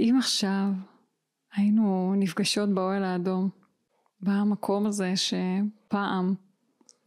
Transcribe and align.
אם 0.00 0.16
עכשיו 0.18 0.64
היינו 1.52 2.14
נפגשות 2.16 2.74
באוהל 2.74 3.04
האדום, 3.04 3.48
במקום 4.20 4.86
הזה 4.86 5.12
שפעם, 5.16 6.34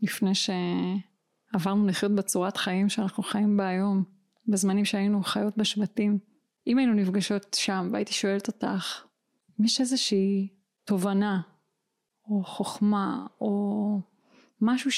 לפני 0.02 0.32
שעברנו 0.36 1.88
לחיות 1.88 2.12
בצורת 2.12 2.58
חיים 2.58 2.90
שאנחנו 2.90 3.24
חיים 3.24 3.58
בה 3.58 3.68
היום, 3.68 4.04
בזמנים 4.48 4.86
שהיינו 4.86 5.24
חיות 5.24 5.58
בשבטים, 5.58 6.20
אם 6.68 6.78
היינו 6.78 6.94
נפגשות 6.94 7.54
שם 7.60 7.90
והייתי 7.92 8.14
שואלת 8.14 8.48
אותך, 8.48 9.04
אם 9.60 9.66
יש 9.66 9.82
איזושהי 9.82 10.48
תובנה 10.86 11.42
או 12.26 12.44
חוכמה 12.44 13.28
או 13.42 14.02
משהו 14.62 14.92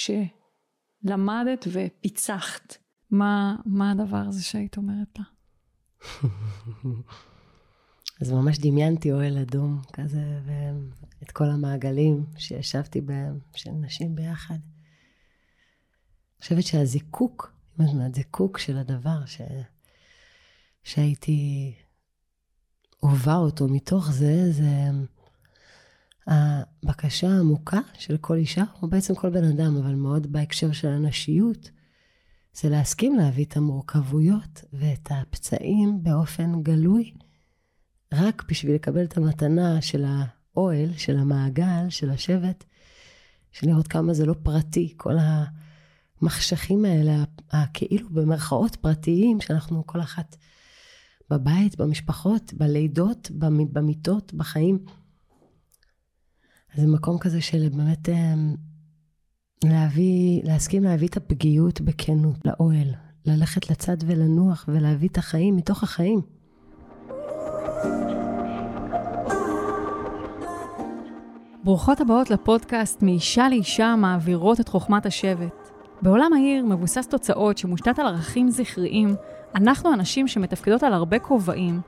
שלמדת 1.04 1.68
ופיצחת, 1.72 2.78
מה, 3.12 3.56
מה 3.66 3.92
הדבר 3.92 4.18
הזה 4.28 4.44
שהיית 4.44 4.78
אומרת 4.78 5.18
לה? 5.20 5.24
אז 8.24 8.32
ממש 8.32 8.60
דמיינתי 8.60 9.12
אוהל 9.12 9.38
אדום 9.38 9.82
כזה, 9.94 10.40
ואת 10.46 11.32
כל 11.32 11.50
המעגלים 11.50 12.26
שישבתי 12.38 13.02
בהם, 13.02 13.40
של 13.56 13.72
נשים 13.72 14.16
ביחד. 14.16 14.54
אני 14.54 16.42
חושבת 16.42 16.64
שהזיקוק, 16.64 17.54
זאת 17.78 17.90
אומרת, 17.90 18.16
זיקוק 18.16 18.58
של 18.58 18.78
הדבר 18.78 19.26
ש... 19.26 19.42
שהייתי 20.84 21.74
הובה 23.00 23.36
אותו 23.36 23.68
מתוך 23.68 24.12
זה, 24.12 24.52
זה 24.52 24.90
הבקשה 26.28 27.30
העמוקה 27.30 27.80
של 27.94 28.18
כל 28.18 28.36
אישה, 28.36 28.64
או 28.82 28.88
בעצם 28.88 29.16
כל 29.16 29.30
בן 29.30 29.44
אדם, 29.44 29.78
אבל 29.78 29.96
מאוד 29.96 30.32
בהקשר 30.32 30.72
של 30.72 30.88
הנשיות, 30.88 31.72
זה 32.54 32.70
להסכים 32.70 33.16
להביא 33.16 33.46
את 33.46 33.58
המורכבויות 33.58 34.64
ואת 34.74 35.10
הפצעים 35.12 36.04
באופן 36.04 36.64
גלוי, 36.64 37.14
רק 38.14 38.44
בשביל 38.50 38.76
לקבל 38.76 39.04
את 39.04 39.18
המתנה 39.18 39.82
של 39.82 40.06
האוהל, 40.06 40.94
של 40.98 41.18
המעגל, 41.18 41.90
של 41.90 42.10
השבט, 42.10 42.64
של 43.52 43.68
לראות 43.68 43.88
כמה 43.88 44.14
זה 44.14 44.26
לא 44.26 44.36
פרטי, 44.44 44.94
כל 44.98 45.16
המחשכים 46.22 46.86
האלה, 46.86 47.24
הכאילו 47.52 48.10
במרכאות 48.10 48.76
פרטיים, 48.76 49.42
שאנחנו 49.42 49.88
כל 49.88 50.02
אחת 50.02 50.36
בבית, 51.30 51.78
במשפחות, 51.78 52.54
בלידות, 52.54 53.32
במיטות, 53.72 54.34
בחיים. 54.34 54.80
זה 56.76 56.88
מקום 56.88 57.20
כזה 57.20 57.42
של 57.42 57.70
באמת 57.70 58.10
אמ, 58.10 58.56
להביא, 59.64 60.44
להסכים 60.44 60.84
להביא 60.84 61.08
את 61.08 61.18
הפגיעות 61.18 61.82
בכנות 61.82 62.38
לאוהל, 62.46 62.94
ללכת 63.26 63.70
לצד 63.70 63.98
ולנוח 64.06 64.66
ולהביא 64.68 65.10
את 65.10 65.18
החיים 65.18 65.56
מתוך 65.56 65.84
החיים. 65.84 66.22
ברוכות 71.64 72.02
הבאות 72.02 72.30
לפודקאסט 72.30 73.02
מאישה 73.02 73.50
לאישה 73.50 73.96
מעבירות 73.96 74.60
את 74.60 74.68
חוכמת 74.68 75.06
השבט. 75.06 75.70
בעולם 76.02 76.34
העיר 76.34 76.66
מבוסס 76.66 77.08
תוצאות 77.08 77.58
שמושתת 77.58 78.00
על 78.00 78.08
ערכים 78.08 78.50
זכריים, 78.50 79.16
אנחנו 79.56 79.94
אנשים 79.94 80.28
שמתפקדות 80.28 80.84
על 80.84 80.94
הרבה 80.94 81.20
כובעים, 81.20 81.82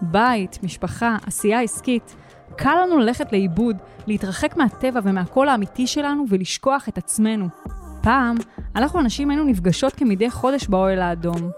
בית, 0.00 0.58
משפחה, 0.62 1.16
עשייה 1.26 1.60
עסקית, 1.60 2.16
קל 2.56 2.74
לנו 2.82 2.98
ללכת 2.98 3.32
לאיבוד, 3.32 3.76
להתרחק 4.06 4.56
מהטבע 4.56 5.00
ומהקול 5.02 5.48
האמיתי 5.48 5.86
שלנו 5.86 6.24
ולשכוח 6.28 6.88
את 6.88 6.98
עצמנו. 6.98 7.46
פעם, 8.02 8.36
אנחנו 8.76 8.98
הנשים 8.98 9.30
היינו 9.30 9.44
נפגשות 9.44 9.92
כמדי 9.92 10.30
חודש 10.30 10.68
באוהל 10.68 10.98
האדום. 10.98 11.50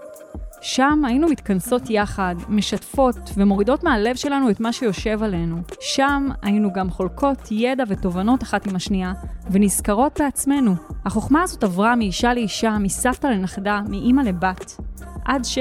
שם 0.61 1.05
היינו 1.05 1.27
מתכנסות 1.27 1.89
יחד, 1.89 2.35
משתפות 2.49 3.15
ומורידות 3.37 3.83
מהלב 3.83 4.15
שלנו 4.15 4.49
את 4.49 4.59
מה 4.59 4.73
שיושב 4.73 5.23
עלינו. 5.23 5.57
שם 5.79 6.27
היינו 6.41 6.73
גם 6.73 6.89
חולקות 6.89 7.37
ידע 7.51 7.83
ותובנות 7.87 8.43
אחת 8.43 8.67
עם 8.67 8.75
השנייה, 8.75 9.13
ונזכרות 9.51 10.19
בעצמנו. 10.21 10.75
החוכמה 11.05 11.43
הזאת 11.43 11.63
עברה 11.63 11.95
מאישה 11.95 12.33
לאישה, 12.33 12.77
מסבתא 12.79 13.27
לנכדה, 13.27 13.81
מאימא 13.89 14.21
לבת. 14.21 14.77
עד 15.25 15.45
ש... 15.45 15.57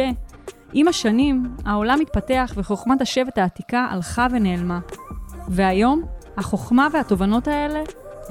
עם 0.72 0.88
השנים, 0.88 1.42
העולם 1.64 2.00
התפתח 2.00 2.52
וחוכמת 2.56 3.00
השבט 3.00 3.38
העתיקה 3.38 3.86
הלכה 3.90 4.26
ונעלמה. 4.30 4.78
והיום, 5.48 6.02
החוכמה 6.36 6.88
והתובנות 6.92 7.48
האלה 7.48 7.80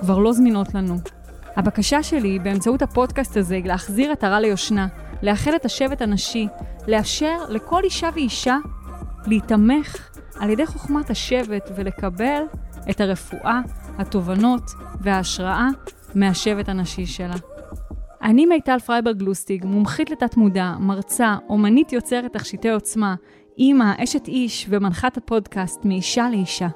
כבר 0.02 0.18
לא 0.18 0.34
זמינות 0.34 0.76
לנו. 0.76 0.96
הבקשה 1.56 2.04
שלי 2.04 2.40
באמצעות 2.40 2.82
הפודקאסט 2.82 3.38
הזה 3.38 3.56
היא 3.56 3.66
להחזיר 3.66 4.12
את 4.12 4.24
הרע 4.24 4.40
ליושנה, 4.40 4.88
לאחד 5.22 5.54
את 5.54 5.66
השבט 5.66 6.02
הנשי, 6.02 6.48
לאפשר 6.88 7.38
לכל 7.50 7.84
אישה 7.84 8.10
ואישה 8.14 8.58
להיתמך 9.28 10.10
על 10.40 10.50
ידי 10.50 10.66
חוכמת 10.66 11.10
השבט 11.10 11.70
ולקבל 11.76 12.44
את 12.90 13.02
הרפואה, 13.02 13.62
התובנות 13.98 14.64
וההשראה 15.02 15.68
מהשבט 16.16 16.70
הנשי 16.70 17.06
שלה. 17.06 17.36
אני 18.22 18.46
מיטל 18.46 18.80
פרייברג 18.80 19.22
לוסטיג, 19.22 19.66
מומחית 19.66 20.10
לתת-מודע, 20.10 20.74
מרצה, 20.80 21.36
אומנית 21.50 21.94
יוצרת 21.94 22.34
תכשיטי 22.34 22.70
עוצמה, 22.70 23.16
אימא, 23.58 23.94
אשת 24.04 24.28
איש 24.28 24.66
ומנחת 24.70 25.18
הפודקאסט 25.18 25.86
מאישה 25.86 26.30
לאישה. 26.30 26.68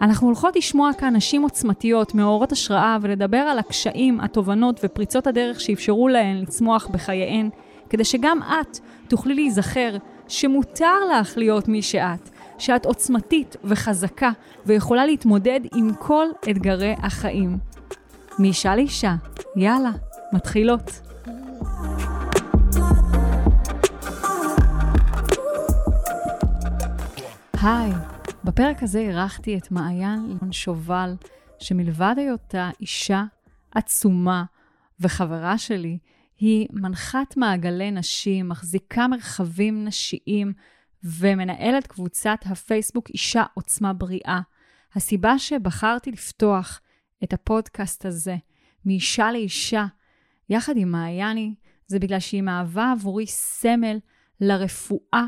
אנחנו 0.00 0.26
הולכות 0.26 0.56
לשמוע 0.56 0.90
כאן 0.98 1.16
נשים 1.16 1.42
עוצמתיות, 1.42 2.14
מאורות 2.14 2.52
השראה, 2.52 2.96
ולדבר 3.00 3.36
על 3.36 3.58
הקשיים, 3.58 4.20
התובנות 4.20 4.80
ופריצות 4.84 5.26
הדרך 5.26 5.60
שאפשרו 5.60 6.08
להן 6.08 6.36
לצמוח 6.36 6.86
בחייהן, 6.86 7.50
כדי 7.90 8.04
שגם 8.04 8.38
את 8.42 8.78
תוכלי 9.08 9.34
להיזכר 9.34 9.96
שמותר 10.28 10.94
לך 11.12 11.36
להיות 11.36 11.68
מי 11.68 11.82
שאת, 11.82 12.30
שאת 12.58 12.86
עוצמתית 12.86 13.56
וחזקה 13.64 14.30
ויכולה 14.66 15.06
להתמודד 15.06 15.60
עם 15.74 15.94
כל 15.98 16.26
אתגרי 16.50 16.94
החיים. 17.02 17.58
מאישה 18.38 18.76
לאישה, 18.76 19.14
יאללה, 19.56 19.90
מתחילות. 20.32 21.00
היי, 27.62 27.92
בפרק 28.50 28.82
הזה 28.82 28.98
אירחתי 28.98 29.58
את 29.58 29.70
מעיין 29.70 30.26
לימון 30.26 30.52
שובל, 30.52 31.16
שמלבד 31.58 32.14
היותה 32.16 32.70
אישה 32.80 33.24
עצומה 33.74 34.44
וחברה 35.00 35.58
שלי, 35.58 35.98
היא 36.38 36.68
מנחת 36.72 37.36
מעגלי 37.36 37.90
נשים, 37.90 38.48
מחזיקה 38.48 39.08
מרחבים 39.08 39.84
נשיים 39.84 40.52
ומנהלת 41.04 41.86
קבוצת 41.86 42.38
הפייסבוק 42.44 43.10
אישה 43.10 43.44
עוצמה 43.54 43.92
בריאה. 43.92 44.40
הסיבה 44.94 45.38
שבחרתי 45.38 46.10
לפתוח 46.10 46.80
את 47.24 47.32
הפודקאסט 47.32 48.06
הזה 48.06 48.36
מאישה 48.84 49.32
לאישה, 49.32 49.86
יחד 50.48 50.76
עם 50.76 50.90
מעייני, 50.90 51.54
זה 51.86 51.98
בגלל 51.98 52.20
שהיא 52.20 52.42
מהווה 52.42 52.92
עבורי 52.92 53.26
סמל 53.26 53.98
לרפואה 54.40 55.26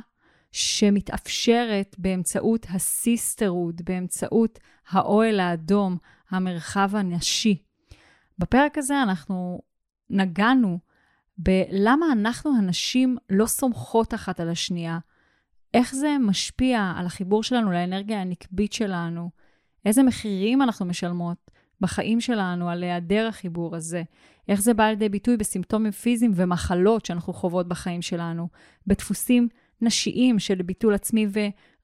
שמתאפשרת 0.53 1.97
באמצעות 1.99 2.67
ה 2.71 2.80
sisterhood, 2.80 3.83
באמצעות 3.85 4.59
האוהל 4.89 5.41
האדום, 5.41 5.97
המרחב 6.31 6.91
הנשי. 6.97 7.63
בפרק 8.39 8.79
הזה 8.79 9.03
אנחנו 9.03 9.63
נגענו 10.11 10.79
בלמה 11.39 12.07
אנחנו 12.13 12.57
הנשים 12.59 13.17
לא 13.31 13.47
סומכות 13.47 14.15
אחת 14.15 14.41
על 14.41 14.49
השנייה, 14.49 14.99
איך 15.75 15.95
זה 15.95 16.17
משפיע 16.21 16.93
על 16.97 17.07
החיבור 17.07 17.43
שלנו 17.43 17.73
לאנרגיה 17.73 18.21
הנקבית 18.21 18.73
שלנו, 18.73 19.31
איזה 19.87 20.03
מחירים 20.03 20.63
אנחנו 20.63 20.87
משלמות 20.87 21.51
בחיים 21.81 22.21
שלנו 22.21 22.71
על 22.71 22.83
היעדר 22.83 23.27
החיבור 23.29 23.77
הזה, 23.77 24.03
איך 24.49 24.61
זה 24.61 24.75
בא 24.75 24.85
לידי 24.85 25.09
ביטוי 25.09 25.37
בסימפטומים 25.37 25.93
פיזיים 25.93 26.33
ומחלות 26.35 27.07
שאנחנו 27.07 27.33
חוות 27.33 27.69
בחיים 27.69 28.03
שלנו, 28.03 28.49
בדפוסים 28.87 29.49
נשיים 29.83 30.39
של 30.39 30.63
ביטול 30.63 30.95
עצמי 30.95 31.27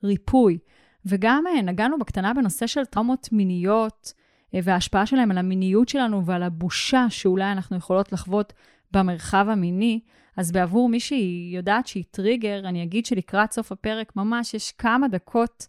וריפוי. 0.02 0.58
וגם 1.06 1.44
אה, 1.46 1.62
נגענו 1.62 1.98
בקטנה 1.98 2.34
בנושא 2.34 2.66
של 2.66 2.84
טראומות 2.84 3.28
מיניות 3.32 4.12
אה, 4.54 4.60
וההשפעה 4.62 5.06
שלהם 5.06 5.30
על 5.30 5.38
המיניות 5.38 5.88
שלנו 5.88 6.26
ועל 6.26 6.42
הבושה 6.42 7.06
שאולי 7.10 7.52
אנחנו 7.52 7.76
יכולות 7.76 8.12
לחוות 8.12 8.52
במרחב 8.92 9.46
המיני. 9.48 10.00
אז 10.36 10.52
בעבור 10.52 10.88
מי 10.88 11.00
שהיא 11.00 11.56
יודעת 11.56 11.86
שהיא 11.86 12.04
טריגר, 12.10 12.68
אני 12.68 12.82
אגיד 12.82 13.06
שלקראת 13.06 13.52
סוף 13.52 13.72
הפרק 13.72 14.16
ממש 14.16 14.54
יש 14.54 14.72
כמה 14.72 15.08
דקות 15.08 15.66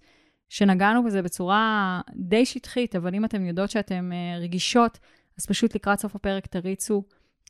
שנגענו 0.49 1.03
בזה 1.03 1.21
בצורה 1.21 2.01
די 2.15 2.45
שטחית, 2.45 2.95
אבל 2.95 3.15
אם 3.15 3.25
אתן 3.25 3.45
יודעות 3.45 3.69
שאתן 3.69 4.11
אה, 4.11 4.39
רגישות, 4.39 4.99
אז 5.37 5.45
פשוט 5.45 5.75
לקראת 5.75 5.99
סוף 5.99 6.15
הפרק 6.15 6.47
תריצו 6.47 7.03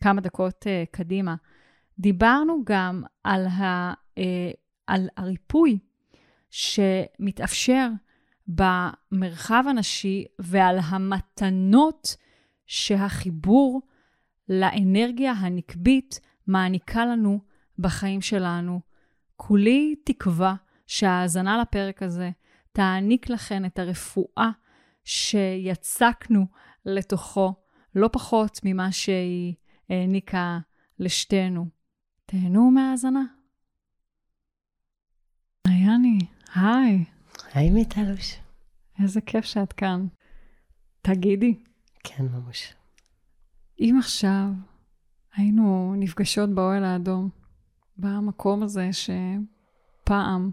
כמה 0.03 0.21
דקות 0.21 0.65
קדימה. 0.91 1.35
דיברנו 1.99 2.61
גם 2.65 3.03
על 3.23 3.45
ה... 3.45 3.93
על 4.89 5.07
הריפוי 5.17 5.79
שמתאפשר 6.49 7.89
במרחב 8.47 9.63
הנשי 9.69 10.25
ועל 10.39 10.77
המתנות 10.83 12.15
שהחיבור 12.65 13.81
לאנרגיה 14.49 15.31
הנקבית 15.31 16.19
מעניקה 16.47 17.05
לנו 17.05 17.39
בחיים 17.79 18.21
שלנו. 18.21 18.79
כולי 19.35 19.95
תקווה 20.03 20.55
שההאזנה 20.87 21.61
לפרק 21.61 22.03
הזה 22.03 22.29
תעניק 22.71 23.29
לכן 23.29 23.65
את 23.65 23.79
הרפואה 23.79 24.49
שיצקנו 25.03 26.45
לתוכו, 26.85 27.53
לא 27.95 28.09
פחות 28.13 28.59
ממה 28.63 28.91
שהיא 28.91 29.53
העניקה 29.89 30.59
לשתינו. 30.99 31.65
תהנו 32.25 32.71
מההאזנה. 32.71 33.38
מעייני, 35.69 36.19
היי. 36.55 37.05
היי 37.53 37.69
מיטלוש. 37.69 38.35
איזה 39.01 39.21
כיף 39.21 39.45
שאת 39.45 39.73
כאן. 39.73 40.07
תגידי. 41.01 41.59
כן, 42.03 42.25
ממש. 42.25 42.73
אם 43.79 43.95
עכשיו 43.99 44.47
היינו 45.35 45.95
נפגשות 45.97 46.49
באוהל 46.49 46.83
האדום, 46.83 47.29
במקום 47.97 48.63
הזה 48.63 48.89
שפעם, 48.93 50.51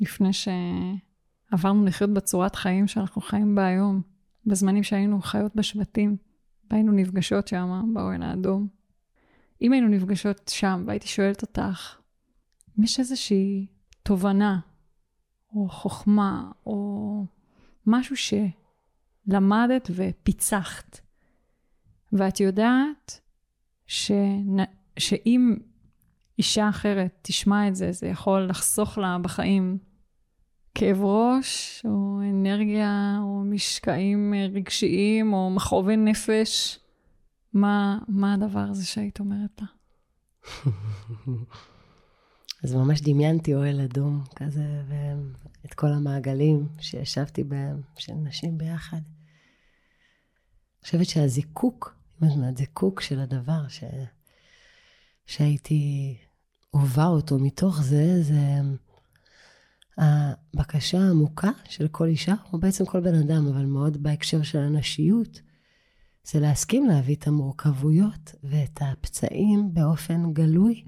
לפני 0.00 0.30
שעברנו 0.32 1.84
לחיות 1.84 2.10
בצורת 2.10 2.56
חיים 2.56 2.86
שאנחנו 2.86 3.20
חיים 3.20 3.54
בה 3.54 3.66
היום, 3.66 4.02
בזמנים 4.46 4.82
שהיינו 4.82 5.22
חיות 5.22 5.56
בשבטים, 5.56 6.16
והיינו 6.70 6.92
נפגשות 6.92 7.48
שם 7.48 7.90
באוהל 7.94 8.22
האדום. 8.22 8.68
אם 9.62 9.72
היינו 9.72 9.88
נפגשות 9.88 10.48
שם 10.54 10.84
והייתי 10.86 11.08
שואלת 11.08 11.42
אותך, 11.42 11.96
אם 12.78 12.84
יש 12.84 13.00
איזושהי 13.00 13.66
תובנה, 14.04 14.58
או 15.54 15.68
חוכמה, 15.68 16.50
או 16.66 17.26
משהו 17.86 18.16
שלמדת 18.16 19.90
ופיצחת, 19.94 21.00
ואת 22.12 22.40
יודעת 22.40 23.20
שנ... 23.86 24.56
שאם 24.98 25.56
אישה 26.38 26.68
אחרת 26.68 27.18
תשמע 27.22 27.68
את 27.68 27.76
זה, 27.76 27.92
זה 27.92 28.06
יכול 28.06 28.46
לחסוך 28.46 28.98
לה 28.98 29.18
בחיים 29.22 29.78
כאב 30.74 31.00
ראש, 31.00 31.82
או 31.84 32.20
אנרגיה, 32.30 33.18
או 33.20 33.42
משקעים 33.44 34.34
רגשיים, 34.52 35.32
או 35.32 35.50
מכאובי 35.50 35.96
נפש. 35.96 36.78
מה, 37.52 37.98
מה 38.08 38.34
הדבר 38.34 38.66
הזה 38.70 38.86
שהיית 38.86 39.20
אומרת 39.20 39.60
לה? 39.60 39.66
אז 42.64 42.74
ממש 42.74 43.00
דמיינתי 43.00 43.54
אוהל 43.54 43.80
אדום 43.80 44.24
כזה, 44.36 44.82
ואת 44.88 45.74
כל 45.74 45.86
המעגלים 45.86 46.68
שישבתי 46.80 47.44
בהם, 47.44 47.80
של 47.98 48.12
נשים 48.12 48.58
ביחד. 48.58 48.96
אני 48.96 50.84
חושבת 50.84 51.06
שהזיקוק, 51.06 51.96
הזיקוק 52.22 53.00
של 53.00 53.20
הדבר 53.20 53.68
ש... 53.68 53.84
שהייתי 55.26 56.16
הובא 56.70 57.06
אותו 57.06 57.38
מתוך 57.38 57.82
זה, 57.82 58.22
זה 58.22 58.60
הבקשה 59.98 61.00
העמוקה 61.00 61.50
של 61.64 61.88
כל 61.88 62.06
אישה, 62.06 62.34
או 62.52 62.58
בעצם 62.58 62.84
כל 62.84 63.00
בן 63.00 63.14
אדם, 63.14 63.46
אבל 63.46 63.64
מאוד 63.64 64.02
בהקשר 64.02 64.42
של 64.42 64.58
הנשיות, 64.58 65.40
זה 66.24 66.40
להסכים 66.40 66.86
להביא 66.86 67.14
את 67.16 67.26
המורכבויות 67.26 68.34
ואת 68.44 68.78
הפצעים 68.80 69.74
באופן 69.74 70.32
גלוי, 70.32 70.84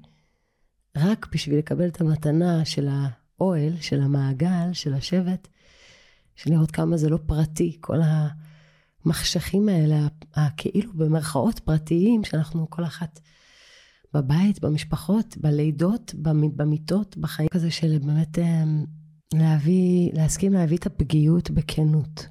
רק 0.97 1.27
בשביל 1.31 1.57
לקבל 1.57 1.87
את 1.87 2.01
המתנה 2.01 2.65
של 2.65 2.87
האוהל, 2.89 3.73
של 3.81 4.01
המעגל, 4.01 4.73
של 4.73 4.93
השבט, 4.93 5.47
של 6.35 6.51
לראות 6.51 6.71
כמה 6.71 6.97
זה 6.97 7.09
לא 7.09 7.19
פרטי, 7.25 7.77
כל 7.81 7.99
המחשכים 9.05 9.69
האלה, 9.69 10.07
הכאילו 10.33 10.93
במרכאות 10.93 11.59
פרטיים, 11.59 12.23
שאנחנו 12.23 12.69
כל 12.69 12.83
אחת 12.83 13.19
בבית, 14.13 14.59
במשפחות, 14.59 15.37
בלידות, 15.37 16.15
במיטות, 16.55 17.17
בחיים 17.17 17.49
כזה 17.49 17.71
של 17.71 17.97
באמת 17.97 18.39
אמ, 18.39 18.85
להביא, 19.33 20.09
להסכים 20.13 20.53
להביא 20.53 20.77
את 20.77 20.85
הפגיעות 20.85 21.51
בכנות. 21.51 22.27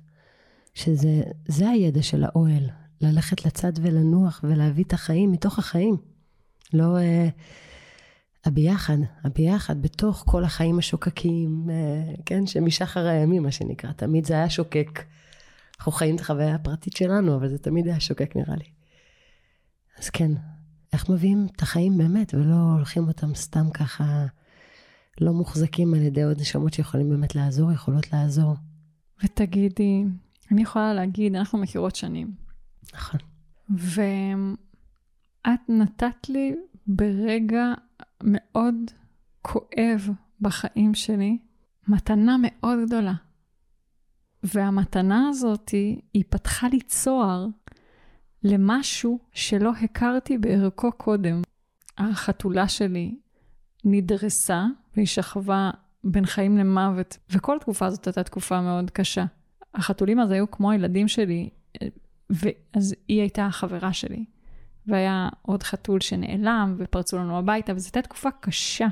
שזה 0.77 1.71
הידע 1.71 2.03
של 2.03 2.25
האוהל, 2.25 2.71
ללכת 3.01 3.47
לצד 3.47 3.73
ולנוח 3.83 4.41
ולהביא 4.45 4.85
את 4.85 4.93
החיים 4.93 5.33
מתוך 5.33 5.59
החיים. 5.59 5.97
לא 6.73 6.99
אה, 6.99 7.29
הביחד, 8.47 8.97
הביחד 9.25 9.83
בתוך 9.83 10.25
כל 10.27 10.45
החיים 10.45 10.79
השוקקים, 10.79 11.71
אה, 11.71 12.15
כן, 12.27 12.47
שמשחר 12.47 13.07
הימים, 13.07 13.43
מה 13.43 13.51
שנקרא, 13.51 13.93
תמיד 13.93 14.27
זה 14.27 14.35
היה 14.35 14.51
שוקק. 14.51 15.05
אנחנו 15.79 15.93
חיים 15.93 16.17
את 16.17 16.21
החוויה 16.21 16.55
הפרטית 16.55 16.97
שלנו, 16.97 17.37
אבל 17.37 17.49
זה 17.49 17.59
תמיד 17.59 17.87
היה 17.87 18.01
שוקק 18.01 18.37
נראה 18.37 18.57
לי. 18.57 18.65
אז 19.99 20.11
כן, 20.11 20.33
איך 20.93 21.11
מביאים 21.11 21.47
את 21.57 21.63
החיים 21.63 21.99
באמת, 21.99 22.35
ולא 22.35 22.55
הולכים 22.77 23.09
אותם 23.09 23.35
סתם 23.35 23.71
ככה, 23.71 24.27
לא 25.21 25.33
מוחזקים 25.33 25.95
על 25.95 26.03
ידי 26.03 26.23
עוד 26.23 26.41
נשמות 26.41 26.75
שיכולים 26.75 27.11
באמת 27.11 27.35
לעזור, 27.35 27.73
יכולות 27.73 28.13
לעזור. 28.13 28.55
ותגידי, 29.25 30.05
אני 30.53 30.63
יכולה 30.63 30.95
להגיד, 30.95 31.35
אנחנו 31.35 31.59
מכירות 31.59 31.97
שנים. 31.97 32.35
נכון. 32.95 33.21
ואת 33.71 35.61
נתת 35.69 36.29
לי 36.29 36.55
ברגע 36.87 37.75
מאוד 38.23 38.75
כואב 39.43 40.11
בחיים 40.41 40.95
שלי, 40.95 41.39
מתנה 41.89 42.37
מאוד 42.43 42.79
גדולה. 42.87 43.15
והמתנה 44.43 45.29
הזאת, 45.29 45.71
היא 46.15 46.25
פתחה 46.29 46.69
לי 46.69 46.81
צוהר 46.81 47.47
למשהו 48.43 49.19
שלא 49.33 49.73
הכרתי 49.83 50.39
בערכו 50.39 50.93
קודם. 50.93 51.43
החתולה 51.99 52.69
שלי 52.69 53.15
נדרסה 53.85 54.65
והיא 54.97 55.07
שכבה 55.07 55.71
בין 56.05 56.27
חיים 56.27 56.59
למוות, 56.59 57.19
וכל 57.31 57.57
התקופה 57.57 57.87
הזאת 57.87 58.07
הייתה 58.07 58.23
תקופה 58.23 58.61
מאוד 58.61 58.91
קשה. 58.91 59.25
החתולים 59.75 60.21
אז 60.21 60.31
היו 60.31 60.51
כמו 60.51 60.71
הילדים 60.71 61.09
שלי, 61.09 61.51
ואז 62.31 62.95
היא 63.09 63.21
הייתה 63.21 63.47
החברה 63.47 63.93
שלי. 63.93 64.25
והיה 64.87 65.29
עוד 65.43 65.63
חתול 65.63 66.01
שנעלם, 66.01 66.75
ופרצו 66.79 67.19
לנו 67.19 67.39
הביתה, 67.39 67.73
וזו 67.75 67.87
הייתה 67.87 68.03
תקופה 68.03 68.31
קשה. 68.31 68.87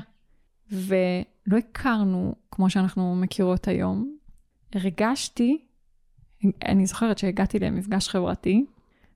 ולא 0.71 1.57
הכרנו 1.57 2.35
כמו 2.51 2.69
שאנחנו 2.69 3.15
מכירות 3.15 3.67
היום. 3.67 4.17
הרגשתי, 4.75 5.65
אני 6.65 6.85
זוכרת 6.85 7.17
שהגעתי 7.17 7.59
למפגש 7.59 8.09
חברתי, 8.09 8.65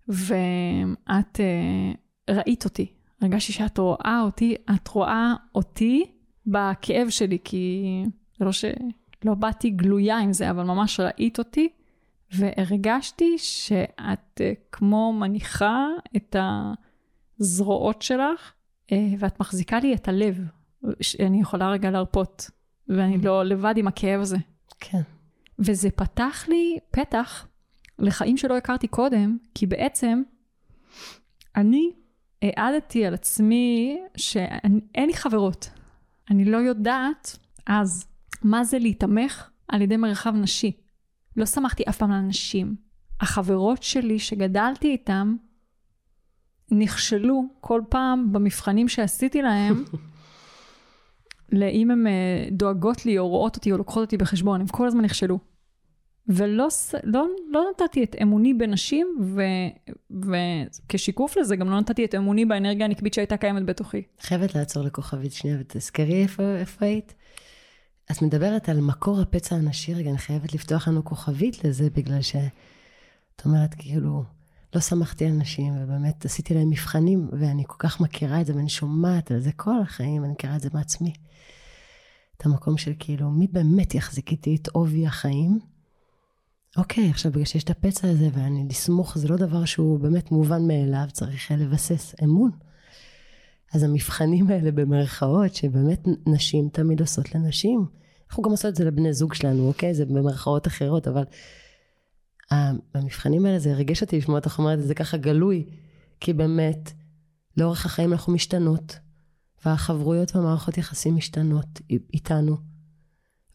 ואת 0.08 1.40
uh, 1.40 2.30
ראית 2.30 2.66
אותי. 2.66 2.92
הרגשתי 3.22 3.54
שאת 3.54 3.78
רואה 3.78 4.22
אותי, 4.26 4.56
את 4.76 4.88
רואה 4.88 5.34
אותי 5.56 6.06
בכאב 6.48 7.10
שלי, 7.10 7.38
כי 7.44 7.84
זה 8.40 8.46
לא 8.46 8.52
שלא 8.52 9.34
באתי 9.40 9.70
גלויה 9.70 10.18
עם 10.20 10.34
זה, 10.34 10.50
אבל 10.50 10.64
ממש 10.64 11.00
ראית 11.00 11.40
אותי, 11.40 11.70
והרגשתי 12.32 13.38
שאת 13.38 14.42
uh, 14.42 14.56
כמו 14.72 15.14
מניחה 15.14 15.88
את 16.16 16.36
הזרועות 17.40 18.02
שלך, 18.02 18.54
uh, 18.88 18.94
ואת 19.20 19.40
מחזיקה 19.40 19.80
לי 19.80 19.94
את 19.96 20.08
הלב, 20.08 20.40
שאני 21.02 21.42
יכולה 21.42 21.70
רגע 21.70 21.92
להרפות, 21.92 22.50
ואני 22.88 23.16
mm. 23.16 23.26
לא 23.26 23.44
לבד 23.44 23.74
עם 23.78 23.88
הכאב 23.88 24.22
הזה. 24.22 24.38
כן. 24.80 25.02
וזה 25.60 25.92
פתח 25.92 26.46
לי 26.48 26.78
פתח 26.92 27.48
לחיים 28.00 28.38
שלא 28.38 28.58
הכרתי 28.58 28.88
קודם, 28.88 29.38
כי 29.56 29.66
בעצם 29.66 30.22
אני 31.56 31.92
העדתי 32.42 33.06
על 33.06 33.14
עצמי 33.14 33.98
שאין 34.18 35.08
לי 35.08 35.14
חברות. 35.14 35.70
אני 36.30 36.46
לא 36.46 36.58
יודעת 36.58 37.38
אז 37.68 38.08
מה 38.44 38.64
זה 38.64 38.80
להיתמך 38.80 39.50
על 39.68 39.82
ידי 39.82 39.98
מרחב 39.98 40.36
נשי. 40.36 40.72
לא 41.40 41.46
שמחתי 41.46 41.84
אף 41.90 41.98
פעם 41.98 42.12
על 42.12 42.22
נשים. 42.22 42.76
החברות 43.22 43.84
שלי 43.84 44.20
שגדלתי 44.20 44.88
איתן 44.88 45.36
נכשלו 46.72 47.44
כל 47.62 47.82
פעם 47.90 48.32
במבחנים 48.32 48.88
שעשיתי 48.88 49.42
להם, 49.42 49.84
לאם 51.60 51.92
הן 51.92 52.08
אה, 52.08 52.48
דואגות 52.52 53.06
לי 53.06 53.18
או 53.18 53.28
רואות 53.28 53.56
אותי 53.56 53.72
או 53.72 53.78
לוקחות 53.78 54.02
אותי 54.02 54.18
בחשבון, 54.18 54.62
הם 54.62 54.68
כל 54.68 54.88
הזמן 54.88 55.02
נכשלו. 55.02 55.40
ולא 56.28 56.68
לא, 57.04 57.28
לא 57.50 57.64
נתתי 57.72 58.04
את 58.04 58.16
אמוני 58.22 58.54
בנשים, 58.54 59.08
ו, 59.22 59.42
וכשיקוף 60.12 61.38
לזה 61.38 61.56
גם 61.56 61.70
לא 61.70 61.80
נתתי 61.80 62.06
את 62.06 62.16
אמוני 62.16 62.46
באנרגיה 62.46 62.86
הנקבית 62.86 63.14
שהייתה 63.14 63.38
קיימת 63.38 63.66
בתוכי. 63.66 64.02
חייבת 64.22 64.56
לעצור 64.56 64.84
לכוכבית 64.84 65.32
שנייה 65.32 65.58
ותזכרי 65.60 66.24
איפה, 66.24 66.44
איפה 66.44 66.86
היית. 66.86 67.14
את 68.12 68.22
מדברת 68.22 68.70
על 68.70 68.82
מקור 68.82 69.22
הפצע 69.22 69.56
הנשי, 69.56 69.94
רגע, 69.94 70.10
אני 70.10 70.18
חייבת 70.18 70.54
לפתוח 70.54 70.88
לנו 70.88 71.04
כוכבית 71.04 71.64
לזה, 71.64 71.90
בגלל 71.90 72.22
שאת 72.22 73.46
אומרת, 73.46 73.74
כאילו, 73.74 74.24
לא 74.76 74.82
שמחתי 74.82 75.26
על 75.26 75.32
נשים, 75.32 75.74
ובאמת 75.80 76.26
עשיתי 76.26 76.54
להם 76.54 76.70
מבחנים, 76.70 77.30
ואני 77.40 77.64
כל 77.68 77.76
כך 77.80 78.02
מכירה 78.02 78.42
את 78.42 78.46
זה, 78.46 78.56
ואני 78.56 78.70
שומעת 78.70 79.32
על 79.32 79.40
זה 79.40 79.52
כל 79.56 79.82
החיים, 79.82 80.24
אני 80.24 80.32
מכירה 80.32 80.56
את 80.56 80.62
זה 80.62 80.70
מעצמי. 80.74 81.14
את 82.38 82.46
המקום 82.46 82.78
של 82.78 82.94
כאילו, 83.00 83.32
מי 83.32 83.48
באמת 83.48 83.96
יחזיק 83.96 84.32
איתי 84.32 84.56
את 84.56 84.68
עובי 84.68 85.08
החיים? 85.08 85.60
אוקיי, 86.78 87.10
עכשיו 87.10 87.32
בגלל 87.32 87.46
שיש 87.46 87.64
את 87.64 87.70
הפצע 87.70 88.10
הזה, 88.10 88.30
ואני 88.34 88.68
לסמוך, 88.70 89.18
זה 89.18 89.28
לא 89.28 89.38
דבר 89.38 89.66
שהוא 89.66 90.00
באמת 90.00 90.32
מובן 90.32 90.68
מאליו, 90.68 91.06
צריך 91.12 91.52
לבסס 91.52 92.16
אמון. 92.24 92.52
אז 93.74 93.84
המבחנים 93.84 94.50
האלה 94.50 94.72
במרכאות, 94.72 95.56
שבאמת 95.56 96.08
נשים 96.28 96.70
תמיד 96.70 97.02
עושות 97.02 97.36
לנשים, 97.36 97.99
אנחנו 98.30 98.44
גם 98.44 98.52
עושות 98.52 98.66
את 98.66 98.76
זה 98.76 98.86
לבני 98.86 99.14
זוג 99.14 99.34
שלנו, 99.34 99.68
אוקיי? 99.68 99.94
זה 99.94 100.06
במרכאות 100.06 100.68
אחרות, 100.68 101.08
אבל 101.08 101.24
המבחנים 102.96 103.46
האלה, 103.46 103.60
זה 103.60 103.72
הרגש 103.72 104.02
אותי 104.02 104.18
לשמוע 104.18 104.40
אותך 104.40 104.60
אומרת 104.60 104.80
את 104.80 104.88
זה 104.88 104.96
ככה 104.96 105.18
גלוי, 105.18 105.66
כי 106.20 106.34
באמת, 106.34 106.92
לאורך 107.58 107.86
החיים 107.86 108.14
אנחנו 108.14 108.34
משתנות, 108.34 109.00
והחברויות 109.66 110.36
והמערכות 110.36 110.78
יחסים 110.78 111.16
משתנות 111.16 111.80
איתנו. 112.14 112.58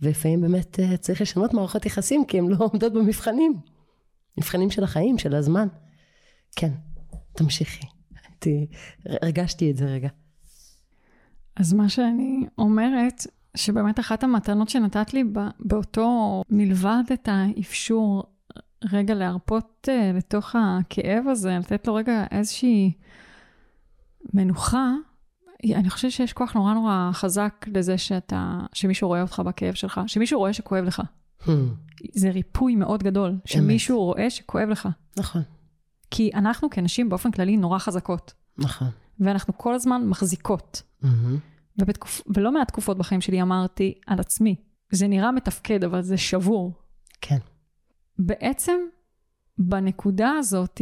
ולפעמים 0.00 0.40
באמת 0.40 0.80
אה, 0.80 0.96
צריך 0.96 1.20
לשנות 1.20 1.54
מערכות 1.54 1.86
יחסים, 1.86 2.24
כי 2.28 2.38
הן 2.38 2.48
לא 2.48 2.56
עומדות 2.58 2.92
במבחנים. 2.92 3.60
מבחנים 4.38 4.70
של 4.70 4.84
החיים, 4.84 5.18
של 5.18 5.34
הזמן. 5.34 5.68
כן, 6.56 6.72
תמשיכי. 7.32 7.86
הרגשתי 9.06 9.70
את 9.70 9.76
זה 9.76 9.84
רגע. 9.84 10.08
אז 11.56 11.72
מה 11.72 11.88
שאני 11.88 12.46
אומרת, 12.58 13.26
שבאמת 13.56 14.00
אחת 14.00 14.24
המתנות 14.24 14.68
שנתת 14.68 15.14
לי 15.14 15.24
באותו, 15.60 16.42
מלבד 16.50 17.02
את 17.12 17.28
האפשור 17.32 18.24
רגע 18.92 19.14
להרפות 19.14 19.88
uh, 19.90 20.16
לתוך 20.16 20.54
הכאב 20.58 21.28
הזה, 21.28 21.58
לתת 21.58 21.86
לו 21.86 21.94
רגע 21.94 22.24
איזושהי 22.30 22.92
מנוחה, 24.34 24.92
אני 25.64 25.90
חושבת 25.90 26.10
שיש 26.10 26.32
כוח 26.32 26.52
נורא 26.52 26.74
נורא 26.74 27.10
חזק 27.12 27.66
לזה 27.74 27.98
שאתה, 27.98 28.60
שמישהו 28.72 29.08
רואה 29.08 29.22
אותך 29.22 29.42
בכאב 29.46 29.74
שלך, 29.74 30.00
שמישהו 30.06 30.38
רואה 30.38 30.52
שכואב 30.52 30.84
לך. 30.84 31.02
Hmm. 31.42 31.50
זה 32.14 32.30
ריפוי 32.30 32.76
מאוד 32.76 33.02
גדול, 33.02 33.38
שמישהו 33.44 34.04
רואה 34.04 34.30
שכואב 34.30 34.68
לך. 34.68 34.88
נכון. 35.16 35.42
כי 36.10 36.30
אנחנו 36.34 36.70
כנשים 36.70 37.08
באופן 37.08 37.30
כללי 37.30 37.56
נורא 37.56 37.78
חזקות. 37.78 38.32
נכון. 38.58 38.88
ואנחנו 39.20 39.58
כל 39.58 39.74
הזמן 39.74 40.06
מחזיקות. 40.06 40.82
Mm-hmm. 41.02 41.06
ובתקופ... 41.78 42.22
ולא 42.36 42.52
מעט 42.52 42.68
תקופות 42.68 42.98
בחיים 42.98 43.20
שלי 43.20 43.42
אמרתי 43.42 43.94
על 44.06 44.20
עצמי, 44.20 44.56
זה 44.90 45.08
נראה 45.08 45.32
מתפקד, 45.32 45.84
אבל 45.84 46.02
זה 46.02 46.16
שבור. 46.16 46.72
כן. 47.20 47.38
בעצם, 48.18 48.80
בנקודה 49.58 50.30
הזאת, 50.30 50.78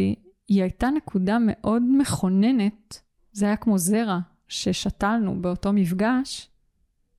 היא 0.48 0.62
הייתה 0.62 0.90
נקודה 0.90 1.38
מאוד 1.40 1.82
מכוננת, 1.98 3.00
זה 3.32 3.46
היה 3.46 3.56
כמו 3.56 3.78
זרע 3.78 4.18
ששתלנו 4.48 5.42
באותו 5.42 5.72
מפגש, 5.72 6.50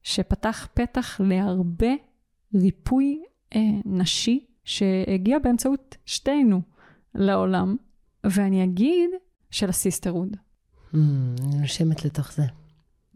שפתח 0.03 0.67
פתח 0.73 1.21
להרבה 1.23 1.93
ריפוי 2.55 3.23
אה, 3.55 3.59
נשי, 3.85 4.45
שהגיע 4.63 5.39
באמצעות 5.39 5.97
שתינו 6.05 6.61
לעולם, 7.15 7.75
ואני 8.23 8.63
אגיד 8.63 9.09
של 9.51 9.69
הסיסטרוד. 9.69 10.37
Mm, 10.93 10.97
אני 11.43 11.61
נושמת 11.61 12.05
לתוך 12.05 12.33
זה. 12.33 12.43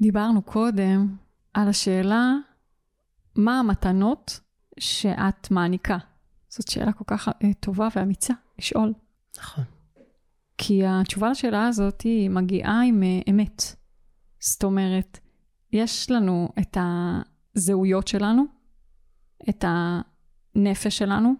דיברנו 0.01 0.41
קודם 0.41 1.15
על 1.53 1.67
השאלה, 1.67 2.33
מה 3.35 3.59
המתנות 3.59 4.39
שאת 4.79 5.51
מעניקה? 5.51 5.97
זאת 6.49 6.67
שאלה 6.67 6.93
כל 6.93 7.03
כך 7.07 7.27
אה, 7.27 7.53
טובה 7.59 7.87
ואמיצה 7.95 8.33
לשאול. 8.59 8.93
נכון. 9.37 9.63
כי 10.57 10.85
התשובה 10.85 11.29
לשאלה 11.29 11.67
הזאת 11.67 12.01
היא 12.01 12.29
מגיעה 12.29 12.81
עם 12.83 13.03
אה, 13.03 13.19
אמת. 13.29 13.63
זאת 14.39 14.63
אומרת, 14.63 15.19
יש 15.73 16.11
לנו 16.11 16.49
את 16.59 16.77
הזהויות 17.55 18.07
שלנו, 18.07 18.45
את 19.49 19.65
הנפש 19.67 20.97
שלנו, 20.97 21.33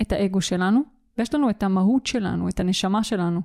את 0.00 0.12
האגו 0.12 0.40
שלנו, 0.40 0.82
ויש 1.18 1.34
לנו 1.34 1.50
את 1.50 1.62
המהות 1.62 2.06
שלנו, 2.06 2.48
את 2.48 2.60
הנשמה 2.60 3.04
שלנו. 3.04 3.40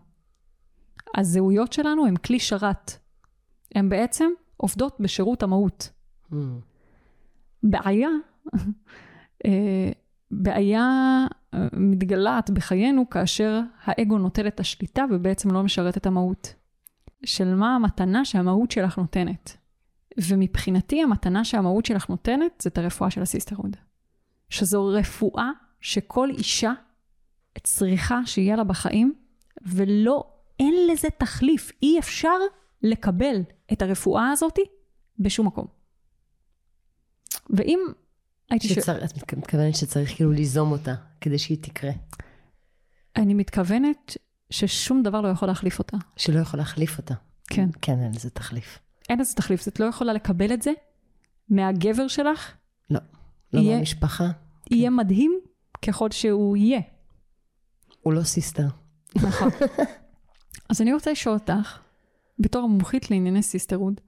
הזהויות 1.17 1.73
שלנו 1.73 2.05
הן 2.05 2.15
כלי 2.15 2.39
שרת. 2.39 2.91
הן 3.75 3.89
בעצם 3.89 4.29
עובדות 4.57 4.97
בשירות 4.99 5.43
המהות. 5.43 5.89
Mm. 6.31 6.35
בעיה, 7.63 8.09
אה, 9.45 9.91
בעיה 10.31 10.81
אה, 11.53 11.67
מתגלעת 11.73 12.49
בחיינו 12.49 13.09
כאשר 13.09 13.61
האגו 13.83 14.17
נוטל 14.17 14.47
את 14.47 14.59
השליטה 14.59 15.05
ובעצם 15.09 15.51
לא 15.51 15.63
משרת 15.63 15.97
את 15.97 16.05
המהות. 16.05 16.53
של 17.25 17.55
מה 17.55 17.75
המתנה 17.75 18.25
שהמהות 18.25 18.71
שלך 18.71 18.97
נותנת. 18.97 19.57
ומבחינתי 20.17 21.03
המתנה 21.03 21.43
שהמהות 21.43 21.85
שלך 21.85 22.09
נותנת 22.09 22.61
זה 22.63 22.69
את 22.69 22.77
הרפואה 22.77 23.11
של 23.11 23.21
הסיסטרוד. 23.21 23.77
שזו 24.49 24.85
רפואה 24.85 25.49
שכל 25.81 26.29
אישה 26.29 26.73
צריכה 27.63 28.25
שיהיה 28.25 28.55
לה 28.55 28.63
בחיים, 28.63 29.13
ולא, 29.61 30.23
אין 30.59 30.73
לזה 30.91 31.07
תחליף. 31.17 31.71
אי 31.83 31.99
אפשר 31.99 32.37
לקבל 32.83 33.41
את 33.73 33.81
הרפואה 33.81 34.29
הזאת 34.31 34.59
בשום 35.19 35.47
מקום. 35.47 35.65
ואם 37.49 37.79
הייתי 38.49 38.67
שצר... 38.67 39.07
ש... 39.07 39.11
את 39.11 39.33
מתכוונת 39.33 39.75
שצריך 39.75 40.15
כאילו 40.15 40.31
ליזום 40.31 40.71
אותה 40.71 40.95
כדי 41.21 41.39
שהיא 41.39 41.57
תקרה. 41.61 41.91
אני 43.15 43.33
מתכוונת 43.33 44.17
ששום 44.49 45.03
דבר 45.03 45.21
לא 45.21 45.27
יכול 45.27 45.47
להחליף 45.47 45.79
אותה. 45.79 45.97
שלא 46.17 46.39
יכול 46.39 46.59
להחליף 46.59 46.97
אותה. 46.97 47.13
כן. 47.47 47.69
כן, 47.81 47.99
אין 48.03 48.11
לזה 48.15 48.29
תחליף. 48.29 48.79
אין 49.09 49.19
לזה 49.19 49.35
תחליף, 49.35 49.67
את 49.67 49.79
לא 49.79 49.85
יכולה 49.85 50.13
לקבל 50.13 50.53
את 50.53 50.61
זה 50.61 50.71
מהגבר 51.49 52.07
שלך. 52.07 52.51
לא, 52.89 52.99
לא 53.53 53.59
יהיה, 53.59 53.75
מהמשפחה. 53.75 54.31
יהיה 54.71 54.89
כן. 54.89 54.95
מדהים 54.95 55.39
ככל 55.81 56.11
שהוא 56.11 56.57
יהיה. 56.57 56.81
הוא 58.01 58.13
לא 58.13 58.23
sister. 58.23 58.67
נכון. 59.15 59.49
אז 60.69 60.81
אני 60.81 60.93
רוצה 60.93 61.11
לשאול 61.11 61.33
אותך, 61.35 61.79
בתור 62.39 62.69
מומחית 62.69 63.11
לענייני 63.11 63.43
sisterhood, 63.43 64.01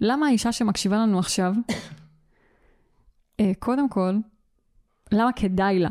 למה 0.00 0.26
האישה 0.26 0.52
שמקשיבה 0.52 0.96
לנו 0.96 1.18
עכשיו, 1.18 1.54
אה, 3.40 3.52
קודם 3.58 3.88
כל, 3.88 4.14
למה 5.12 5.32
כדאי 5.32 5.78
לה 5.78 5.90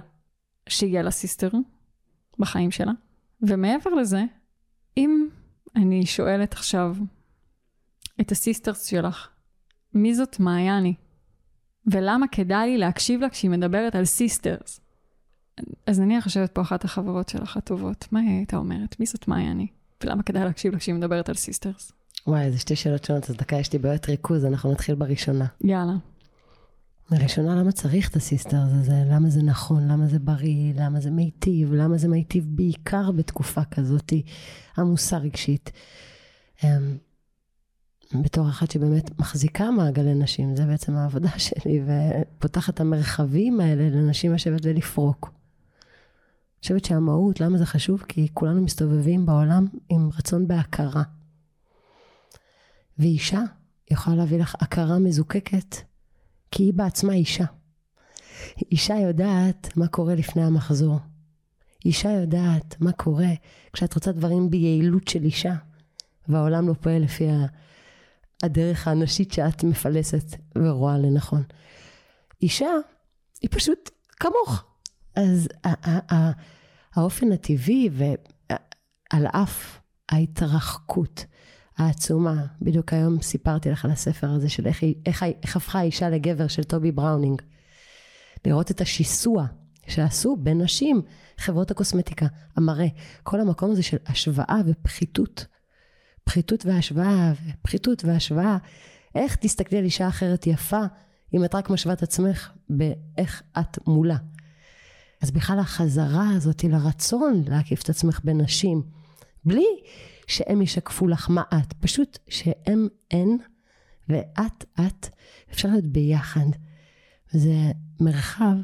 שיהיה 0.69 1.01
לה 1.01 1.11
sister 1.11 1.49
בחיים 2.39 2.71
שלה? 2.71 2.91
ומעבר 3.41 3.89
לזה, 3.89 4.23
אם 4.97 5.27
אני 5.75 6.05
שואלת 6.05 6.53
עכשיו 6.53 6.95
את 8.21 8.31
ה 8.31 8.38
sisters 8.38 8.85
שלך, 8.85 9.27
מי 9.93 10.15
זאת 10.15 10.39
מעייני? 10.39 10.93
ולמה 11.85 12.27
כדאי 12.27 12.69
לי 12.69 12.77
להקשיב 12.77 13.21
לה 13.21 13.29
כשהיא 13.29 13.51
מדברת 13.51 13.95
על 13.95 14.05
sisters? 14.05 14.79
אז 15.87 15.99
נניח 15.99 16.25
יושבת 16.25 16.51
פה 16.51 16.61
אחת 16.61 16.83
החברות 16.83 17.29
שלך 17.29 17.57
הטובות, 17.57 18.07
מה 18.11 18.19
היא 18.19 18.29
הייתה 18.29 18.57
אומרת? 18.57 18.99
מי 18.99 19.05
זאת 19.05 19.27
מעייני? 19.27 19.67
ולמה 20.05 20.23
כדאי 20.23 20.43
להקשיב 20.43 20.73
לה 20.73 20.79
כשהיא 20.79 20.95
מדברת 20.95 21.29
על 21.29 21.35
סיסטרס? 21.35 21.91
וואי, 22.27 22.51
זה 22.51 22.59
שתי 22.59 22.75
שאלות 22.75 23.03
שונות, 23.03 23.29
אז 23.29 23.35
דקה, 23.35 23.55
יש 23.55 23.73
לי 23.73 23.79
בעיות 23.79 24.09
ריכוז, 24.09 24.45
אנחנו 24.45 24.71
נתחיל 24.71 24.95
בראשונה. 24.95 25.45
יאללה. 25.63 25.93
הראשונה, 27.11 27.55
למה 27.55 27.71
צריך 27.71 28.09
את 28.09 28.15
ה 28.15 28.21
sister 28.21 28.57
הזה? 28.61 29.03
למה 29.11 29.29
זה 29.29 29.43
נכון? 29.43 29.87
למה 29.87 30.07
זה 30.07 30.19
בריא? 30.19 30.73
למה 30.75 30.99
זה 30.99 31.11
מיטיב? 31.11 31.73
למה 31.73 31.97
זה 31.97 32.07
מיטיב 32.07 32.45
בעיקר 32.49 33.11
בתקופה 33.11 33.61
כזאת 33.63 34.13
עמוסה 34.77 35.17
רגשית? 35.17 35.71
אמ, 36.63 36.97
בתור 38.21 38.49
אחת 38.49 38.71
שבאמת 38.71 39.19
מחזיקה 39.19 39.71
מעגלי 39.71 40.13
נשים, 40.13 40.55
זה 40.55 40.65
בעצם 40.65 40.95
העבודה 40.95 41.29
שלי, 41.47 41.81
ופותחת 41.85 42.73
את 42.73 42.79
המרחבים 42.79 43.59
האלה 43.59 43.89
לנשים 43.89 44.33
לשבת 44.33 44.61
ולפרוק. 44.63 45.32
חושבת 46.63 46.85
שהמהות, 46.85 47.39
למה 47.39 47.57
זה 47.57 47.65
חשוב? 47.65 48.03
כי 48.07 48.27
כולנו 48.33 48.61
מסתובבים 48.61 49.25
בעולם 49.25 49.67
עם 49.89 50.09
רצון 50.17 50.47
בהכרה. 50.47 51.03
ואישה 52.99 53.41
יכולה 53.91 54.15
להביא 54.15 54.39
לך 54.39 54.55
הכרה 54.59 54.99
מזוקקת 54.99 55.75
כי 56.51 56.63
היא 56.63 56.73
בעצמה 56.73 57.13
אישה. 57.13 57.45
אישה 58.71 58.95
יודעת 58.95 59.77
מה 59.77 59.87
קורה 59.87 60.15
לפני 60.15 60.43
המחזור. 60.43 60.99
אישה 61.85 62.11
יודעת 62.11 62.75
מה 62.81 62.91
קורה 62.91 63.31
כשאת 63.73 63.93
רוצה 63.95 64.11
דברים 64.11 64.49
ביעילות 64.49 65.07
של 65.07 65.23
אישה, 65.23 65.55
והעולם 66.27 66.67
לא 66.67 66.73
פועל 66.73 67.01
לפי 67.01 67.27
הדרך 68.43 68.87
הנשית 68.87 69.31
שאת 69.31 69.63
מפלסת 69.63 70.35
ורואה 70.57 70.97
לנכון. 70.97 71.43
אישה 72.41 72.71
היא 73.41 73.49
פשוט 73.51 73.89
כמוך. 74.09 74.72
אז 75.15 75.47
האופן 76.95 77.31
הטבעי 77.31 77.89
ועל 77.91 79.27
אף 79.27 79.79
ההתרחקות 80.09 81.25
העצומה. 81.77 82.45
בדיוק 82.61 82.93
היום 82.93 83.21
סיפרתי 83.21 83.69
לך 83.69 83.85
על 83.85 83.91
הספר 83.91 84.29
הזה 84.29 84.49
של 84.49 84.67
איך, 84.67 84.83
איך, 85.05 85.23
איך 85.43 85.55
הפכה 85.55 85.79
האישה 85.79 86.09
לגבר 86.09 86.47
של 86.47 86.63
טובי 86.63 86.91
בראונינג. 86.91 87.41
לראות 88.45 88.71
את 88.71 88.81
השיסוע 88.81 89.45
שעשו 89.87 90.35
בין 90.35 90.61
נשים, 90.61 91.01
חברות 91.37 91.71
הקוסמטיקה, 91.71 92.27
המראה, 92.55 92.87
כל 93.23 93.41
המקום 93.41 93.71
הזה 93.71 93.83
של 93.83 93.97
השוואה 94.05 94.61
ופחיתות. 94.65 95.45
פחיתות 96.23 96.65
והשוואה, 96.65 97.33
ופחיתות 97.45 98.05
והשוואה. 98.05 98.57
איך 99.15 99.35
תסתכלי 99.35 99.77
על 99.77 99.83
אישה 99.83 100.07
אחרת 100.07 100.47
יפה, 100.47 100.81
אם 101.33 101.45
את 101.45 101.55
רק 101.55 101.69
משווה 101.69 101.93
את 101.93 102.03
עצמך 102.03 102.51
באיך 102.69 103.43
את 103.59 103.87
מולה. 103.87 104.17
אז 105.23 105.31
בכלל 105.31 105.59
החזרה 105.59 106.29
הזאת 106.29 106.63
לרצון 106.63 107.43
להקיף 107.47 107.83
את 107.83 107.89
עצמך 107.89 108.19
בנשים, 108.23 108.81
בלי 109.45 109.65
שהם 110.27 110.61
ישקפו 110.61 111.07
לך 111.07 111.29
מה 111.29 111.43
את, 111.53 111.73
פשוט 111.73 112.17
שהם 112.29 112.87
הן 113.11 113.37
ואת 114.09 114.65
את, 114.73 115.07
אפשר 115.51 115.69
להיות 115.69 115.85
ביחד. 115.85 116.45
זה 117.31 117.71
מרחב 117.99 118.55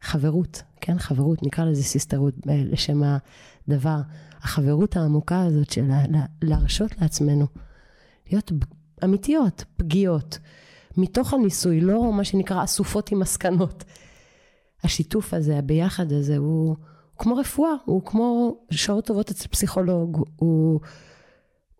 חברות, 0.00 0.62
כן? 0.80 0.98
חברות, 0.98 1.42
נקרא 1.42 1.64
לזה 1.64 1.82
סיסטרות 1.82 2.34
לשם 2.46 3.02
הדבר. 3.68 4.00
החברות 4.42 4.96
העמוקה 4.96 5.42
הזאת 5.42 5.70
של 5.70 5.90
להרשות 6.42 7.00
לעצמנו 7.00 7.46
להיות 8.30 8.52
אמיתיות, 9.04 9.64
פגיעות, 9.76 10.38
מתוך 10.96 11.34
הניסוי, 11.34 11.80
לא 11.80 12.12
מה 12.12 12.24
שנקרא 12.24 12.64
אסופות 12.64 13.12
עם 13.12 13.18
מסקנות. 13.18 13.84
השיתוף 14.84 15.34
הזה, 15.34 15.58
הביחד 15.58 16.12
הזה, 16.12 16.36
הוא, 16.36 16.76
כמו 17.18 17.36
רפואה, 17.36 17.72
הוא 17.84 18.04
כמו 18.04 18.56
שעות 18.70 19.06
טובות 19.06 19.30
אצל 19.30 19.48
פסיכולוג, 19.48 20.28
הוא, 20.36 20.80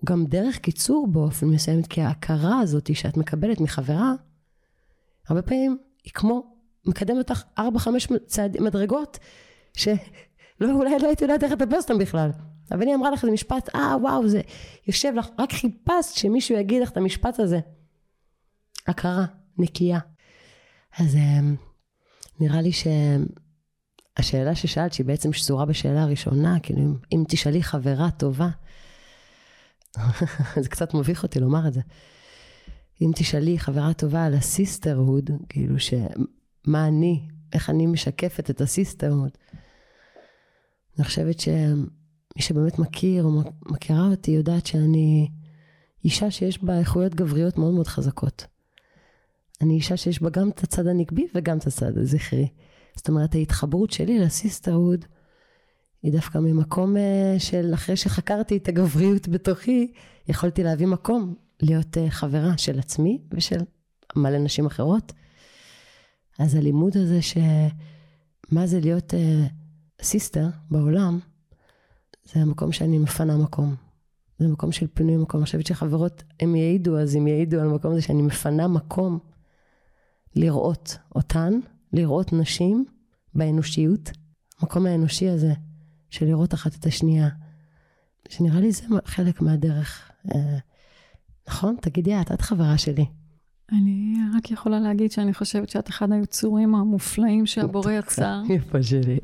גם 0.05 0.25
דרך 0.27 0.59
קיצור 0.59 1.07
באופן 1.07 1.47
מסוים, 1.47 1.83
כי 1.83 2.01
ההכרה 2.01 2.61
הזאת 2.61 2.97
שאת 2.97 3.17
מקבלת 3.17 3.61
מחברה, 3.61 4.13
הרבה 5.29 5.43
פעמים 5.43 5.79
היא 6.05 6.13
כמו 6.13 6.57
מקדמת 6.87 7.31
אותך 7.31 7.43
4-5 7.59 7.63
מדרגות, 8.61 9.19
שלא, 9.73 9.93
אולי 10.61 10.99
לא 11.03 11.07
הייתי 11.07 11.25
יודעת 11.25 11.45
איך 11.45 11.53
לטפס 11.53 11.91
אותם 11.91 11.99
בכלל. 11.99 12.31
אבל 12.71 12.87
היא 12.87 12.95
אמרה 12.95 13.11
לך 13.11 13.23
איזה 13.23 13.33
משפט, 13.33 13.75
אה 13.75 13.97
וואו, 14.01 14.29
זה 14.29 14.41
יושב 14.87 15.13
לך, 15.17 15.29
רק 15.39 15.53
חיפשת 15.53 16.15
שמישהו 16.15 16.57
יגיד 16.57 16.83
לך 16.83 16.91
את 16.91 16.97
המשפט 16.97 17.41
הזה. 17.41 17.61
הכרה, 18.87 19.25
נקייה. 19.59 19.99
אז 20.99 21.17
אמ, 21.17 21.57
נראה 22.41 22.61
לי 22.61 22.71
שהשאלה 22.73 24.55
ששאלת, 24.55 24.93
שהיא 24.93 25.07
בעצם 25.07 25.33
שזורה 25.33 25.65
בשאלה 25.65 26.03
הראשונה, 26.03 26.61
כאילו 26.61 26.81
אם, 26.81 26.95
אם 27.13 27.25
תשאלי 27.29 27.63
חברה 27.63 28.11
טובה, 28.11 28.49
זה 30.63 30.69
קצת 30.69 30.95
מביך 30.95 31.23
אותי 31.23 31.41
לומר 31.41 31.69
את 31.69 31.73
זה. 31.73 31.81
אם 33.03 33.11
תשאלי 33.15 33.59
חברה 33.59 33.95
טובה 33.95 34.25
על 34.25 34.35
ה 34.35 34.43
sisterhood, 34.43 35.31
כאילו 35.49 35.75
שמה 35.79 36.89
אני, 36.89 37.29
איך 37.53 37.71
אני 37.71 37.87
משקפת 37.87 38.51
את 38.51 38.61
ה 38.61 38.67
sisterhood, 38.67 39.31
אני 40.99 41.05
חושבת 41.05 41.41
שמי 41.41 41.87
שבאמת 42.39 42.79
מכיר 42.79 43.25
או 43.25 43.43
מכירה 43.67 44.07
אותי 44.07 44.31
יודעת 44.31 44.67
שאני 44.67 45.31
אישה 46.05 46.31
שיש 46.31 46.65
בה 46.65 46.79
איכויות 46.79 47.15
גבריות 47.15 47.59
מאוד 47.59 47.75
מאוד 47.75 47.87
חזקות. 47.87 48.47
אני 49.61 49.75
אישה 49.75 49.97
שיש 49.97 50.23
בה 50.23 50.31
גם 50.31 50.49
את 50.49 50.63
הצד 50.63 50.87
הנקבי 50.87 51.27
וגם 51.35 51.59
את 51.59 51.67
הצד 51.67 51.99
הזכרי. 51.99 52.49
זאת 52.97 53.09
אומרת, 53.09 53.35
ההתחברות 53.35 53.91
שלי 53.91 54.19
ל 54.19 54.27
sisterhood 54.27 55.05
היא 56.03 56.13
דווקא 56.13 56.39
ממקום 56.39 56.97
אה, 56.97 57.35
של 57.39 57.71
אחרי 57.75 57.97
שחקרתי 57.97 58.57
את 58.57 58.69
הגבריות 58.69 59.29
בתוכי, 59.29 59.93
יכולתי 60.29 60.63
להביא 60.63 60.87
מקום 60.87 61.35
להיות 61.63 61.99
אה, 61.99 62.11
חברה 62.11 62.59
של 62.59 62.79
עצמי 62.79 63.19
ושל 63.31 63.61
מלא 64.17 64.39
נשים 64.39 64.67
אחרות. 64.67 65.13
אז 66.39 66.55
הלימוד 66.55 66.97
הזה 66.97 67.23
שמה 67.23 68.67
זה 68.67 68.81
להיות 68.81 69.15
סיסטר 70.03 70.47
uh, 70.47 70.57
בעולם, 70.71 71.19
זה 72.33 72.41
המקום 72.41 72.73
שאני 72.73 72.99
מפנה 72.99 73.37
מקום. 73.37 73.75
זה 74.39 74.49
מקום 74.49 74.73
של 74.73 74.87
פינוי 74.95 75.17
מקום. 75.17 75.41
אני 75.41 75.45
חושבת 75.45 75.67
שחברות, 75.67 76.23
הם 76.41 76.57
יעידו, 76.57 76.99
אז 76.99 77.15
הם 77.15 77.27
יעידו 77.27 77.61
על 77.61 77.67
המקום 77.67 77.93
הזה 77.93 78.03
שאני 78.03 78.23
מפנה 78.23 78.69
מקום 78.69 79.19
לראות 80.37 80.99
אותן, 81.15 81.53
לראות 81.93 82.33
נשים 82.33 82.85
באנושיות. 83.35 84.11
המקום 84.61 84.87
האנושי 84.87 85.29
הזה 85.29 85.53
של 86.11 86.27
לראות 86.27 86.55
אחת 86.55 86.75
את 86.75 86.87
השנייה. 86.87 87.29
שנראה 88.29 88.61
לי 88.61 88.73
זה 88.73 88.85
חלק 89.05 89.41
מהדרך. 89.41 90.11
אה, 90.35 90.59
נכון? 91.49 91.77
תגידי 91.81 92.21
את, 92.21 92.33
את 92.33 92.41
חברה 92.41 92.79
שלי. 92.79 93.07
אני 93.73 94.17
רק 94.37 94.51
יכולה 94.51 94.81
להגיד 94.81 95.13
שאני 95.13 95.35
חושבת 95.35 95.69
שאת 95.69 95.89
אחד 95.89 96.13
היצורים 96.13 96.75
המופלאים 96.75 97.47
שהבורא 97.47 97.93
יצר. 97.93 98.43
יפה 98.57 98.83
שלי. 98.83 99.19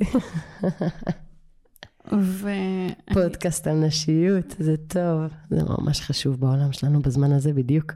ו... 2.12 2.48
פודקאסט 3.12 3.66
על 3.66 3.86
נשיות, 3.86 4.54
זה 4.58 4.76
טוב, 4.76 5.22
זה 5.50 5.62
ממש 5.64 6.00
חשוב 6.00 6.40
בעולם 6.40 6.72
שלנו 6.72 7.02
בזמן 7.02 7.32
הזה 7.32 7.52
בדיוק. 7.52 7.92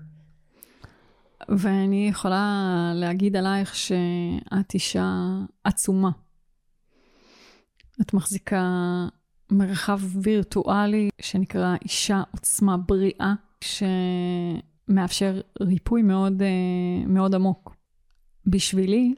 ואני 1.49 2.09
יכולה 2.09 2.93
להגיד 2.95 3.37
עלייך 3.37 3.75
שאת 3.75 4.75
אישה 4.75 5.11
עצומה. 5.65 6.11
את 8.01 8.15
מחזיקה 8.15 8.65
מרחב 9.51 10.01
וירטואלי 10.23 11.09
שנקרא 11.21 11.75
אישה 11.85 12.23
עוצמה 12.31 12.77
בריאה, 12.77 13.35
שמאפשר 14.89 15.41
ריפוי 15.61 16.03
מאוד, 16.03 16.43
אה, 16.43 17.07
מאוד 17.07 17.35
עמוק. 17.35 17.77
בשבילי, 18.47 19.15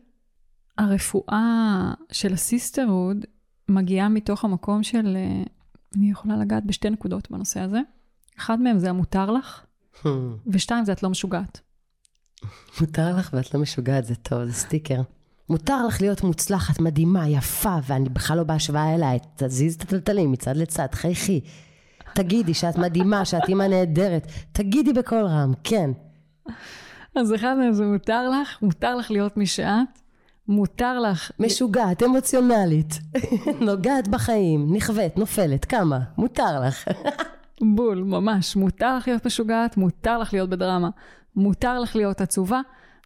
הרפואה 0.79 1.93
של 2.13 2.33
הסיסטרהוד 2.33 3.25
מגיעה 3.69 4.09
מתוך 4.09 4.45
המקום 4.45 4.83
של, 4.83 5.17
אה, 5.17 5.43
אני 5.97 6.11
יכולה 6.11 6.37
לגעת 6.37 6.67
בשתי 6.67 6.91
נקודות 6.91 7.31
בנושא 7.31 7.61
הזה. 7.61 7.81
אחד 8.39 8.61
מהם 8.61 8.79
זה 8.79 8.91
המותר 8.91 9.31
לך, 9.31 9.65
ושתיים 10.53 10.85
זה 10.85 10.93
את 10.93 11.03
לא 11.03 11.11
משוגעת. 11.11 11.61
מותר 12.81 13.17
לך 13.17 13.31
ואת 13.33 13.55
לא 13.55 13.61
משוגעת, 13.61 14.05
זה 14.05 14.15
טוב, 14.15 14.45
זה 14.45 14.53
סטיקר. 14.53 15.01
מותר 15.49 15.87
לך 15.87 16.01
להיות 16.01 16.23
מוצלחת, 16.23 16.81
מדהימה, 16.81 17.29
יפה, 17.29 17.77
ואני 17.87 18.09
בכלל 18.09 18.37
לא 18.37 18.43
בהשוואה 18.43 18.95
אליי. 18.95 19.19
תזיז 19.37 19.75
את 19.75 19.83
הטלטלים 19.83 20.33
מצד 20.33 20.57
לצד, 20.57 20.87
חייכי. 20.93 21.41
תגידי 22.15 22.55
שאת 22.55 22.79
מדהימה, 22.79 23.25
שאת 23.25 23.49
אימא 23.49 23.63
נהדרת. 23.63 24.27
תגידי 24.53 24.93
בקול 24.93 25.25
רם, 25.25 25.53
כן. 25.65 25.91
אז 27.15 27.35
אחד 27.35 27.55
מהם 27.55 27.73
זה 27.73 27.85
מותר 27.85 28.31
לך, 28.31 28.63
מותר 28.63 28.97
לך 28.97 29.11
להיות 29.11 29.37
מי 29.37 29.47
שאת. 29.47 29.99
מותר 30.49 31.01
לך... 31.01 31.31
משוגעת, 31.39 32.03
אמוציונלית. 32.03 32.99
נוגעת 33.61 34.09
בחיים, 34.09 34.75
נכווית, 34.77 35.17
נופלת, 35.17 35.65
כמה? 35.65 35.99
מותר 36.19 36.61
לך. 36.61 36.89
בול, 37.75 38.03
ממש. 38.03 38.57
מותר 38.57 38.97
לך 38.97 39.09
להיות 39.09 39.27
משוגעת, 39.27 39.77
מותר 39.77 40.19
לך 40.19 40.33
להיות 40.33 40.51
בדרמה. 40.51 40.89
מותר 41.37 41.79
לך 41.79 41.97
להיות 41.97 42.21
עצובה, 42.21 42.61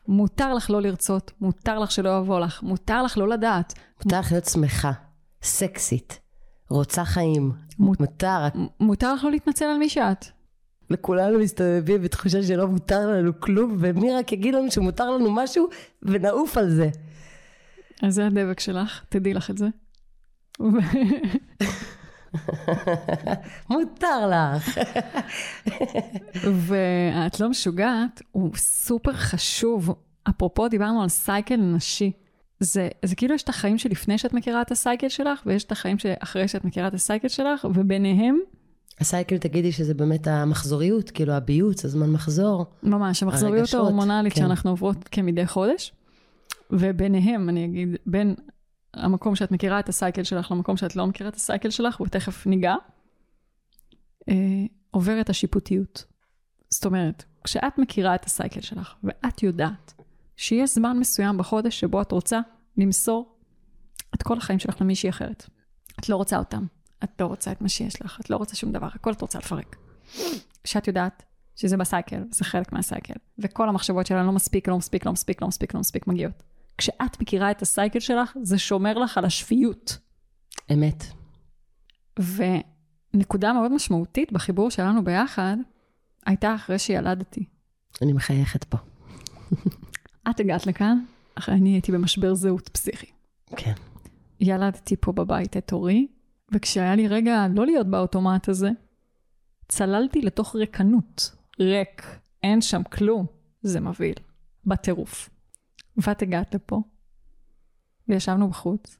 מותר 0.08 0.54
לך 0.54 0.70
לא 0.70 0.82
לרצות, 0.82 1.32
מותר 1.40 1.78
לך 1.78 1.90
שלא 1.90 2.18
יבוא 2.18 2.40
לך, 2.40 2.62
מותר 2.62 3.02
לך 3.02 3.18
לא 3.18 3.28
לדעת. 3.28 3.74
מותר 4.04 4.20
לך 4.20 4.32
להיות 4.32 4.44
שמחה, 4.44 4.92
סקסית, 5.42 6.20
רוצה 6.70 7.04
חיים, 7.04 7.52
מות... 7.78 8.00
מותר. 8.00 8.38
מותר 8.80 9.14
לך 9.14 9.24
לא 9.24 9.30
להתנצל 9.30 9.64
על 9.64 9.78
מי 9.78 9.88
שאת. 9.88 10.26
לכולנו 10.90 11.38
מסתובבים 11.38 12.02
בתחושה 12.02 12.42
שלא 12.42 12.66
מותר 12.66 13.08
לנו 13.08 13.40
כלום, 13.40 13.76
ומי 13.80 14.12
רק 14.12 14.32
יגיד 14.32 14.54
לנו 14.54 14.70
שמותר 14.70 15.10
לנו 15.10 15.30
משהו, 15.30 15.68
ונעוף 16.02 16.56
על 16.56 16.70
זה. 16.70 16.90
אז 18.02 18.14
זה 18.14 18.26
הדבק 18.26 18.60
שלך, 18.60 19.04
תדעי 19.08 19.34
לך 19.34 19.50
את 19.50 19.58
זה. 19.58 19.68
מותר 23.70 24.30
לך. 24.30 24.78
ואת 26.44 27.40
לא 27.40 27.48
משוגעת, 27.48 28.22
הוא 28.32 28.50
סופר 28.56 29.12
חשוב. 29.12 29.94
אפרופו, 30.28 30.68
דיברנו 30.68 31.02
על 31.02 31.08
cycle 31.08 31.56
נשי. 31.56 32.12
זה, 32.60 32.88
זה 33.04 33.16
כאילו 33.16 33.34
יש 33.34 33.42
את 33.42 33.48
החיים 33.48 33.78
שלפני 33.78 34.18
שאת 34.18 34.32
מכירה 34.32 34.62
את 34.62 34.70
ה 34.70 34.76
cycle 34.76 35.08
שלך, 35.08 35.42
ויש 35.46 35.64
את 35.64 35.72
החיים 35.72 35.98
שאחרי 35.98 36.48
שאת 36.48 36.64
מכירה 36.64 36.88
את 36.88 36.94
ה 36.94 37.00
cycle 37.00 37.28
שלך, 37.28 37.64
וביניהם... 37.64 38.38
ה 39.00 39.05
cycle, 39.05 39.38
תגידי 39.38 39.72
שזה 39.72 39.94
באמת 39.94 40.26
המחזוריות, 40.26 41.10
כאילו 41.10 41.32
הביוץ, 41.32 41.84
הזמן 41.84 42.10
מחזור. 42.10 42.66
ממש, 42.82 43.22
המחזוריות 43.22 43.74
ההורמונלית 43.74 44.32
כן. 44.32 44.40
שאנחנו 44.40 44.70
עוברות 44.70 45.08
כמדי 45.08 45.46
חודש. 45.46 45.92
וביניהם, 46.70 47.48
אני 47.48 47.64
אגיד, 47.64 47.96
בין 48.06 48.34
המקום 48.94 49.34
שאת 49.34 49.50
מכירה 49.50 49.80
את 49.80 49.88
הסייקל 49.88 50.22
שלך 50.22 50.50
למקום 50.50 50.76
שאת 50.76 50.96
לא 50.96 51.06
מכירה 51.06 51.28
את 51.28 51.34
הסייקל 51.34 51.70
שלך, 51.70 52.00
ותכף 52.00 52.46
ניגע, 52.46 52.74
אה, 54.28 54.34
עוברת 54.90 55.30
השיפוטיות. 55.30 56.04
זאת 56.70 56.86
אומרת, 56.86 57.24
כשאת 57.44 57.78
מכירה 57.78 58.14
את 58.14 58.24
הסייקל 58.24 58.60
שלך, 58.60 58.94
ואת 59.04 59.42
יודעת 59.42 59.94
שיש 60.36 60.74
זמן 60.74 60.98
מסוים 60.98 61.38
בחודש 61.38 61.80
שבו 61.80 62.02
את 62.02 62.12
רוצה 62.12 62.40
למסור 62.76 63.36
את 64.14 64.22
כל 64.22 64.38
החיים 64.38 64.58
שלך 64.58 64.80
למישהי 64.80 65.10
אחרת. 65.10 65.46
את 66.00 66.08
לא 66.08 66.16
רוצה 66.16 66.38
אותם, 66.38 66.66
את 67.04 67.20
לא 67.20 67.26
רוצה 67.26 67.52
את 67.52 67.60
מה 67.60 67.68
שיש 67.68 68.02
לך, 68.02 68.20
את 68.20 68.30
לא 68.30 68.36
רוצה 68.36 68.56
שום 68.56 68.72
דבר, 68.72 68.88
הכל 68.94 69.12
את 69.12 69.20
רוצה 69.20 69.38
לפרק. 69.38 69.76
כשאת 70.64 70.88
יודעת 70.88 71.22
שזה 71.56 71.76
בסייקל, 71.76 72.24
זה 72.30 72.44
חלק 72.44 72.72
מהסייקל, 72.72 73.14
וכל 73.38 73.68
המחשבות 73.68 74.06
שלנו 74.06 74.26
לא 74.26 74.32
מספיק, 74.32 74.68
לא 74.68 74.76
מספיק, 74.76 75.06
לא 75.06 75.12
מספיק, 75.12 75.42
לא 75.42 75.48
מספיק, 75.48 75.74
לא 75.74 75.80
מספיק 75.80 76.06
מגיעות. 76.06 76.42
כשאת 76.80 77.20
מכירה 77.20 77.50
את 77.50 77.62
הסייקל 77.62 78.00
שלך, 78.00 78.32
זה 78.42 78.58
שומר 78.58 78.98
לך 78.98 79.18
על 79.18 79.24
השפיות. 79.24 79.98
אמת. 80.72 81.04
ונקודה 83.14 83.52
מאוד 83.52 83.72
משמעותית 83.72 84.32
בחיבור 84.32 84.70
שלנו 84.70 85.04
ביחד, 85.04 85.56
הייתה 86.26 86.54
אחרי 86.54 86.78
שילדתי. 86.78 87.44
אני 88.02 88.12
מחייכת 88.12 88.64
פה. 88.64 88.78
את 90.30 90.40
הגעת 90.40 90.66
לכאן, 90.66 91.04
אחרי 91.34 91.54
אני 91.54 91.70
הייתי 91.70 91.92
במשבר 91.92 92.34
זהות 92.34 92.68
פסיכי. 92.68 93.10
כן. 93.56 93.74
ילדתי 94.40 94.96
פה 95.00 95.12
בבית 95.12 95.56
את 95.56 95.72
אורי, 95.72 96.06
וכשהיה 96.52 96.94
לי 96.94 97.08
רגע 97.08 97.46
לא 97.54 97.66
להיות 97.66 97.86
באוטומט 97.86 98.48
הזה, 98.48 98.70
צללתי 99.68 100.22
לתוך 100.22 100.56
ריקנות. 100.56 101.30
ריק, 101.60 102.02
אין 102.42 102.60
שם 102.60 102.82
כלום. 102.82 103.26
זה 103.62 103.80
מבהיל. 103.80 104.14
בטירוף. 104.66 105.30
ואת 105.96 106.22
הגעת 106.22 106.54
לפה, 106.54 106.82
וישבנו 108.08 108.48
בחוץ, 108.48 108.98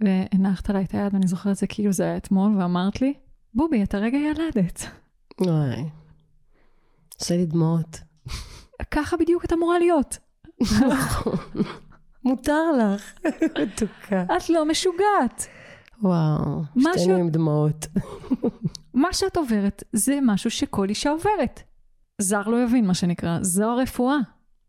והנחת 0.00 0.70
עליי 0.70 0.84
את 0.84 0.94
היד, 0.94 1.14
ואני 1.14 1.26
זוכרת 1.26 1.52
את 1.52 1.56
זה 1.56 1.66
כאילו 1.66 1.92
זה 1.92 2.04
היה 2.04 2.16
אתמול, 2.16 2.56
ואמרת 2.58 3.00
לי, 3.00 3.14
בובי, 3.54 3.82
את 3.82 3.94
הרגע 3.94 4.18
ילדת. 4.18 4.86
וואי. 5.40 5.84
עושה 7.20 7.36
לי 7.36 7.46
דמעות. 7.46 8.00
ככה 8.90 9.16
בדיוק 9.16 9.44
את 9.44 9.52
אמורה 9.52 9.78
להיות. 9.78 10.18
מותר 12.24 12.72
לך, 12.72 13.14
מתוקה. 13.62 14.22
את 14.22 14.50
לא 14.50 14.68
משוגעת. 14.68 15.46
וואו, 16.02 16.62
שתינו 16.78 17.16
עם 17.16 17.30
דמעות. 17.30 17.86
מה 18.94 19.12
שאת 19.12 19.36
עוברת 19.36 19.84
זה 19.92 20.18
משהו 20.22 20.50
שכל 20.50 20.88
אישה 20.88 21.10
עוברת. 21.10 21.62
זר 22.18 22.48
לא 22.48 22.62
יבין 22.62 22.86
מה 22.86 22.94
שנקרא, 22.94 23.38
זו 23.42 23.70
הרפואה. 23.70 24.16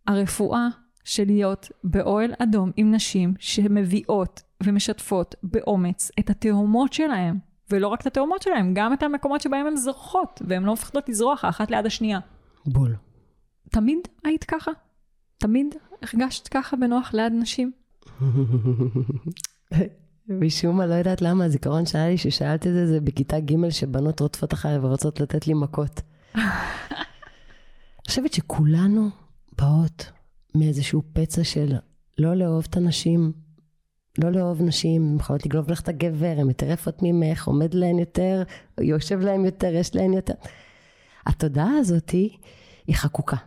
הרפואה 0.08 0.68
של 1.04 1.26
להיות 1.26 1.72
באוהל 1.84 2.34
אדום 2.40 2.72
עם 2.78 2.92
נשים 2.92 3.34
שמביאות 3.40 4.42
ומשתפות 4.64 5.36
באומץ 5.44 6.12
את 6.20 6.30
התאומות 6.30 6.94
שלהם. 6.94 7.50
ולא 7.72 7.88
רק 7.88 8.02
את 8.02 8.08
התאומות 8.08 8.42
שלהם, 8.42 8.74
גם 8.74 8.94
את 8.94 9.04
המקומות 9.04 9.42
שבהם 9.42 9.66
הן 9.68 9.76
זורחות, 9.76 10.42
והן 10.48 10.64
לא 10.64 10.74
מפחדות 10.74 11.10
לזרוח 11.10 11.46
האחת 11.46 11.72
ליד 11.72 11.86
השנייה. 11.86 12.20
בול. 12.66 12.96
תמיד 13.70 14.00
היית 14.24 14.44
ככה? 14.44 14.72
תמיד 15.38 15.76
הרגשת 16.02 16.48
ככה 16.48 16.78
בנוח 16.78 17.14
ליד 17.14 17.34
נשים? 17.34 17.72
משום 20.30 20.78
מה, 20.78 20.86
לא 20.86 20.94
יודעת 20.94 21.22
למה, 21.22 21.46
הזיכרון 21.46 21.86
שהיה 21.86 22.10
לי 22.10 22.18
ששאלת 22.18 22.68
את 22.68 22.74
זה, 22.74 22.88
זה 22.88 23.02
בכיתה 23.02 23.40
ג' 23.40 23.70
שבנות 23.70 24.20
רודפות 24.20 24.54
אחריי 24.54 24.78
ורוצות 24.78 25.20
לתת 25.20 25.48
לי 25.48 25.54
מכות. 25.54 26.02
אני 26.36 26.42
חושבת 28.08 28.34
שכולנו 28.34 29.10
באות 29.58 30.12
מאיזשהו 30.56 31.02
פצע 31.14 31.44
של 31.44 31.76
לא 32.18 32.36
לאהוב 32.36 32.68
את 32.70 32.78
הנשים, 32.78 33.32
לא 34.18 34.32
לאהוב 34.32 34.62
נשים, 34.62 35.10
הן 35.12 35.20
יכולות 35.20 35.46
לגנוב 35.46 35.72
לך 35.72 35.82
את 35.82 35.90
הגבר, 35.90 36.36
הן 36.38 36.48
יותר 36.48 36.72
יפות 36.72 36.98
ממך, 37.02 37.48
עומד 37.48 37.74
להן 37.74 38.00
יותר, 38.00 38.44
יושב 38.82 39.20
להן 39.20 39.46
יותר, 39.46 39.74
יש 39.74 39.96
להן 39.96 40.14
יותר. 40.14 40.34
התודעה 41.28 41.72
הזאת 41.80 42.10
היא, 42.10 42.30
חקוקה. 42.94 43.38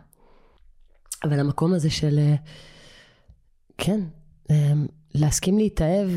אבל 1.23 1.39
המקום 1.39 1.73
הזה 1.73 1.89
של, 1.89 2.19
אה, 2.19 2.35
כן, 3.77 3.99
אה, 4.51 4.73
להסכים 5.15 5.57
להתאהב 5.57 6.09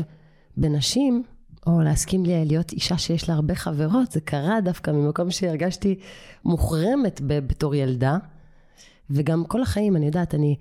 בנשים, 0.57 1.23
או 1.67 1.81
להסכים 1.81 2.25
לי- 2.25 2.45
להיות 2.45 2.71
אישה 2.71 2.97
שיש 2.97 3.29
לה 3.29 3.35
הרבה 3.35 3.55
חברות, 3.55 4.11
זה 4.11 4.21
קרה 4.21 4.61
דווקא 4.61 4.91
ממקום 4.91 5.31
שהרגשתי 5.31 5.99
מוחרמת 6.45 7.21
בתור 7.25 7.75
ילדה. 7.75 8.17
וגם 9.09 9.45
כל 9.45 9.61
החיים, 9.61 9.95
אני 9.95 10.05
יודעת, 10.05 10.35
אני 10.35 10.55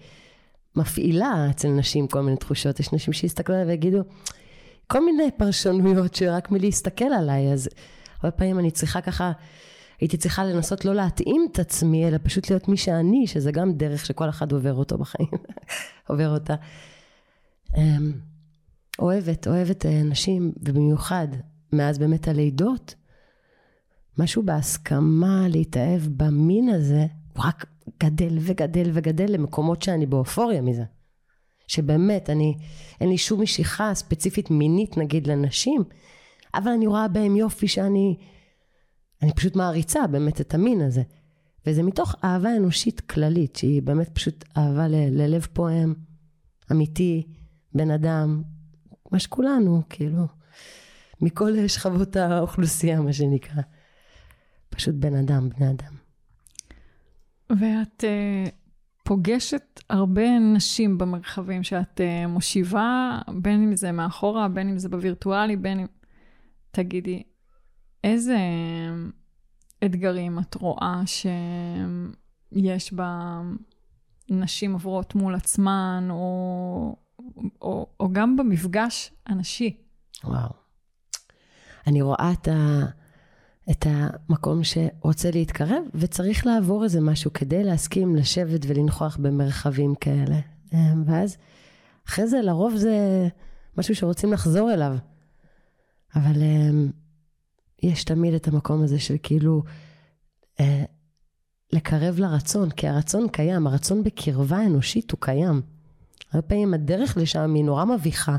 מפעילה 0.76 1.46
אצל 1.50 1.68
נשים 1.68 2.06
כל 2.06 2.20
מיני 2.20 2.36
תחושות. 2.36 2.80
יש 2.80 2.92
נשים 2.92 3.12
שיסתכלו 3.12 3.54
עליי 3.54 3.66
ויגידו, 3.66 3.98
כל 4.86 5.04
מיני 5.04 5.30
פרשנויות 5.36 6.14
שרק 6.14 6.50
מלהסתכל 6.50 7.04
עליי, 7.04 7.52
אז 7.52 7.68
הרבה 8.22 8.30
פעמים 8.30 8.58
אני 8.58 8.70
צריכה 8.70 9.00
ככה, 9.00 9.32
הייתי 10.00 10.16
צריכה 10.16 10.44
לנסות 10.44 10.84
לא 10.84 10.94
להתאים 10.94 11.48
את 11.52 11.58
עצמי, 11.58 12.08
אלא 12.08 12.18
פשוט 12.22 12.50
להיות 12.50 12.68
מי 12.68 12.76
שאני, 12.76 13.26
שזה 13.26 13.52
גם 13.52 13.72
דרך 13.72 14.06
שכל 14.06 14.28
אחד 14.28 14.52
עובר 14.52 14.74
אותו 14.74 14.98
בחיים, 14.98 15.28
עובר 16.08 16.28
אותה. 16.28 16.54
אמ, 17.76 18.12
אוהבת, 18.98 19.48
אוהבת 19.48 19.86
אה, 19.86 20.02
נשים, 20.02 20.52
ובמיוחד 20.62 21.28
מאז 21.72 21.98
באמת 21.98 22.28
הלידות, 22.28 22.94
משהו 24.18 24.42
בהסכמה 24.42 25.48
להתאהב 25.48 26.02
במין 26.16 26.68
הזה, 26.68 27.06
הוא 27.32 27.44
רק 27.44 27.66
גדל 28.02 28.38
וגדל 28.40 28.90
וגדל 28.92 29.26
למקומות 29.28 29.82
שאני 29.82 30.06
באופוריה 30.06 30.60
מזה. 30.60 30.84
שבאמת, 31.68 32.30
אני, 32.30 32.54
אין 33.00 33.08
לי 33.08 33.18
שום 33.18 33.42
משיכה 33.42 33.94
ספציפית 33.94 34.50
מינית 34.50 34.96
נגיד 34.96 35.26
לנשים, 35.26 35.84
אבל 36.54 36.70
אני 36.70 36.86
רואה 36.86 37.08
בהם 37.08 37.36
יופי 37.36 37.68
שאני, 37.68 38.16
אני 39.22 39.34
פשוט 39.34 39.56
מעריצה 39.56 40.06
באמת 40.06 40.40
את 40.40 40.54
המין 40.54 40.80
הזה. 40.80 41.02
וזה 41.66 41.82
מתוך 41.82 42.14
אהבה 42.24 42.56
אנושית 42.56 43.00
כללית, 43.00 43.56
שהיא 43.56 43.82
באמת 43.82 44.08
פשוט 44.08 44.44
אהבה 44.56 44.88
ל- 44.88 45.22
ללב 45.22 45.46
פועם, 45.52 45.94
אמיתי, 46.72 47.26
בן 47.74 47.90
אדם, 47.90 48.42
מה 49.12 49.18
שכולנו, 49.18 49.82
כאילו, 49.88 50.26
מכל 51.20 51.68
שכבות 51.68 52.16
האוכלוסייה, 52.16 53.00
מה 53.00 53.12
שנקרא. 53.12 53.62
פשוט 54.70 54.94
בן 54.94 55.14
אדם, 55.14 55.48
בני 55.48 55.70
אדם. 55.70 55.95
ואת 57.50 58.04
uh, 58.04 58.50
פוגשת 59.04 59.80
הרבה 59.90 60.38
נשים 60.38 60.98
במרחבים 60.98 61.62
שאת 61.62 62.00
uh, 62.00 62.28
מושיבה, 62.28 63.18
בין 63.42 63.62
אם 63.62 63.76
זה 63.76 63.92
מאחורה, 63.92 64.48
בין 64.48 64.68
אם 64.68 64.78
זה 64.78 64.88
בווירטואלי, 64.88 65.56
בין 65.56 65.80
אם... 65.80 65.86
תגידי, 66.76 67.22
איזה 68.04 68.38
אתגרים 69.84 70.38
את 70.38 70.54
רואה 70.54 71.02
שיש 71.06 72.94
בנשים 74.30 74.72
עוברות 74.72 75.14
מול 75.14 75.34
עצמן, 75.34 76.08
או, 76.10 76.96
או, 77.62 77.86
או 78.00 78.12
גם 78.12 78.36
במפגש 78.36 79.12
הנשי? 79.26 79.76
וואו. 80.24 80.48
אני 81.86 82.02
רואה 82.02 82.32
את, 82.32 82.48
ה, 82.48 82.84
את 83.70 83.86
המקום 83.88 84.60
שרוצה 84.64 85.30
להתקרב, 85.30 85.82
וצריך 85.94 86.46
לעבור 86.46 86.84
איזה 86.84 87.00
משהו 87.00 87.32
כדי 87.32 87.64
להסכים 87.64 88.16
לשבת 88.16 88.60
ולנכוח 88.66 89.16
במרחבים 89.16 89.94
כאלה. 89.94 90.40
אמ, 90.72 91.02
ואז, 91.06 91.36
אחרי 92.08 92.26
זה, 92.26 92.40
לרוב 92.42 92.76
זה 92.76 93.28
משהו 93.78 93.94
שרוצים 93.94 94.32
לחזור 94.32 94.72
אליו. 94.72 94.96
אבל 96.16 96.42
אמ, 96.42 96.90
יש 97.82 98.04
תמיד 98.04 98.34
את 98.34 98.48
המקום 98.48 98.82
הזה 98.82 98.98
של 98.98 99.16
כאילו, 99.22 99.62
אה, 100.60 100.84
לקרב 101.72 102.18
לרצון, 102.18 102.70
כי 102.70 102.88
הרצון 102.88 103.28
קיים, 103.28 103.66
הרצון 103.66 104.02
בקרבה 104.02 104.66
אנושית 104.66 105.10
הוא 105.10 105.20
קיים. 105.20 105.62
הרבה 106.32 106.48
פעמים 106.48 106.74
הדרך 106.74 107.16
לשם 107.16 107.54
היא 107.54 107.64
נורא 107.64 107.84
מביכה. 107.84 108.36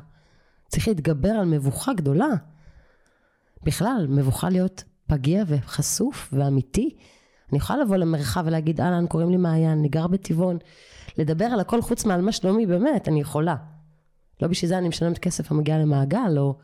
צריך 0.68 0.88
להתגבר 0.88 1.30
על 1.30 1.46
מבוכה 1.46 1.94
גדולה. 1.94 2.30
בכלל, 3.64 4.08
מבוכה 4.10 4.50
להיות 4.50 4.84
פגיע 5.08 5.44
וחשוף 5.48 6.30
ואמיתי. 6.34 6.96
אני 7.50 7.58
יכולה 7.58 7.84
לבוא 7.84 7.96
למרחב 7.98 8.44
ולהגיד, 8.46 8.82
אהלן, 8.82 9.08
קוראים 9.08 9.30
לי 9.30 9.38
מעיין, 9.38 9.72
אני 9.80 9.90
גר 9.90 10.08
בטבעון. 10.08 10.58
לדבר 11.18 11.46
על 11.46 11.60
הכל 11.60 11.82
חוץ 11.82 12.06
מעל 12.06 12.22
מה 12.22 12.32
שלומי, 12.32 12.66
באמת, 12.66 13.08
אני 13.08 13.22
יכולה. 13.22 13.56
לא 14.42 14.48
בשביל 14.48 14.70
זה 14.70 14.78
אני 14.78 14.88
משלמת 14.88 15.18
כסף 15.18 15.52
ומגיעה 15.52 15.80
למעגל, 15.80 16.38
או 16.38 16.58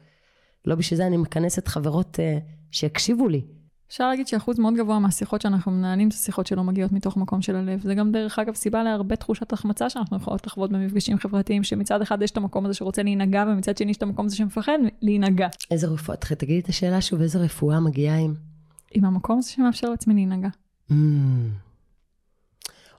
לא 0.65 0.75
בשביל 0.75 0.97
זה 0.97 1.07
אני 1.07 1.17
מכנסת 1.17 1.67
חברות 1.67 2.15
uh, 2.15 2.43
שיקשיבו 2.71 3.27
לי. 3.27 3.41
אפשר 3.87 4.09
להגיד 4.09 4.27
שאחוז 4.27 4.59
מאוד 4.59 4.73
גבוה 4.73 4.99
מהשיחות 4.99 5.41
שאנחנו 5.41 5.71
מנהלים 5.71 6.11
זה 6.11 6.17
שיחות 6.17 6.47
שלא 6.47 6.63
מגיעות 6.63 6.91
מתוך 6.91 7.17
מקום 7.17 7.41
של 7.41 7.55
הלב. 7.55 7.81
זה 7.81 7.95
גם 7.95 8.11
דרך 8.11 8.39
אגב 8.39 8.53
סיבה 8.53 8.83
להרבה 8.83 9.15
תחושת 9.15 9.53
החמצה 9.53 9.89
שאנחנו 9.89 10.17
יכולות 10.17 10.47
לחוות 10.47 10.71
במפגשים 10.71 11.17
חברתיים, 11.17 11.63
שמצד 11.63 12.01
אחד 12.01 12.21
יש 12.21 12.31
את 12.31 12.37
המקום 12.37 12.65
הזה 12.65 12.73
שרוצה 12.73 13.03
להינגע, 13.03 13.45
ומצד 13.47 13.77
שני 13.77 13.91
יש 13.91 13.97
את 13.97 14.03
המקום 14.03 14.25
הזה 14.25 14.35
שמפחד 14.35 14.77
להינגע. 15.01 15.47
איזה 15.71 15.87
רפואה, 15.87 16.17
תגידי 16.17 16.59
את 16.59 16.69
השאלה 16.69 17.01
שוב, 17.01 17.21
איזה 17.21 17.39
רפואה 17.39 17.79
מגיעה 17.79 18.17
עם... 18.17 18.33
עם 18.91 19.05
המקום 19.05 19.37
הזה 19.37 19.49
שמאפשר 19.49 19.89
לעצמי 19.89 20.13
להינגע. 20.13 20.49
Mm. 20.91 20.93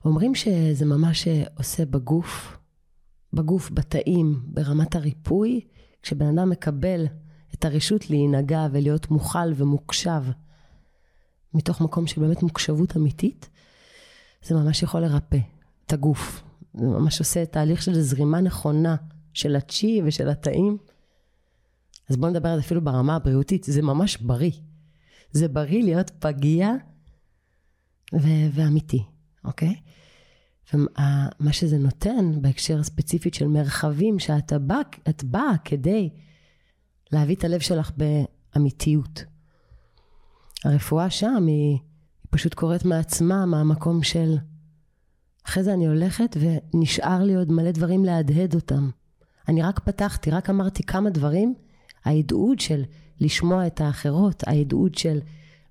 אומרים 0.05 0.35
שזה 0.35 0.85
ממש 0.85 1.27
עושה 1.57 1.85
בגוף, 1.85 2.57
בגוף, 3.33 3.71
בתאים, 3.71 4.39
ברמת 4.45 4.95
הריפוי, 4.95 5.61
כשבן 6.01 6.25
אדם 6.37 6.49
מקבל 6.49 7.05
את 7.53 7.65
הרשות 7.65 8.09
להינגע 8.09 8.67
ולהיות 8.71 9.11
מוכל 9.11 9.53
ומוקשב, 9.55 10.21
מתוך 11.55 11.81
מקום 11.81 12.07
של 12.07 12.21
באמת 12.21 12.43
מוקשבות 12.43 12.97
אמיתית, 12.97 13.49
זה 14.43 14.55
ממש 14.55 14.83
יכול 14.83 15.01
לרפא 15.01 15.37
את 15.85 15.93
הגוף. 15.93 16.43
זה 16.73 16.85
ממש 16.85 17.19
עושה 17.19 17.45
תהליך 17.45 17.81
של 17.81 18.01
זרימה 18.01 18.41
נכונה 18.41 18.95
של 19.33 19.55
הצ'י 19.55 20.01
ושל 20.05 20.29
התאים. 20.29 20.77
אז 22.09 22.17
בואו 22.17 22.31
נדבר 22.31 22.49
על 22.49 22.59
זה 22.59 22.65
אפילו 22.65 22.81
ברמה 22.81 23.15
הבריאותית, 23.15 23.63
זה 23.63 23.81
ממש 23.81 24.17
בריא. 24.17 24.51
זה 25.31 25.47
בריא 25.47 25.83
להיות 25.83 26.11
פגיע 26.19 26.71
ו- 28.13 28.49
ואמיתי, 28.53 29.03
אוקיי? 29.43 29.75
ומה 30.73 31.51
שזה 31.51 31.77
נותן 31.77 32.41
בהקשר 32.41 32.79
הספציפית 32.79 33.33
של 33.33 33.47
מרחבים 33.47 34.19
שאת 34.19 34.53
בא, 34.53 34.79
את 35.09 35.23
באה 35.23 35.57
כדי 35.65 36.09
להביא 37.11 37.35
את 37.35 37.43
הלב 37.43 37.59
שלך 37.59 37.91
באמיתיות. 37.97 39.23
הרפואה 40.65 41.09
שם 41.09 41.45
היא, 41.47 41.77
פשוט 42.29 42.53
קורית 42.53 42.85
מעצמה, 42.85 43.45
מהמקום 43.45 44.03
של 44.03 44.37
אחרי 45.45 45.63
זה 45.63 45.73
אני 45.73 45.87
הולכת 45.87 46.37
ונשאר 46.39 47.23
לי 47.23 47.35
עוד 47.35 47.51
מלא 47.51 47.71
דברים 47.71 48.05
להדהד 48.05 48.55
אותם. 48.55 48.89
אני 49.47 49.61
רק 49.61 49.79
פתחתי, 49.79 50.31
רק 50.31 50.49
אמרתי 50.49 50.83
כמה 50.83 51.09
דברים, 51.09 51.55
ההדהוד 52.05 52.59
של 52.59 52.83
לשמוע 53.19 53.67
את 53.67 53.81
האחרות, 53.81 54.43
ההדהוד 54.47 54.95
של 54.95 55.19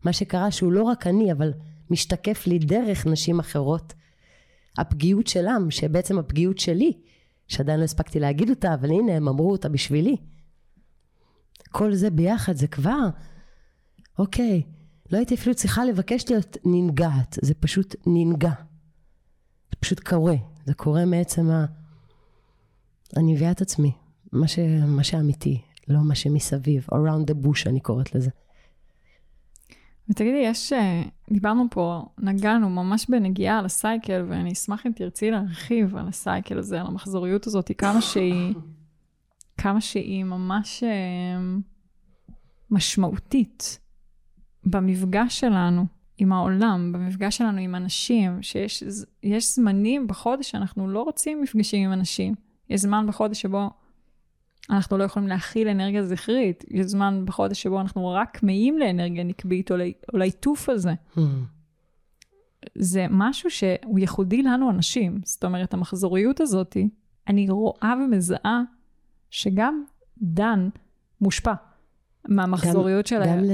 מה 0.05 0.13
שקרה 0.13 0.51
שהוא 0.51 0.73
לא 0.73 0.83
רק 0.83 1.07
אני, 1.07 1.33
אבל 1.33 1.53
משתקף 1.91 2.47
לי 2.47 2.59
דרך 2.59 3.07
נשים 3.07 3.39
אחרות. 3.39 3.93
הפגיעות 4.79 5.27
שלם, 5.27 5.71
שבעצם 5.71 6.19
הפגיעות 6.19 6.59
שלי, 6.59 6.93
שעדיין 7.49 7.79
לא 7.81 7.85
הספקתי 7.85 8.21
להגיד 8.21 8.51
אותה, 8.51 8.75
אבל 8.75 8.91
הנה, 8.91 9.13
הם 9.13 9.29
אמרו 9.29 9.53
אותה 9.53 9.69
בשבילי. 9.69 10.17
כל 11.71 11.95
זה 11.95 12.11
ביחד, 12.11 12.57
זה 12.57 12.67
כבר, 12.67 13.09
אוקיי, 14.19 14.63
לא 15.15 15.19
הייתי 15.19 15.35
אפילו 15.35 15.55
צריכה 15.55 15.85
לבקש 15.85 16.25
להיות 16.31 16.57
ננגעת, 16.65 17.39
זה 17.43 17.55
פשוט 17.55 17.95
ננגע. 18.07 18.53
זה 19.71 19.77
פשוט 19.81 20.01
קורה, 20.01 20.35
זה 20.65 20.75
קורה 20.75 21.05
מעצם 21.05 21.51
ה... 21.51 21.65
אני 23.17 23.33
מביאה 23.33 23.51
את 23.51 23.61
עצמי, 23.61 23.93
מה, 24.33 24.49
ש... 24.49 24.59
מה 24.87 25.05
שאמיתי, 25.05 25.61
לא 25.89 25.99
מה 26.01 26.15
שמסביב, 26.15 26.87
around 26.93 27.31
the 27.31 27.47
bush 27.47 27.69
אני 27.69 27.81
קוראת 27.81 28.15
לזה. 28.15 28.31
ותגידי, 30.09 30.43
יש, 30.45 30.73
אה, 30.73 31.03
דיברנו 31.31 31.65
פה, 31.71 32.03
נגענו 32.19 32.71
ממש 32.71 33.07
בנגיעה 33.09 33.59
על 33.59 33.65
הסייקל, 33.65 34.27
ואני 34.29 34.53
אשמח 34.53 34.87
אם 34.87 34.93
תרצי 34.93 35.31
להרחיב 35.31 35.97
על 35.97 36.09
הסייקל 36.09 36.59
הזה, 36.59 36.81
על 36.81 36.87
המחזוריות 36.87 37.47
הזאת, 37.47 37.71
כמה 37.79 38.03
שהיא, 38.03 38.55
כמה 39.59 39.81
שהיא 39.81 40.25
ממש 40.25 40.83
אה, 40.83 41.41
משמעותית 42.71 43.84
במפגש 44.67 45.41
שלנו 45.41 45.87
עם 46.19 46.33
העולם, 46.33 46.93
במפגש 46.93 47.37
שלנו 47.37 47.59
עם 47.59 47.75
אנשים, 47.75 48.43
שיש 48.43 49.55
זמנים 49.55 50.07
בחודש 50.07 50.51
שאנחנו 50.51 50.89
לא 50.89 51.03
רוצים 51.03 51.43
מפגשים 51.43 51.87
עם 51.87 51.93
אנשים. 51.93 52.35
יש 52.71 52.81
זמן 52.81 53.07
בחודש 53.07 53.43
שבו 53.43 53.71
אנחנו 54.71 54.99
לא 54.99 55.05
יכולים 55.05 55.29
להכיל 55.29 55.69
אנרגיה 55.69 56.03
זכרית. 56.03 56.65
יש 56.71 56.87
זמן 56.87 57.23
בחודש 57.25 57.63
שבו 57.63 57.81
אנחנו 57.81 58.11
רק 58.11 58.37
כמהים 58.39 58.79
לאנרגיה 58.79 59.25
נקבית 59.25 59.71
או 59.71 59.77
לעיטוף 60.13 60.69
הזה. 60.69 60.95
Hmm. 61.17 61.21
זה 62.75 63.07
משהו 63.11 63.51
שהוא 63.51 63.99
ייחודי 63.99 64.43
לנו 64.43 64.71
אנשים. 64.71 65.21
זאת 65.25 65.45
אומרת, 65.45 65.75
המחזוריות 65.75 66.41
הזאת, 66.41 66.77
אני 67.29 67.51
רואה 67.51 67.95
ומזהה 68.05 68.63
שגם 69.31 69.85
דן 70.19 70.69
מושפע 71.21 71.55
מהמחזוריות 72.29 73.07
של... 73.07 73.21
גם 73.27 73.39
ל... 73.39 73.51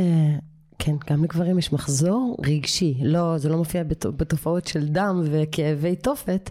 כן, 0.82 0.96
גם 1.10 1.24
לגברים 1.24 1.58
יש 1.58 1.72
מחזור 1.72 2.36
רגשי. 2.46 2.94
לא, 3.02 3.38
זה 3.38 3.48
לא 3.48 3.56
מופיע 3.56 3.82
בתופעות 4.16 4.66
של 4.66 4.88
דם 4.88 5.22
וכאבי 5.24 5.96
תופת, 5.96 6.50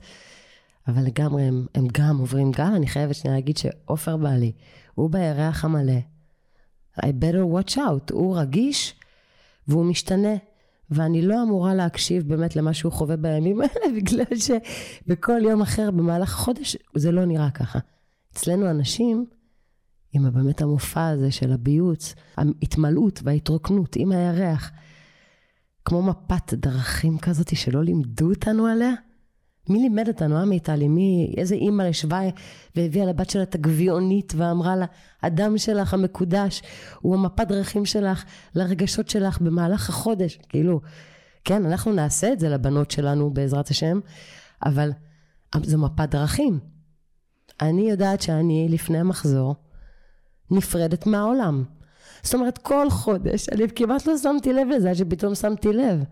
אבל 0.88 1.04
לגמרי 1.04 1.44
הם, 1.44 1.66
הם 1.76 1.88
גם 1.92 2.18
עוברים 2.18 2.52
גל. 2.52 2.64
אני 2.64 2.88
חייבת 2.88 3.16
שנייה 3.16 3.36
להגיד 3.36 3.58
שעופר 3.58 4.18
בעלי, 4.18 4.52
הוא 4.96 5.10
בירח 5.10 5.66
המלא. 5.66 6.00
I 7.00 7.06
better 7.06 7.56
watch 7.58 7.76
out, 7.76 8.12
הוא 8.14 8.38
רגיש 8.38 8.96
והוא 9.68 9.86
משתנה. 9.86 10.36
ואני 10.92 11.22
לא 11.22 11.44
אמורה 11.44 11.74
להקשיב 11.74 12.28
באמת 12.28 12.56
למה 12.56 12.74
שהוא 12.74 12.92
חווה 12.92 13.16
בימים 13.16 13.62
האלה, 13.62 13.96
בגלל 13.96 14.38
שבכל 14.38 15.42
יום 15.44 15.62
אחר 15.62 15.92
במהלך 15.92 16.34
החודש 16.34 16.78
זה 16.96 17.12
לא 17.12 17.26
נראה 17.26 17.52
ככה. 17.52 17.80
אצלנו 18.34 18.70
אנשים, 18.70 19.26
עם 20.14 20.34
באמת 20.34 20.62
המופע 20.62 21.08
הזה 21.08 21.32
של 21.32 21.54
הביוץ, 21.54 22.16
ההתמלאות 22.38 23.20
וההתרוקנות 23.24 23.96
עם 23.96 24.12
הירח, 24.12 24.72
כמו 25.86 26.02
מפת 26.02 26.54
דרכים 26.54 27.18
כזאת 27.18 27.56
שלא 27.56 27.84
לימדו 27.84 28.30
אותנו 28.30 28.66
עליה, 28.66 28.94
מי 29.70 29.80
לימד 29.80 30.08
אותנו, 30.08 30.38
אה 30.38 30.46
מיטלי? 30.46 30.88
מי, 30.88 31.34
איזה 31.38 31.56
אימא 31.56 31.84
ישבה 31.84 32.20
והביאה 32.76 33.06
לבת 33.06 33.30
שלה 33.30 33.44
את 33.44 33.56
הגביעונית 33.56 34.34
ואמרה 34.36 34.76
לה, 34.76 34.86
הדם 35.24 35.58
שלך 35.58 35.94
המקודש 35.94 36.62
הוא 37.00 37.16
המפת 37.16 37.48
דרכים 37.48 37.86
שלך 37.86 38.24
לרגשות 38.56 39.10
שלך 39.10 39.42
במהלך 39.42 39.90
החודש. 39.90 40.40
כאילו, 40.50 40.82
כן, 41.44 41.66
אנחנו 41.66 41.94
נעשה 41.94 42.34
את 42.34 42.40
זה 42.40 42.50
לבנות 42.50 42.92
שלנו 42.92 43.30
בעזרת 43.34 43.70
השם, 43.70 44.00
אבל 44.66 44.92
זו 45.64 45.78
מפת 45.78 46.10
דרכים. 46.10 46.60
אני 47.62 47.90
יודעת 47.90 48.22
שאני 48.22 48.68
לפני 48.70 49.00
המחזור 49.00 49.56
נפרדת 50.52 51.06
מהעולם. 51.08 51.64
זאת 52.24 52.34
אומרת, 52.34 52.58
כל 52.58 52.90
חודש, 52.90 53.50
אני 53.50 53.64
כמעט 53.76 54.08
לא 54.08 54.18
שמתי 54.18 54.54
לב 54.54 54.68
לזה, 54.68 54.90
עד 54.90 54.96
שפתאום 54.96 55.36
שמתי 55.36 55.74
לב. 55.74 56.04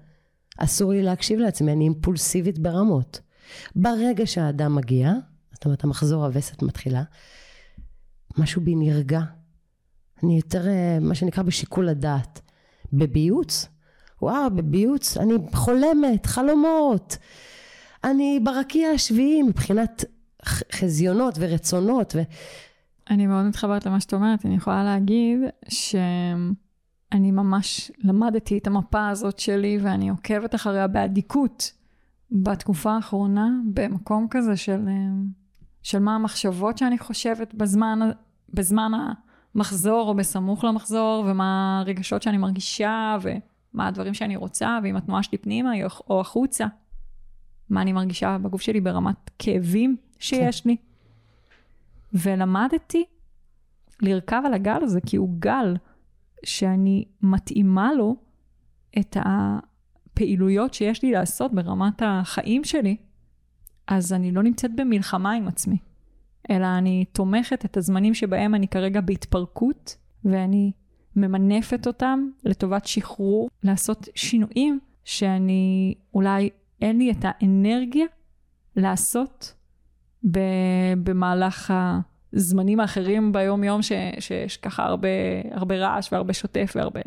אסור 0.57 0.91
לי 0.91 1.01
להקשיב 1.03 1.39
לעצמי, 1.39 1.71
אני 1.71 1.83
אימפולסיבית 1.83 2.59
ברמות. 2.59 3.19
ברגע 3.75 4.27
שהאדם 4.27 4.75
מגיע, 4.75 5.13
זאת 5.53 5.65
אומרת 5.65 5.83
המחזור 5.83 6.25
הווסת 6.25 6.61
מתחילה, 6.61 7.03
משהו 8.37 8.61
בי 8.61 8.75
נרגע. 8.75 9.21
אני 10.23 10.35
יותר, 10.35 10.67
אה, 10.67 10.97
מה 11.01 11.15
שנקרא, 11.15 11.43
בשיקול 11.43 11.89
הדעת. 11.89 12.41
בביוץ, 12.93 13.67
וואו, 14.21 14.49
בביוץ, 14.55 15.17
אני 15.17 15.33
חולמת, 15.53 16.25
חלומות. 16.25 17.17
אני 18.03 18.39
ברקיע 18.43 18.89
השביעי 18.89 19.43
מבחינת 19.43 20.05
חזיונות 20.71 21.35
ורצונות. 21.39 22.15
אני 23.09 23.27
מאוד 23.27 23.45
מתחברת 23.45 23.85
למה 23.85 23.99
שאת 23.99 24.13
אומרת. 24.13 24.45
אני 24.45 24.55
יכולה 24.55 24.83
להגיד 24.83 25.39
שאני 25.69 27.31
ממש 27.31 27.91
למדתי 28.03 28.57
את 28.57 28.67
המפה 28.67 29.09
הזאת 29.09 29.39
שלי 29.39 29.77
ואני 29.81 30.09
עוקבת 30.09 30.55
אחריה 30.55 30.87
באדיקות. 30.87 31.77
בתקופה 32.31 32.91
האחרונה 32.91 33.49
במקום 33.73 34.27
כזה 34.29 34.57
של, 34.57 34.85
של 35.83 35.99
מה 35.99 36.15
המחשבות 36.15 36.77
שאני 36.77 36.97
חושבת 36.97 37.53
בזמן, 37.53 37.99
בזמן 38.53 38.91
המחזור 39.55 40.09
או 40.09 40.15
בסמוך 40.15 40.63
למחזור, 40.63 41.25
ומה 41.27 41.79
הרגשות 41.79 42.21
שאני 42.21 42.37
מרגישה, 42.37 43.17
ומה 43.21 43.87
הדברים 43.87 44.13
שאני 44.13 44.35
רוצה, 44.35 44.79
ואם 44.83 44.95
התנועה 44.95 45.23
שלי 45.23 45.37
פנימה 45.37 45.71
או 46.09 46.21
החוצה. 46.21 46.65
מה 47.69 47.81
אני 47.81 47.93
מרגישה 47.93 48.37
בגוף 48.37 48.61
שלי 48.61 48.81
ברמת 48.81 49.29
כאבים 49.39 49.97
שיש 50.19 50.65
לי. 50.65 50.77
ולמדתי 52.13 53.05
לרכב 54.01 54.41
על 54.45 54.53
הגל 54.53 54.83
הזה, 54.83 55.01
כי 55.01 55.17
הוא 55.17 55.29
גל 55.39 55.75
שאני 56.43 57.05
מתאימה 57.21 57.93
לו 57.93 58.15
את. 58.99 59.17
הפעילויות 60.17 60.73
שיש 60.73 61.03
לי 61.03 61.11
לעשות 61.11 61.53
ברמת 61.53 62.01
החיים 62.05 62.63
שלי, 62.63 62.97
אז 63.87 64.13
אני 64.13 64.31
לא 64.31 64.43
נמצאת 64.43 64.75
במלחמה 64.75 65.31
עם 65.31 65.47
עצמי, 65.47 65.77
אלא 66.49 66.65
אני 66.77 67.05
תומכת 67.11 67.65
את 67.65 67.77
הזמנים 67.77 68.13
שבהם 68.13 68.55
אני 68.55 68.67
כרגע 68.67 69.01
בהתפרקות, 69.01 69.97
ואני 70.25 70.71
ממנפת 71.15 71.87
אותם 71.87 72.29
לטובת 72.43 72.85
שחרור, 72.85 73.49
לעשות 73.63 74.07
שינויים 74.15 74.79
שאני, 75.03 75.95
אולי 76.13 76.49
אין 76.81 76.97
לי 76.97 77.11
את 77.11 77.17
האנרגיה 77.21 78.05
לעשות 78.75 79.53
במהלך 81.03 81.73
הזמנים 82.33 82.79
האחרים 82.79 83.31
ביום 83.31 83.63
יום, 83.63 83.81
שיש 84.19 84.57
ככה 84.57 84.83
הרבה, 84.83 85.07
הרבה 85.51 85.75
רעש 85.75 86.13
והרבה 86.13 86.33
שוטף 86.33 86.73
והרבה 86.75 87.01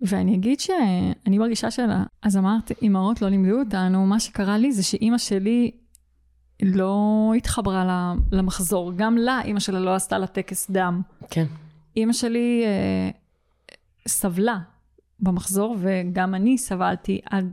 ואני 0.00 0.34
אגיד 0.34 0.60
שאני 0.60 1.38
מרגישה 1.38 1.70
שלה, 1.70 2.04
אז 2.22 2.36
אמרת, 2.36 2.72
אמהות 2.82 3.22
לא 3.22 3.28
לימדו 3.28 3.58
אותנו, 3.58 4.06
מה 4.06 4.20
שקרה 4.20 4.58
לי 4.58 4.72
זה 4.72 4.82
שאימא 4.82 5.18
שלי 5.18 5.70
לא 6.62 7.32
התחברה 7.36 8.14
למחזור. 8.32 8.92
גם 8.96 9.16
לה, 9.16 9.40
אימא 9.44 9.60
שלה 9.60 9.80
לא 9.80 9.94
עשתה 9.94 10.18
לה 10.18 10.26
טקס 10.26 10.70
דם. 10.70 11.02
כן. 11.30 11.46
אימא 11.96 12.12
שלי 12.12 12.62
אה, 12.64 13.10
סבלה 14.08 14.58
במחזור, 15.20 15.76
וגם 15.78 16.34
אני 16.34 16.58
סבלתי 16.58 17.20
עד 17.30 17.52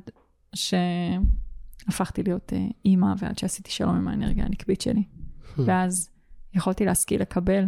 שהפכתי 1.88 2.24
להיות 2.24 2.54
אה, 2.54 2.68
אימא, 2.86 3.14
ועד 3.18 3.38
שעשיתי 3.38 3.72
שלום 3.72 3.96
עם 3.96 4.08
האנרגיה 4.08 4.46
הנקבית 4.46 4.82
שלי. 4.82 5.04
Hmm. 5.04 5.62
ואז 5.66 6.10
יכולתי 6.54 6.86
להשכיל 6.86 7.22
לקבל 7.22 7.66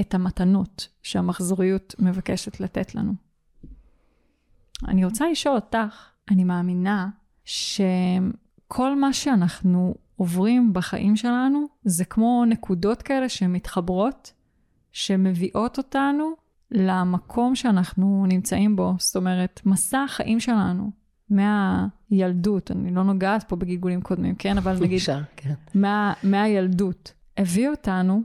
את 0.00 0.14
המתנות 0.14 0.88
שהמחזוריות 1.02 1.94
מבקשת 1.98 2.60
לתת 2.60 2.94
לנו. 2.94 3.12
אני 4.88 5.04
רוצה 5.04 5.24
לשאול 5.30 5.54
אותך, 5.54 6.08
אני 6.30 6.44
מאמינה 6.44 7.08
שכל 7.44 9.00
מה 9.00 9.12
שאנחנו 9.12 9.94
עוברים 10.16 10.72
בחיים 10.72 11.16
שלנו, 11.16 11.66
זה 11.84 12.04
כמו 12.04 12.44
נקודות 12.48 13.02
כאלה 13.02 13.28
שמתחברות, 13.28 14.32
שמביאות 14.92 15.78
אותנו 15.78 16.32
למקום 16.70 17.54
שאנחנו 17.54 18.26
נמצאים 18.28 18.76
בו. 18.76 18.94
זאת 18.98 19.16
אומרת, 19.16 19.60
מסע 19.64 20.02
החיים 20.02 20.40
שלנו, 20.40 20.90
מהילדות, 22.14 22.70
אני 22.70 22.94
לא 22.94 23.04
נוגעת 23.04 23.48
פה 23.48 23.56
בגלגולים 23.56 24.00
קודמים, 24.00 24.34
כן? 24.34 24.58
אבל 24.58 24.78
נגיד, 24.80 25.00
כן. 25.36 25.54
מה, 25.74 26.12
מהילדות, 26.22 27.12
הביא 27.36 27.68
אותנו 27.68 28.22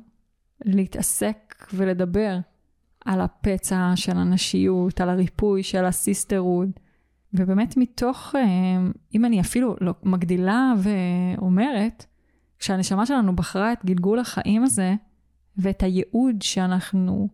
להתעסק 0.66 1.68
ולדבר 1.74 2.38
על 3.06 3.22
הפצע 3.22 3.92
של 3.96 4.18
הנשיות, 4.18 5.02
על 5.02 5.10
הריפוי 5.10 5.64
של 5.64 5.86
הסיסטרוד. 5.86 6.72
ובאמת 7.34 7.78
מתוך, 7.78 8.36
אה, 8.36 8.42
אם 9.16 9.26
אני 9.26 9.42
אפילו 9.42 9.76
לא 9.82 9.94
מגדילה 10.04 10.74
ואומרת, 10.78 12.06
כשהנשמה 12.60 13.06
שלנו 13.06 13.36
בחרה 13.36 13.74
את 13.74 13.86
גלגול 13.86 14.20
החיים 14.20 14.64
הזה, 14.64 14.96
ואת 15.58 15.84
הייעוד 15.84 16.42
שאנחנו 16.42 17.30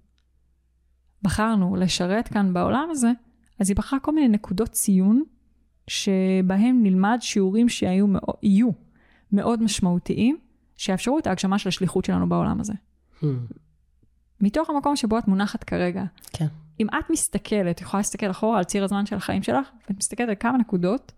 בחרנו 1.22 1.76
לשרת 1.76 2.28
כאן 2.28 2.54
בעולם 2.54 2.88
הזה, 2.92 3.12
אז 3.60 3.70
היא 3.70 3.78
בחרה 3.78 4.00
כל 4.00 4.16
מיני 4.16 4.28
נקודות 4.28 4.70
ציון, 4.70 5.24
שבהם 5.88 6.84
נלמד 6.84 7.18
שיעורים 7.22 7.70
שיהיו 7.70 8.08
מאוד, 8.08 8.36
מאוד 9.32 9.64
משמעותיים, 9.64 10.38
שיאפשרו 10.78 11.20
את 11.20 11.28
ההגשמה 11.28 11.60
של 11.60 11.70
השליחות 11.70 12.06
שלנו 12.06 12.30
בעולם 12.30 12.60
הזה. 12.60 12.74
Hmm. 13.22 13.26
מתוך 14.42 14.70
המקום 14.70 14.96
שבו 14.96 15.20
את 15.20 15.28
מונחת 15.28 15.64
כרגע. 15.64 16.04
כן. 16.34 16.48
אם 16.80 16.88
את 16.90 17.10
מסתכלת, 17.10 17.82
יכולה 17.82 18.00
להסתכל 18.00 18.32
אחורה 18.32 18.58
על 18.58 18.64
ציר 18.64 18.84
הזמן 18.84 19.06
של 19.06 19.16
החיים 19.16 19.44
שלך, 19.44 19.70
ואת 19.88 19.98
מסתכלת 19.98 20.30
על 20.30 20.36
כמה 20.40 20.58
נקודות 20.58 21.12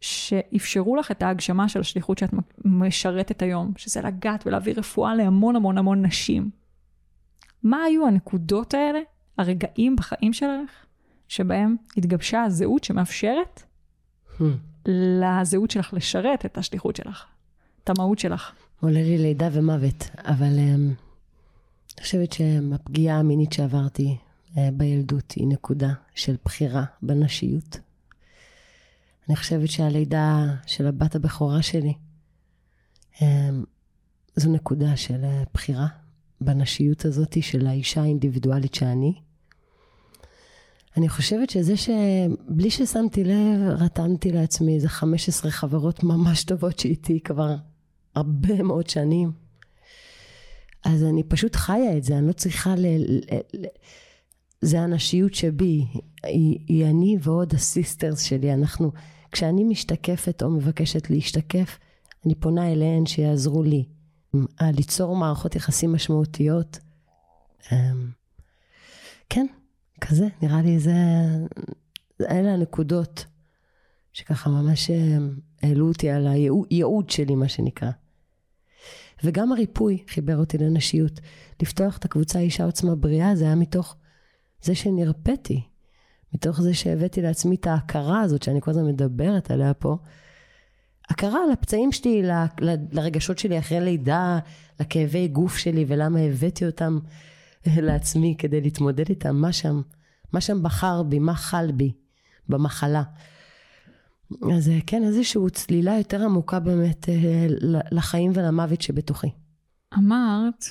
שאפשרו 0.00 0.96
לך 0.96 1.10
את 1.10 1.22
ההגשמה 1.22 1.68
של 1.68 1.80
השליחות 1.80 2.18
שאת 2.18 2.34
משרתת 2.64 3.42
היום, 3.42 3.72
שזה 3.76 4.00
לגעת 4.00 4.46
ולהביא 4.46 4.74
רפואה 4.76 5.14
להמון 5.14 5.56
המון 5.56 5.78
המון 5.78 6.06
נשים. 6.06 6.50
מה 7.62 7.82
היו 7.82 8.06
הנקודות 8.06 8.74
האלה, 8.74 8.98
הרגעים 9.38 9.96
בחיים 9.96 10.32
שלך, 10.32 10.85
שבהם 11.28 11.76
התגבשה 11.96 12.42
הזהות 12.42 12.84
שמאפשרת 12.84 13.62
Hmm. 14.38 14.44
לזהות 14.86 15.70
שלך 15.70 15.94
לשרת 15.94 16.46
את 16.46 16.58
השליחות 16.58 16.96
שלך, 16.96 17.24
את 17.84 17.90
המהות 17.90 18.18
שלך. 18.18 18.52
עולה 18.80 19.02
לי 19.02 19.18
לידה 19.18 19.48
ומוות, 19.52 20.10
אבל 20.16 20.56
um, 20.56 21.00
אני 21.96 22.02
חושבת 22.02 22.32
שהפגיעה 22.32 23.18
המינית 23.18 23.52
שעברתי 23.52 24.16
uh, 24.48 24.58
בילדות 24.72 25.32
היא 25.32 25.46
נקודה 25.46 25.92
של 26.14 26.36
בחירה 26.44 26.84
בנשיות. 27.02 27.78
אני 29.28 29.36
חושבת 29.36 29.70
שהלידה 29.70 30.44
של 30.66 30.86
הבת 30.86 31.14
הבכורה 31.14 31.62
שלי, 31.62 31.94
um, 33.14 33.22
זו 34.36 34.52
נקודה 34.52 34.96
של 34.96 35.22
uh, 35.24 35.48
בחירה 35.54 35.86
בנשיות 36.40 37.04
הזאת 37.04 37.42
של 37.42 37.66
האישה 37.66 38.02
האינדיבידואלית 38.02 38.74
שאני. 38.74 39.14
אני 40.96 41.08
חושבת 41.08 41.50
שזה 41.50 41.74
שבלי 41.76 42.70
ששמתי 42.70 43.24
לב, 43.24 43.60
רתמתי 43.68 44.32
לעצמי 44.32 44.74
איזה 44.74 44.88
15 44.88 45.50
חברות 45.50 46.04
ממש 46.04 46.44
טובות 46.44 46.78
שאיתי 46.78 47.20
כבר 47.20 47.54
הרבה 48.14 48.62
מאוד 48.62 48.88
שנים. 48.88 49.32
אז 50.84 51.04
אני 51.04 51.22
פשוט 51.22 51.56
חיה 51.56 51.96
את 51.96 52.04
זה, 52.04 52.18
אני 52.18 52.26
לא 52.26 52.32
צריכה 52.32 52.74
ל... 52.74 52.86
ל... 52.86 53.20
ל... 53.54 53.64
זה 54.60 54.80
הנשיות 54.80 55.34
שבי, 55.34 55.84
היא, 56.24 56.58
היא 56.68 56.86
אני 56.86 57.16
ועוד 57.22 57.54
הסיסטרס 57.54 58.22
שלי, 58.22 58.54
אנחנו, 58.54 58.92
כשאני 59.32 59.64
משתקפת 59.64 60.42
או 60.42 60.50
מבקשת 60.50 61.10
להשתקף, 61.10 61.78
אני 62.26 62.34
פונה 62.34 62.72
אליהן 62.72 63.06
שיעזרו 63.06 63.62
לי. 63.62 63.84
ליצור 64.60 65.16
מערכות 65.16 65.56
יחסים 65.56 65.92
משמעותיות. 65.92 66.78
אמ, 67.72 68.10
כן, 69.28 69.46
כזה, 70.00 70.26
נראה 70.42 70.62
לי 70.62 70.78
זה, 70.78 70.94
אלה 72.20 72.52
הנקודות 72.52 73.26
שככה 74.12 74.50
ממש 74.50 74.90
העלו 75.62 75.88
אותי 75.88 76.10
על 76.10 76.26
הייעוד 76.26 77.10
שלי, 77.10 77.34
מה 77.34 77.48
שנקרא. 77.48 77.90
וגם 79.24 79.52
הריפוי 79.52 80.04
חיבר 80.08 80.36
אותי 80.36 80.58
לנשיות. 80.58 81.20
לפתוח 81.62 81.96
את 81.96 82.04
הקבוצה 82.04 82.38
אישה 82.38 82.64
עוצמה 82.64 82.94
בריאה, 82.94 83.36
זה 83.36 83.44
היה 83.44 83.54
מתוך 83.54 83.96
זה 84.62 84.74
שנרפאתי. 84.74 85.62
מתוך 86.34 86.60
זה 86.60 86.74
שהבאתי 86.74 87.22
לעצמי 87.22 87.56
את 87.56 87.66
ההכרה 87.66 88.20
הזאת 88.20 88.42
שאני 88.42 88.60
כל 88.60 88.70
הזמן 88.70 88.86
מדברת 88.86 89.50
עליה 89.50 89.74
פה. 89.74 89.96
הכרה 91.08 91.38
לפצעים 91.52 91.92
שלי, 91.92 92.22
ל, 92.22 92.32
לרגשות 92.92 93.38
שלי 93.38 93.58
אחרי 93.58 93.80
לידה, 93.80 94.38
לכאבי 94.80 95.28
גוף 95.28 95.56
שלי 95.56 95.84
ולמה 95.88 96.20
הבאתי 96.20 96.66
אותם 96.66 96.98
לעצמי 97.82 98.34
כדי 98.38 98.60
להתמודד 98.60 99.08
איתם, 99.08 99.36
מה 99.36 99.52
שם, 99.52 99.80
מה 100.32 100.40
שם 100.40 100.62
בחר 100.62 101.02
בי, 101.02 101.18
מה 101.18 101.34
חל 101.34 101.72
בי 101.72 101.92
במחלה. 102.48 103.02
אז 104.56 104.70
כן, 104.86 105.04
איזושהי 105.04 105.50
צלילה 105.52 105.98
יותר 105.98 106.24
עמוקה 106.24 106.60
באמת 106.60 107.08
אה, 107.08 107.46
לחיים 107.90 108.32
ולמוות 108.34 108.82
שבתוכי. 108.82 109.30
אמרת, 109.94 110.64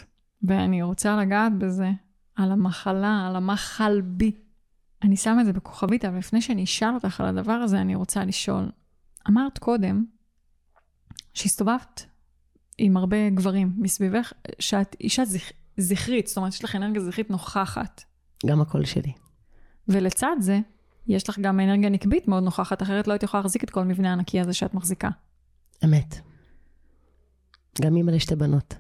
ואני 0.44 0.82
רוצה 0.82 1.18
לגעת 1.18 1.58
בזה, 1.58 1.92
על 2.36 2.52
המחלה, 2.52 3.28
על 3.28 3.36
המחל 3.36 4.02
בי. 4.02 4.32
אני 5.04 5.18
שמה 5.18 5.42
את 5.42 5.46
זה 5.46 5.54
בכוכבית, 5.54 6.06
אבל 6.06 6.18
לפני 6.18 6.42
שאני 6.42 6.64
אשאל 6.64 6.94
אותך 6.94 7.22
על 7.22 7.28
הדבר 7.28 7.54
הזה, 7.54 7.82
אני 7.82 7.96
רוצה 7.96 8.26
לשאול. 8.26 8.72
אמרת 9.30 9.58
קודם 9.58 10.06
שהסתובבת 11.34 12.06
עם 12.78 12.98
הרבה 12.98 13.30
גברים 13.30 13.74
מסביבך, 13.78 14.34
שאת 14.60 14.96
אישה 15.00 15.26
זכ... 15.26 15.52
זכרית, 15.78 16.28
זאת 16.28 16.38
אומרת, 16.38 16.54
יש 16.54 16.64
לך 16.64 16.76
אנרגיה 16.76 17.02
זכרית 17.02 17.30
נוכחת. 17.30 18.04
גם 18.46 18.62
הקול 18.62 18.86
שלי. 18.86 19.12
ולצד 19.88 20.36
זה, 20.40 20.60
יש 21.08 21.30
לך 21.30 21.40
גם 21.40 21.60
אנרגיה 21.60 21.90
נקבית 21.90 22.28
מאוד 22.28 22.44
נוכחת, 22.44 22.82
אחרת 22.82 23.08
לא 23.08 23.14
הייתי 23.14 23.26
יכולה 23.26 23.44
להחזיק 23.44 23.64
את 23.64 23.70
כל 23.70 23.80
המבנה 23.80 24.10
הענקי 24.10 24.40
הזה 24.40 24.54
שאת 24.54 24.74
מחזיקה. 24.74 25.10
אמת. 25.84 26.16
גם 27.82 27.98
אימא 27.98 28.12
לשתי 28.12 28.36
בנות. 28.36 28.76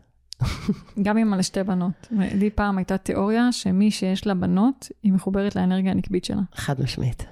גם 1.03 1.17
אימא 1.17 1.35
לשתי 1.35 1.63
בנות. 1.63 2.07
לי 2.11 2.49
פעם 2.49 2.77
הייתה 2.77 2.97
תיאוריה 2.97 3.51
שמי 3.51 3.91
שיש 3.91 4.27
לה 4.27 4.33
בנות, 4.33 4.87
היא 5.03 5.13
מחוברת 5.13 5.55
לאנרגיה 5.55 5.91
הנקבית 5.91 6.25
שלה. 6.25 6.41
חד 6.55 6.81
משמעית. 6.81 7.25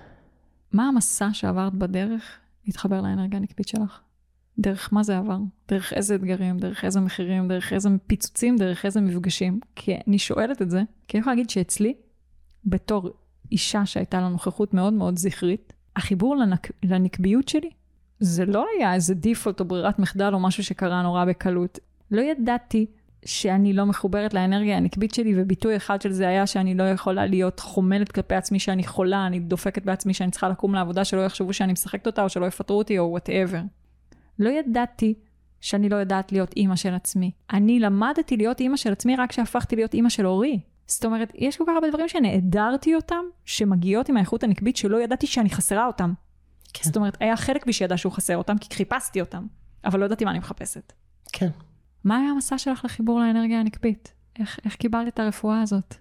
מה 0.71 0.87
המסע 0.87 1.29
שעברת 1.33 1.73
בדרך 1.73 2.23
להתחבר 2.65 3.01
לאנרגיה 3.01 3.39
הנקבית 3.39 3.67
שלך? 3.67 3.99
דרך 4.59 4.93
מה 4.93 5.03
זה 5.03 5.17
עבר? 5.17 5.37
דרך 5.67 5.93
איזה 5.93 6.15
אתגרים? 6.15 6.57
דרך 6.57 6.85
איזה 6.85 6.99
מחירים? 6.99 7.47
דרך 7.47 7.73
איזה 7.73 7.89
פיצוצים? 8.07 8.55
דרך 8.55 8.85
איזה 8.85 9.01
מפגשים? 9.01 9.59
כי 9.75 9.95
אני 10.07 10.19
שואלת 10.19 10.61
את 10.61 10.69
זה, 10.69 10.81
כי 11.07 11.17
אני 11.17 11.21
יכולה 11.21 11.35
להגיד 11.35 11.49
שאצלי, 11.49 11.93
בתור 12.65 13.09
אישה 13.51 13.85
שהייתה 13.85 14.21
לה 14.21 14.29
נוכחות 14.29 14.73
מאוד 14.73 14.93
מאוד 14.93 15.17
זכרית, 15.17 15.73
החיבור 15.95 16.35
לנק... 16.35 16.71
לנקביות 16.83 17.47
שלי, 17.47 17.69
זה 18.19 18.45
לא 18.45 18.65
היה 18.77 18.93
איזה 18.93 19.13
default 19.13 19.59
או 19.59 19.65
ברירת 19.65 19.99
מחדל 19.99 20.33
או 20.33 20.39
משהו 20.39 20.63
שקרה 20.63 21.01
נורא 21.01 21.25
בקלות. 21.25 21.79
לא 22.11 22.21
ידעתי 22.21 22.85
שאני 23.25 23.73
לא 23.73 23.85
מחוברת 23.85 24.33
לאנרגיה 24.33 24.77
הנקבית 24.77 25.13
שלי, 25.13 25.33
וביטוי 25.37 25.75
אחד 25.75 26.01
של 26.01 26.11
זה 26.11 26.27
היה 26.27 26.47
שאני 26.47 26.75
לא 26.75 26.83
יכולה 26.83 27.25
להיות 27.25 27.59
חומלת 27.59 28.11
כלפי 28.11 28.35
עצמי 28.35 28.59
שאני 28.59 28.83
חולה, 28.83 29.27
אני 29.27 29.39
דופקת 29.39 29.85
בעצמי 29.85 30.13
שאני 30.13 30.31
צריכה 30.31 30.49
לקום 30.49 30.75
לעבודה, 30.75 31.05
שלא 31.05 31.21
יחשבו 31.21 31.53
שאני 31.53 31.73
משחקת 31.73 32.07
אותה, 32.07 32.23
או 32.23 32.29
שלא 32.29 32.45
יפטרו 32.45 32.77
אותי, 32.77 32.99
או 32.99 33.03
whatever. 33.03 33.59
לא 34.39 34.49
ידעתי 34.49 35.13
שאני 35.61 35.89
לא 35.89 35.95
יודעת 35.95 36.31
להיות 36.31 36.53
אימא 36.55 36.75
של 36.75 36.93
עצמי. 36.93 37.31
אני 37.53 37.79
למדתי 37.79 38.37
להיות 38.37 38.59
אימא 38.59 38.77
של 38.77 38.91
עצמי 38.91 39.15
רק 39.15 39.29
כשהפכתי 39.29 39.75
להיות 39.75 39.93
אימא 39.93 40.09
של 40.09 40.27
אורי. 40.27 40.59
זאת 40.87 41.05
אומרת, 41.05 41.31
יש 41.35 41.57
כל 41.57 41.63
כך 41.67 41.73
הרבה 41.75 41.89
דברים 41.89 42.07
שנעדרתי 42.07 42.95
אותם, 42.95 43.23
שמגיעות 43.45 44.09
עם 44.09 44.17
האיכות 44.17 44.43
הנקבית 44.43 44.77
שלא 44.77 45.03
ידעתי 45.03 45.27
שאני 45.27 45.49
חסרה 45.49 45.87
אותם. 45.87 46.13
כן. 46.73 46.83
זאת 46.83 46.95
אומרת, 46.95 47.17
היה 47.19 47.37
חלק 47.37 47.65
בי 47.65 47.73
שידע 47.73 47.97
שהוא 47.97 48.11
חסר 48.11 48.37
אותם, 48.37 48.57
כי 48.57 48.75
חיפשתי 48.75 49.21
אותם, 49.21 49.45
אבל 49.85 49.99
לא 49.99 50.05
ידעתי 50.05 50.25
מה 50.25 50.31
אני 50.31 50.39
מחפשת. 50.39 50.93
כן. 51.33 51.49
מה 52.03 52.17
היה 52.17 52.29
המסע 52.29 52.57
שלך 52.57 52.85
לחיבור 52.85 53.19
לאנרגיה 53.19 53.59
הנקבית? 53.59 54.13
איך, 54.39 54.59
איך 54.65 54.75
קיבלת 54.75 55.07
את 55.07 55.19
הרפואה 55.19 55.61
הזאת? 55.61 55.95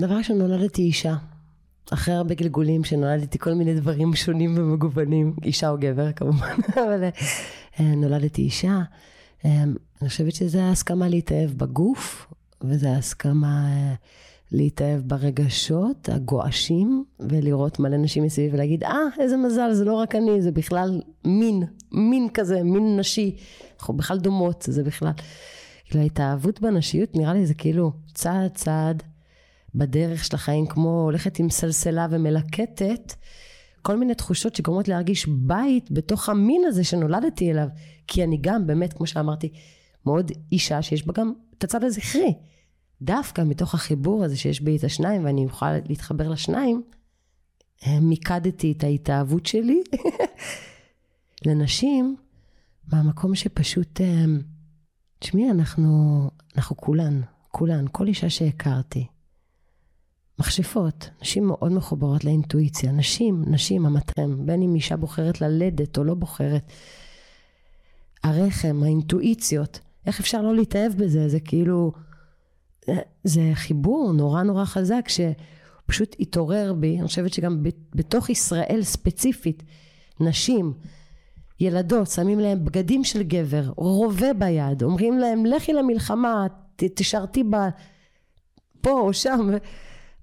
דבר 0.00 0.14
ראשון, 0.14 0.38
נולדתי 0.38 0.82
אישה. 0.82 1.14
אחרי 1.92 2.14
הרבה 2.14 2.34
גלגולים 2.34 2.84
שנולדתי 2.84 3.38
כל 3.38 3.54
מיני 3.54 3.74
דברים 3.74 4.14
שונים 4.14 4.54
ומגוונים, 4.58 5.34
אישה 5.44 5.70
או 5.70 5.76
גבר 5.78 6.12
כמובן, 6.12 6.56
אבל 6.86 7.04
אה, 7.80 7.94
נולדתי 7.94 8.42
אישה. 8.42 8.82
אה, 9.44 9.62
אני 10.02 10.08
חושבת 10.08 10.34
שזה 10.34 10.64
ההסכמה 10.64 11.08
להתאהב 11.08 11.50
בגוף, 11.50 12.26
וזה 12.62 12.90
ההסכמה 12.90 13.66
אה, 13.68 13.94
להתאהב 14.52 15.00
ברגשות 15.00 16.08
הגועשים, 16.08 17.04
ולראות 17.20 17.78
מלא 17.78 17.96
נשים 17.96 18.24
מסביב 18.24 18.54
ולהגיד, 18.54 18.84
אה, 18.84 18.90
ah, 18.90 19.20
איזה 19.20 19.36
מזל, 19.36 19.72
זה 19.72 19.84
לא 19.84 19.94
רק 19.94 20.14
אני, 20.14 20.42
זה 20.42 20.52
בכלל 20.52 21.00
מין, 21.24 21.62
מין 21.92 22.28
כזה, 22.34 22.62
מין 22.62 22.96
נשי. 22.98 23.36
אנחנו 23.80 23.94
בכלל 23.94 24.18
דומות, 24.18 24.64
זה 24.68 24.82
בכלל. 24.82 25.12
כאילו 25.84 26.00
ההתאהבות 26.00 26.60
בנשיות, 26.60 27.16
נראה 27.16 27.32
לי 27.32 27.46
זה 27.46 27.54
כאילו 27.54 27.92
צעד 28.14 28.50
צעד 28.54 29.02
בדרך 29.76 30.24
של 30.24 30.36
החיים, 30.36 30.66
כמו 30.66 31.02
הולכת 31.02 31.38
עם 31.38 31.50
סלסלה 31.50 32.06
ומלקטת, 32.10 33.14
כל 33.82 33.96
מיני 33.96 34.14
תחושות 34.14 34.54
שגורמות 34.56 34.88
להרגיש 34.88 35.26
בית 35.28 35.90
בתוך 35.90 36.28
המין 36.28 36.62
הזה 36.66 36.84
שנולדתי 36.84 37.50
אליו. 37.50 37.68
כי 38.06 38.24
אני 38.24 38.38
גם, 38.40 38.66
באמת, 38.66 38.92
כמו 38.92 39.06
שאמרתי, 39.06 39.52
מאוד 40.06 40.32
אישה 40.52 40.82
שיש 40.82 41.06
בה 41.06 41.12
גם 41.12 41.32
את 41.58 41.64
הצד 41.64 41.84
הזכרי. 41.84 42.34
דווקא 43.02 43.42
מתוך 43.42 43.74
החיבור 43.74 44.24
הזה 44.24 44.36
שיש 44.36 44.60
בי 44.60 44.76
את 44.76 44.84
השניים, 44.84 45.24
ואני 45.24 45.44
אוכל 45.44 45.72
להתחבר 45.88 46.28
לשניים, 46.28 46.82
מיקדתי 47.86 48.72
את 48.72 48.84
ההתאהבות 48.84 49.46
שלי 49.46 49.82
לנשים 51.46 52.16
מהמקום 52.92 53.34
שפשוט, 53.34 54.00
אה, 54.00 54.24
תשמעי, 55.18 55.50
אנחנו, 55.50 56.20
אנחנו 56.56 56.76
כולן, 56.76 57.20
כולן, 57.48 57.84
כל 57.92 58.06
אישה 58.06 58.30
שהכרתי, 58.30 59.06
מכשפות, 60.38 61.10
נשים 61.22 61.46
מאוד 61.46 61.72
מחוברות 61.72 62.24
לאינטואיציה, 62.24 62.92
נשים, 62.92 63.44
נשים, 63.46 63.86
המטרם, 63.86 64.46
בין 64.46 64.62
אם 64.62 64.74
אישה 64.74 64.96
בוחרת 64.96 65.40
ללדת 65.40 65.98
או 65.98 66.04
לא 66.04 66.14
בוחרת. 66.14 66.62
הרחם, 68.24 68.80
האינטואיציות, 68.84 69.80
איך 70.06 70.20
אפשר 70.20 70.42
לא 70.42 70.54
להתאהב 70.54 70.92
בזה? 70.92 71.28
זה 71.28 71.40
כאילו, 71.40 71.92
זה 73.24 73.50
חיבור 73.54 74.12
נורא 74.12 74.42
נורא 74.42 74.64
חזק 74.64 75.08
שפשוט 75.08 76.16
התעורר 76.20 76.72
בי, 76.72 76.98
אני 76.98 77.06
חושבת 77.06 77.32
שגם 77.32 77.62
בתוך 77.94 78.30
ישראל 78.30 78.80
ספציפית, 78.82 79.62
נשים 80.20 80.72
ילדות, 81.60 82.10
שמים 82.10 82.40
להם 82.40 82.64
בגדים 82.64 83.04
של 83.04 83.22
גבר, 83.22 83.72
רובה 83.76 84.32
ביד, 84.32 84.82
אומרים 84.82 85.18
להם, 85.18 85.46
לכי 85.46 85.72
למלחמה, 85.72 86.46
תשרתי 86.76 87.44
ב... 87.44 87.56
פה 88.80 88.90
או 89.00 89.12
שם, 89.12 89.50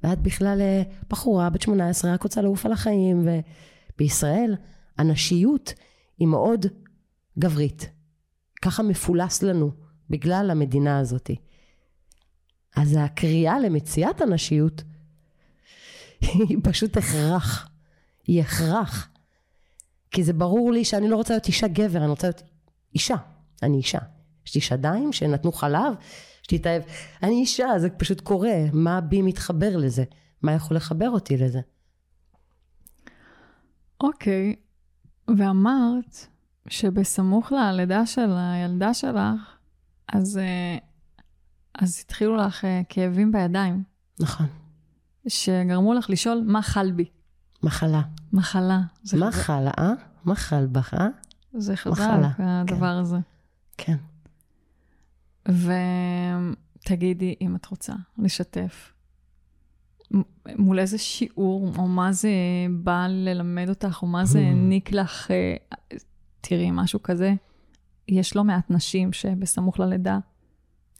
ואת 0.03 0.19
בכלל 0.19 0.61
אה, 0.61 0.81
בחורה 1.09 1.49
בת 1.49 1.61
18, 1.61 2.13
רק 2.13 2.23
רוצה 2.23 2.41
לעוף 2.41 2.65
על 2.65 2.71
החיים, 2.71 3.27
ובישראל 3.95 4.55
הנשיות 4.97 5.73
היא 6.17 6.27
מאוד 6.27 6.65
גברית. 7.39 7.89
ככה 8.61 8.83
מפולס 8.83 9.43
לנו, 9.43 9.71
בגלל 10.09 10.51
המדינה 10.51 10.99
הזאת. 10.99 11.31
אז 12.75 12.97
הקריאה 12.99 13.59
למציאת 13.59 14.21
הנשיות 14.21 14.83
היא 16.21 16.57
פשוט 16.63 16.97
הכרח. 16.97 17.69
היא 18.27 18.41
הכרח. 18.41 19.09
כי 20.11 20.23
זה 20.23 20.33
ברור 20.33 20.71
לי 20.71 20.85
שאני 20.85 21.09
לא 21.09 21.15
רוצה 21.15 21.33
להיות 21.33 21.47
אישה 21.47 21.67
גבר, 21.67 21.99
אני 21.99 22.09
רוצה 22.09 22.27
להיות 22.27 22.43
אישה. 22.95 23.15
אני 23.63 23.77
אישה. 23.77 23.99
יש 24.47 24.55
לי 24.55 24.61
שדיים 24.61 25.13
שנתנו 25.13 25.51
חלב, 25.51 25.93
את 26.55 26.65
האב... 26.65 26.81
אני 27.23 27.41
אישה, 27.41 27.67
זה 27.77 27.89
פשוט 27.89 28.21
קורה. 28.21 28.55
מה 28.73 29.01
בי 29.01 29.21
מתחבר 29.21 29.77
לזה? 29.77 30.03
מה 30.41 30.53
יכול 30.53 30.77
לחבר 30.77 31.09
אותי 31.09 31.37
לזה? 31.37 31.59
אוקיי, 34.01 34.55
ואמרת 35.37 36.27
שבסמוך 36.67 37.51
ללידה 37.51 38.05
של 38.05 38.29
הילדה 38.37 38.93
שלך, 38.93 39.57
אז, 40.13 40.37
אה, 40.37 40.77
אז 41.75 42.01
התחילו 42.05 42.35
לך 42.35 42.65
אה, 42.65 42.81
כאבים 42.89 43.31
בידיים. 43.31 43.83
נכון. 44.19 44.45
שגרמו 45.27 45.93
לך 45.93 46.09
לשאול 46.09 46.43
מה 46.45 46.61
חל 46.61 46.91
בי. 46.91 47.05
מחלה. 47.63 48.01
מחלה. 48.33 48.81
מה 49.19 49.31
חל, 49.31 49.67
אה? 49.79 49.93
מה 50.25 50.35
חל 50.35 50.65
בך, 50.71 50.93
אה? 50.93 51.07
זה 51.53 51.75
חזק, 51.75 51.91
מחלה, 51.91 52.61
הדבר 52.61 52.85
הזה. 52.85 53.17
כן. 53.77 53.97
ותגידי, 55.47 57.35
אם 57.41 57.55
את 57.55 57.65
רוצה 57.65 57.93
לשתף, 58.17 58.93
מול 60.57 60.79
איזה 60.79 60.97
שיעור, 60.97 61.71
או 61.77 61.87
מה 61.87 62.11
זה 62.11 62.29
בא 62.71 63.07
ללמד 63.09 63.69
אותך, 63.69 63.99
או 64.01 64.07
מה 64.07 64.25
זה 64.25 64.39
Hmm. 64.39 64.41
העניק 64.41 64.91
לך, 64.91 65.31
אה, 65.31 65.55
תראי, 66.41 66.69
משהו 66.71 67.03
כזה. 67.03 67.33
יש 68.07 68.35
לא 68.35 68.43
מעט 68.43 68.71
נשים 68.71 69.13
שבסמוך 69.13 69.79
ללידה, 69.79 70.19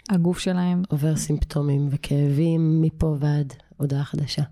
הגוף 0.09 0.39
שלהם, 0.39 0.83
עובר 0.89 1.15
סימפטומים 1.15 1.87
וכאבים 1.91 2.81
מפה 2.81 3.15
ועד 3.19 3.53
הודעה 3.77 4.03
חדשה. 4.03 4.43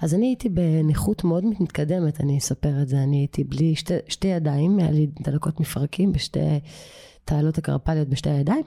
אז 0.00 0.14
אני 0.14 0.26
הייתי 0.26 0.48
בנכות 0.48 1.24
מאוד 1.24 1.44
מתקדמת, 1.60 2.20
אני 2.20 2.38
אספר 2.38 2.82
את 2.82 2.88
זה. 2.88 3.02
אני 3.02 3.16
הייתי 3.16 3.44
בלי 3.44 3.74
שתי, 3.74 3.94
שתי 4.08 4.28
ידיים, 4.28 4.78
היה 4.78 4.90
לי 4.90 5.06
דלקות 5.20 5.60
מפרקים 5.60 6.12
בשתי 6.12 6.60
תעלות 7.24 7.58
הקרפליות 7.58 8.08
בשתי 8.08 8.30
הידיים. 8.30 8.62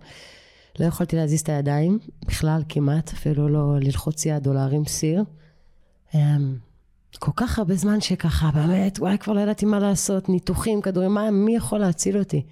לא 0.80 0.86
יכולתי 0.86 1.16
להזיז 1.16 1.42
את 1.42 1.50
הידיים 1.50 2.00
בכלל 2.28 2.64
כמעט, 2.70 3.14
אפילו 3.14 3.50
לא 3.50 3.80
ללחוץ 3.80 4.26
יד 4.26 4.48
או 4.48 4.54
להרים 4.54 4.86
סיר. 4.86 5.24
אמ, 6.16 6.58
כל 7.20 7.32
כך 7.36 7.60
הרבה 7.60 7.76
זמן 7.76 8.02
שככה, 8.02 8.52
באמת, 8.54 9.00
וואי, 9.00 9.18
כבר 9.18 9.34
לא 9.34 9.40
ידעתי 9.40 9.66
מה 9.66 9.80
לעשות, 9.80 10.30
ניתוחים, 10.30 10.82
כדורים, 10.82 11.14
מה, 11.14 11.32
מי 11.32 11.56
יכול 11.56 11.80
להציל 11.80 12.18
אותי? 12.18 12.46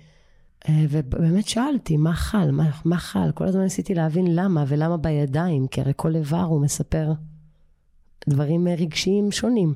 אה, 0.69 0.86
ובאמת 0.89 1.47
שאלתי, 1.47 1.97
מה 1.97 2.13
חל? 2.13 2.51
מה, 2.51 2.69
מה 2.86 2.97
חל? 2.97 3.32
כל 3.32 3.47
הזמן 3.47 3.61
ניסיתי 3.61 3.93
להבין 3.93 4.36
למה, 4.36 4.63
ולמה 4.67 4.97
בידיים, 4.97 5.67
כי 5.67 5.82
הרי 5.82 5.93
כל 5.95 6.15
איבר 6.15 6.41
הוא 6.41 6.61
מספר 6.61 7.13
דברים 8.30 8.67
אה, 8.67 8.76
רגשיים 8.76 9.32
שונים. 9.32 9.74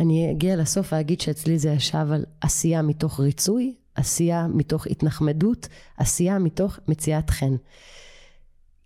אני 0.00 0.30
אגיע 0.30 0.56
לסוף 0.56 0.92
ואגיד 0.92 1.20
שאצלי 1.20 1.58
זה 1.58 1.70
ישב 1.70 2.06
על 2.12 2.24
עשייה 2.40 2.82
מתוך 2.82 3.20
ריצוי, 3.20 3.74
עשייה 3.96 4.46
מתוך 4.46 4.86
התנחמדות, 4.86 5.68
עשייה 5.96 6.38
מתוך 6.38 6.78
מציאת 6.88 7.30
חן. 7.30 7.56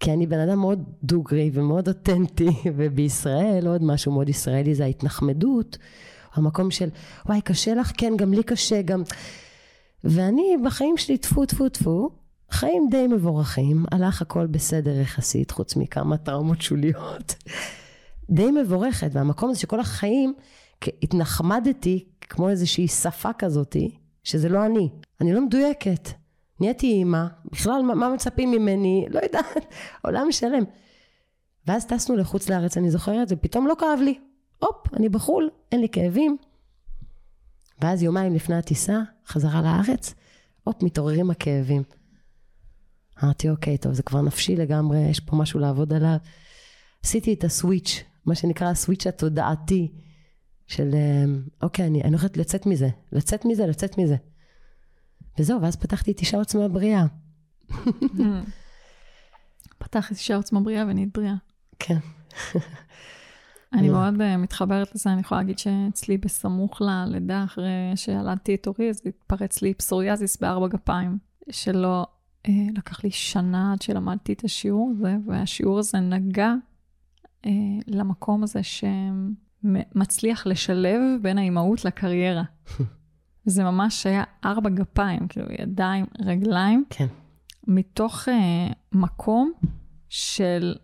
כי 0.01 0.13
אני 0.13 0.27
בן 0.27 0.39
אדם 0.39 0.59
מאוד 0.59 0.85
דוגרי 1.03 1.51
ומאוד 1.55 1.89
אותנטי, 1.89 2.51
ובישראל 2.77 3.67
עוד 3.67 3.83
משהו 3.83 4.13
מאוד 4.13 4.29
ישראלי 4.29 4.75
זה 4.75 4.85
ההתנחמדות, 4.85 5.79
המקום 6.35 6.71
של 6.71 6.89
וואי 7.27 7.41
קשה 7.41 7.75
לך? 7.75 7.93
כן, 7.97 8.13
גם 8.17 8.33
לי 8.33 8.43
קשה, 8.43 8.83
גם... 8.83 9.03
ואני 10.05 10.57
בחיים 10.65 10.97
שלי 10.97 11.19
טפו 11.19 11.47
טפו 11.47 11.69
טפו, 11.69 12.11
חיים 12.51 12.89
די 12.91 13.07
מבורכים, 13.07 13.85
הלך 13.93 14.23
הכל 14.23 14.47
בסדר 14.47 15.01
יחסית, 15.01 15.51
חוץ 15.51 15.77
מכמה 15.77 16.17
טראומות 16.17 16.63
שוליות. 16.63 17.35
די 18.31 18.51
מבורכת, 18.51 19.11
והמקום 19.13 19.51
הזה 19.51 19.61
שכל 19.61 19.81
החיים 19.81 20.35
התנחמדתי 21.03 22.05
כמו 22.21 22.49
איזושהי 22.49 22.89
שפה 22.89 23.33
כזאתי, 23.39 23.91
שזה 24.31 24.49
לא 24.49 24.67
אני. 24.67 24.89
אני 25.21 25.33
לא 25.33 25.47
מדויקת. 25.47 26.09
נהייתי 26.61 26.87
אימא, 26.87 27.25
בכלל 27.53 27.83
מה, 27.83 27.95
מה 27.95 28.09
מצפים 28.09 28.51
ממני? 28.51 29.07
לא 29.11 29.21
יודעת, 29.21 29.75
עולם 30.05 30.27
שלם. 30.31 30.63
ואז 31.67 31.87
טסנו 31.87 32.17
לחוץ 32.17 32.49
לארץ, 32.49 32.77
אני 32.77 32.91
זוכרת, 32.91 33.29
ופתאום 33.31 33.67
לא 33.67 33.75
כאב 33.79 33.99
לי. 34.03 34.19
הופ, 34.59 34.95
אני 34.95 35.09
בחו"ל, 35.09 35.51
אין 35.73 35.81
לי 35.81 35.89
כאבים. 35.89 36.37
ואז 37.83 38.03
יומיים 38.03 38.35
לפני 38.35 38.57
הטיסה, 38.57 39.01
חזרה 39.27 39.63
לארץ, 39.63 40.15
הופ, 40.65 40.83
מתעוררים 40.83 41.31
הכאבים. 41.31 41.83
אמרתי, 43.25 43.51
אוקיי, 43.51 43.79
טוב, 43.79 43.93
זה 43.93 44.03
כבר 44.03 44.21
נפשי 44.21 44.57
לגמרי, 44.57 44.99
יש 44.99 45.21
פה 45.21 45.37
משהו 45.37 45.61
לעבוד 45.61 45.93
עליו. 45.93 46.17
עשיתי 47.05 47.35
את 47.35 47.45
הסוויץ', 47.45 48.05
מה 48.27 48.35
שנקרא 48.35 48.69
הסוויץ' 48.69 49.07
התודעתי, 49.07 49.93
של 50.71 50.91
אמ, 50.95 51.43
אוקיי, 51.63 51.87
אני, 51.87 52.03
אני 52.03 52.11
הולכת 52.11 52.37
לצאת 52.37 52.67
מזה, 52.67 52.89
לצאת 53.13 53.45
מזה, 53.45 53.67
לצאת 53.67 53.99
מזה. 53.99 54.17
וזהו, 55.39 55.63
ואז 55.63 55.77
פתחתי 55.77 56.13
את 56.13 56.21
אישה 56.21 56.37
עוצמה 56.37 56.69
בריאה. 56.69 57.07
פתח 59.79 60.11
אישה 60.11 60.37
עוצמה 60.37 60.61
בריאה 60.61 60.85
ונהיית 60.89 61.19
בריאה. 61.19 61.35
כן. 61.79 61.99
אני 63.73 63.89
לא. 63.89 63.95
מאוד 63.95 64.15
uh, 64.15 64.37
מתחברת 64.39 64.95
לזה, 64.95 65.13
אני 65.13 65.21
יכולה 65.21 65.41
להגיד 65.41 65.59
שאצלי 65.59 66.19
בסמוך 66.19 66.83
ללידה, 66.83 67.45
אחרי 67.45 67.93
שילדתי 67.95 68.55
את 68.55 68.67
אורי, 68.67 68.91
אז 68.91 69.03
התפרץ 69.07 69.63
לי 69.63 69.75
פסוריאזיס 69.75 70.37
בארבע 70.41 70.69
גפיים, 70.69 71.19
שלא 71.51 72.07
uh, 72.47 72.51
לקח 72.75 73.05
לי 73.05 73.11
שנה 73.11 73.73
עד 73.73 73.83
שלמדתי 73.83 74.33
את 74.33 74.45
השיעור 74.45 74.93
הזה, 74.97 75.17
והשיעור 75.27 75.79
הזה 75.79 76.01
נגע 76.01 76.55
uh, 77.47 77.49
למקום 77.87 78.43
הזה 78.43 78.63
שמצליח 79.63 80.47
לשלב 80.47 81.01
בין 81.23 81.39
האימהות 81.39 81.85
לקריירה. 81.85 82.43
זה 83.45 83.65
ממש 83.65 84.07
היה 84.07 84.25
ארבע 84.45 84.71
גפיים, 84.71 85.29
כאילו 85.29 85.47
ידיים, 85.59 86.07
רגליים, 86.21 86.85
כן. 86.91 87.07
מתוך 87.67 88.29
uh, 88.29 88.33
מקום 88.93 89.53
של 90.09 90.75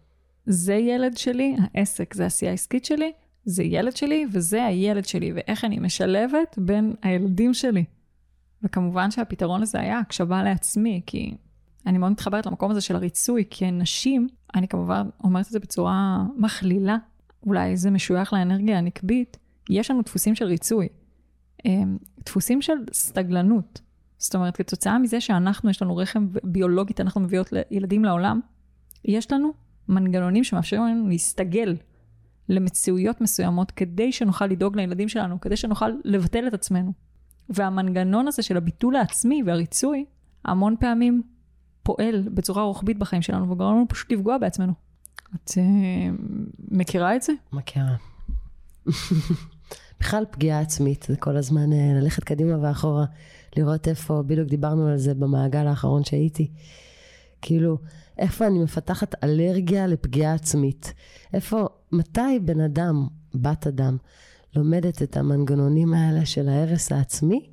זה 0.46 0.74
ילד 0.74 1.16
שלי, 1.16 1.56
העסק 1.58 2.14
זה 2.14 2.22
העשייה 2.22 2.50
העסקית 2.50 2.84
שלי, 2.84 3.12
זה 3.44 3.62
ילד 3.62 3.96
שלי 3.96 4.26
וזה 4.32 4.64
הילד 4.64 5.04
שלי, 5.04 5.32
ואיך 5.34 5.64
אני 5.64 5.78
משלבת 5.78 6.58
בין 6.58 6.94
הילדים 7.02 7.54
שלי. 7.54 7.84
וכמובן 8.62 9.10
שהפתרון 9.10 9.60
לזה 9.60 9.80
היה 9.80 9.98
הקשבה 9.98 10.42
לעצמי, 10.42 11.00
כי 11.06 11.36
אני 11.86 11.98
מאוד 11.98 12.12
מתחברת 12.12 12.46
למקום 12.46 12.70
הזה 12.70 12.80
של 12.80 12.96
הריצוי, 12.96 13.44
כי 13.50 13.70
נשים, 13.70 14.28
אני 14.54 14.68
כמובן 14.68 15.08
אומרת 15.24 15.46
את 15.46 15.52
זה 15.52 15.60
בצורה 15.60 16.24
מכלילה, 16.36 16.96
אולי 17.46 17.76
זה 17.76 17.90
משוייך 17.90 18.32
לאנרגיה 18.32 18.78
הנקבית, 18.78 19.36
יש 19.70 19.90
לנו 19.90 20.02
דפוסים 20.02 20.34
של 20.34 20.44
ריצוי, 20.44 20.88
אמ, 21.64 21.98
דפוסים 22.26 22.62
של 22.62 22.72
סטגלנות. 22.92 23.80
זאת 24.18 24.34
אומרת, 24.34 24.56
כתוצאה 24.56 24.98
מזה 24.98 25.20
שאנחנו, 25.20 25.70
יש 25.70 25.82
לנו 25.82 25.96
רחם 25.96 26.28
ביולוגית, 26.44 27.00
אנחנו 27.00 27.20
מביאות 27.20 27.52
ילדים 27.70 28.04
לעולם, 28.04 28.40
יש 29.04 29.32
לנו 29.32 29.52
מנגנונים 29.88 30.44
שמאפשרים 30.44 30.82
לנו 30.82 31.08
להסתגל 31.08 31.76
למציאויות 32.48 33.20
מסוימות 33.20 33.70
כדי 33.70 34.12
שנוכל 34.12 34.46
לדאוג 34.46 34.76
לילדים 34.76 35.08
שלנו, 35.08 35.40
כדי 35.40 35.56
שנוכל 35.56 35.90
לבטל 36.04 36.46
את 36.46 36.54
עצמנו. 36.54 36.92
והמנגנון 37.48 38.28
הזה 38.28 38.42
של 38.42 38.56
הביטול 38.56 38.96
העצמי 38.96 39.42
והריצוי, 39.46 40.04
המון 40.44 40.74
פעמים 40.80 41.22
פועל 41.82 42.28
בצורה 42.34 42.62
רוחבית 42.62 42.98
בחיים 42.98 43.22
שלנו 43.22 43.50
וגורם 43.50 43.76
לנו 43.76 43.88
פשוט 43.88 44.12
לפגוע 44.12 44.38
בעצמנו. 44.38 44.72
את 45.44 45.50
uh, 45.50 45.60
מכירה 46.70 47.16
את 47.16 47.22
זה? 47.22 47.32
מכירה. 47.52 47.96
בכלל 50.00 50.24
פגיעה 50.30 50.60
עצמית, 50.60 51.06
זה 51.08 51.16
כל 51.16 51.36
הזמן 51.36 51.72
אה, 51.72 51.92
ללכת 52.00 52.24
קדימה 52.24 52.56
ואחורה, 52.62 53.04
לראות 53.56 53.88
איפה, 53.88 54.22
בדיוק 54.26 54.48
דיברנו 54.48 54.88
על 54.88 54.96
זה 54.96 55.14
במעגל 55.14 55.66
האחרון 55.66 56.04
שהייתי. 56.04 56.50
כאילו, 57.42 57.78
איפה 58.18 58.46
אני 58.46 58.58
מפתחת 58.58 59.24
אלרגיה 59.24 59.86
לפגיעה 59.86 60.34
עצמית? 60.34 60.92
איפה, 61.32 61.66
מתי 61.92 62.38
בן 62.44 62.60
אדם, 62.60 63.08
בת 63.34 63.66
אדם, 63.66 63.96
לומדת 64.56 65.02
את 65.02 65.16
המנגנונים 65.16 65.94
האלה 65.94 66.26
של 66.26 66.48
ההרס 66.48 66.92
העצמי, 66.92 67.46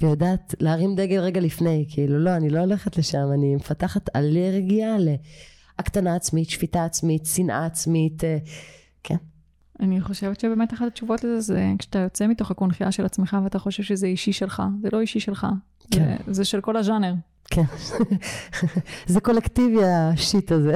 ויודעת 0.00 0.54
להרים 0.60 0.94
דגל 0.94 1.20
רגע 1.20 1.40
לפני, 1.40 1.86
כאילו, 1.88 2.18
לא, 2.18 2.36
אני 2.36 2.50
לא 2.50 2.58
הולכת 2.58 2.96
לשם, 2.96 3.28
אני 3.34 3.56
מפתחת 3.56 4.16
אלרגיה 4.16 4.96
להקטנה 5.78 6.14
עצמית, 6.14 6.50
שפיטה 6.50 6.84
עצמית, 6.84 7.26
שנאה 7.26 7.66
עצמית, 7.66 8.24
אה, 8.24 8.38
כן. 9.02 9.16
אני 9.80 10.00
חושבת 10.00 10.40
שבאמת 10.40 10.74
אחת 10.74 10.86
התשובות 10.86 11.24
לזה 11.24 11.40
זה 11.40 11.66
כשאתה 11.78 11.98
יוצא 11.98 12.26
מתוך 12.26 12.50
הקונכייה 12.50 12.92
של 12.92 13.04
עצמך 13.04 13.36
ואתה 13.44 13.58
חושב 13.58 13.82
שזה 13.82 14.06
אישי 14.06 14.32
שלך, 14.32 14.62
זה 14.82 14.88
לא 14.92 15.00
אישי 15.00 15.20
שלך, 15.20 15.46
כן. 15.90 16.16
זה, 16.26 16.32
זה 16.32 16.44
של 16.44 16.60
כל 16.60 16.76
הז'אנר. 16.76 17.14
כן. 17.50 17.62
זה 19.06 19.20
קולקטיבי 19.20 19.84
השיט 19.84 20.52
הזה. 20.52 20.74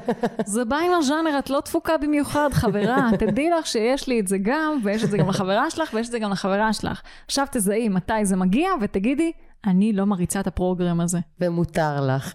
זה 0.54 0.64
בא 0.64 0.76
עם 0.76 0.92
הז'אנר, 0.98 1.38
את 1.38 1.50
לא 1.50 1.60
תפוקה 1.60 1.96
במיוחד, 1.96 2.48
חברה. 2.52 3.10
תדעי 3.18 3.50
לך 3.50 3.66
שיש 3.66 4.08
לי 4.08 4.20
את 4.20 4.28
זה 4.28 4.38
גם, 4.42 4.78
ויש 4.84 5.04
את 5.04 5.10
זה 5.10 5.18
גם 5.18 5.28
לחברה 5.28 5.70
שלך, 5.70 5.94
ויש 5.94 6.06
את 6.06 6.12
זה 6.12 6.18
גם 6.18 6.30
לחברה 6.30 6.72
שלך. 6.72 7.02
עכשיו 7.26 7.46
תזהי 7.50 7.88
מתי 7.88 8.24
זה 8.24 8.36
מגיע, 8.36 8.68
ותגידי, 8.80 9.32
אני 9.66 9.92
לא 9.92 10.04
מריצה 10.06 10.40
את 10.40 10.46
הפרוגרם 10.46 11.00
הזה. 11.00 11.18
ומותר 11.40 12.06
לך. 12.06 12.32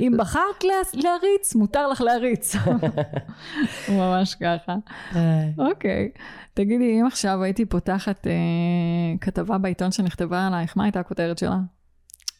אם 0.00 0.12
בחרת 0.18 0.64
לה- 0.64 0.72
להריץ, 1.02 1.54
מותר 1.54 1.88
לך 1.88 2.00
להריץ. 2.00 2.54
ממש 3.88 4.34
ככה. 4.34 4.74
אוקיי. 5.58 6.08
תגידי, 6.54 7.00
אם 7.00 7.06
עכשיו 7.06 7.42
הייתי 7.42 7.64
פותחת 7.64 8.26
אה, 8.26 8.32
כתבה 9.20 9.58
בעיתון 9.58 9.92
שנכתבה 9.92 10.46
עלייך, 10.46 10.76
מה 10.76 10.84
הייתה 10.84 11.00
הכותרת 11.00 11.38
שלה? 11.38 11.56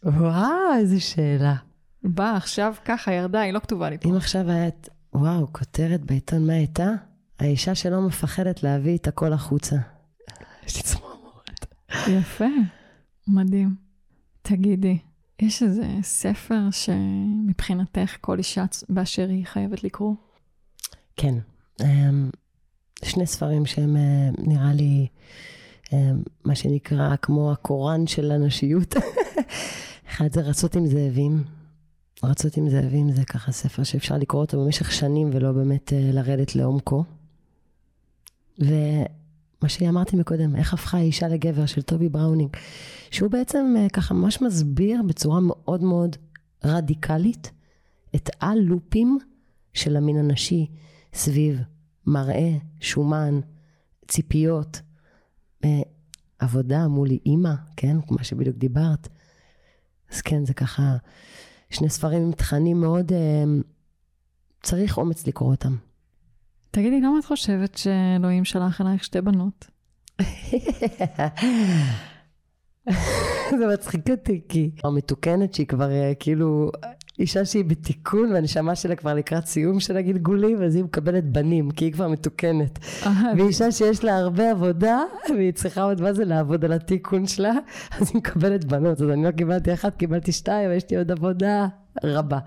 וואו, 0.05 0.75
איזה 0.79 1.01
שאלה. 1.01 1.55
באה 2.03 2.37
עכשיו 2.37 2.75
ככה, 2.85 3.13
ירדה, 3.13 3.41
היא 3.41 3.53
לא 3.53 3.59
כתובה 3.59 3.91
לי 3.91 3.99
פה. 3.99 4.09
אם 4.09 4.15
עכשיו 4.17 4.51
היית, 4.51 4.89
וואו, 5.15 5.53
כותרת 5.53 6.01
בעיתון, 6.05 6.47
מה 6.47 6.53
הייתה? 6.53 6.91
האישה 7.41 7.75
שלא 7.75 8.01
מפחדת 8.01 8.63
להביא 8.63 8.97
את 8.97 9.07
הכל 9.09 9.33
החוצה. 9.33 9.77
יש 10.67 10.77
לי 10.77 10.83
צמרמורת. 10.83 11.67
יפה, 12.09 12.45
מדהים. 13.29 13.75
תגידי, 14.43 14.99
יש 15.43 15.63
איזה 15.63 15.87
ספר 16.03 16.61
שמבחינתך 16.71 18.17
כל 18.21 18.39
אישה 18.39 18.65
באשר 18.89 19.29
היא 19.29 19.47
חייבת 19.47 19.85
לקרוא? 19.85 20.15
כן. 21.17 21.35
אמ, 21.83 22.31
שני 23.05 23.27
ספרים 23.27 23.67
שהם 23.67 23.97
אה, 23.97 24.31
נראה 24.39 24.73
לי, 24.73 25.07
אמ, 25.93 26.23
מה 26.45 26.55
שנקרא, 26.55 27.17
כמו 27.17 27.53
הקוראן 27.53 28.07
של 28.07 28.31
הנשיות. 28.31 28.95
אחד 30.11 30.33
זה 30.33 30.41
רצות 30.41 30.77
עם 30.77 30.87
זאבים. 30.87 31.45
רצות 32.25 32.57
עם 32.57 32.71
זאבים 32.71 33.13
זה 33.13 33.25
ככה 33.25 33.53
ספר 33.53 33.83
שאפשר 33.83 34.17
לקרוא 34.19 34.41
אותו 34.41 34.65
במשך 34.65 34.93
שנים 34.93 35.31
ולא 35.33 35.53
באמת 35.53 35.93
אה, 35.93 36.11
לרדת 36.13 36.57
לעומקו. 36.57 37.05
ומה 39.63 39.69
שאמרתי 39.69 40.17
מקודם, 40.17 40.57
איך 40.57 40.75
הפכה 40.75 40.99
האישה 40.99 41.29
לגבר 41.29 41.67
של 41.67 41.83
טובי 41.83 42.09
בראונינג, 42.09 42.57
שהוא 43.11 43.31
בעצם 43.31 43.75
אה, 43.79 43.89
ככה 43.89 44.15
ממש 44.15 44.43
מסביר 44.43 45.03
בצורה 45.07 45.41
מאוד 45.41 45.83
מאוד 45.83 46.17
רדיקלית 46.65 47.53
את 48.15 48.31
הלופים 48.41 49.19
של 49.73 49.97
המין 49.97 50.17
הנשי 50.17 50.67
סביב 51.15 51.61
מראה, 52.07 52.51
שומן, 52.81 53.41
ציפיות, 54.09 54.81
אה, 55.65 55.81
עבודה 56.39 56.89
מול 56.89 57.09
אימא, 57.27 57.55
כן? 57.77 57.97
כמו 58.07 58.19
שבדיוק 58.23 58.57
דיברת. 58.57 59.09
אז 60.13 60.21
כן, 60.21 60.45
זה 60.45 60.55
ככה 60.55 60.97
שני 61.71 61.89
ספרים 61.91 62.23
עם 62.23 62.33
תכנים 62.33 62.81
מאוד... 62.81 63.13
אה, 63.13 63.45
צריך 64.63 64.99
אומץ 64.99 65.27
לקרוא 65.27 65.51
אותם. 65.51 65.77
תגידי, 66.71 67.01
למה 67.01 67.19
את 67.19 67.25
חושבת 67.25 67.79
שאלוהים 67.79 68.45
שלח 68.45 68.81
אלייך 68.81 69.05
שתי 69.05 69.21
בנות? 69.21 69.67
זה 73.59 73.67
מצחיק 73.73 74.11
אותי, 74.11 74.41
כי 74.49 74.71
המתוקנת 74.85 75.55
שהיא 75.55 75.67
כבר 75.67 75.91
אה, 75.91 76.13
כאילו 76.21 76.71
אישה 77.19 77.45
שהיא 77.45 77.65
בתיקון 77.65 78.33
והנשמה 78.33 78.75
שלה 78.75 78.97
כבר 78.97 79.15
לקראת 79.15 79.47
סיום 79.47 79.81
של 79.81 79.97
הגלגולים, 79.97 80.63
אז 80.63 80.77
היא 80.77 80.85
מקבלת 80.85 81.25
בנים, 81.25 81.71
כי 81.71 81.85
היא 81.85 81.93
כבר 81.93 82.09
מתוקנת. 82.09 82.79
ואישה 83.37 83.73
שיש 83.73 84.05
לה 84.05 84.17
הרבה 84.17 84.51
עבודה, 84.51 85.03
והיא 85.35 85.53
צריכה 85.53 85.83
עוד 85.83 86.01
מה 86.01 86.13
זה 86.13 86.25
לעבוד 86.25 86.65
על 86.65 86.73
התיקון 86.73 87.27
שלה, 87.27 87.53
אז 88.01 88.11
היא 88.11 88.17
מקבלת 88.17 88.65
בנות. 88.65 89.01
אז 89.01 89.11
אני 89.11 89.25
לא 89.25 89.31
קיבלתי 89.31 89.75
אחת, 89.75 89.97
קיבלתי 89.97 90.33
שתיים, 90.33 90.71
ויש 90.71 90.91
לי 90.91 90.97
עוד 90.97 91.11
עבודה 91.11 91.67
רבה. 92.05 92.39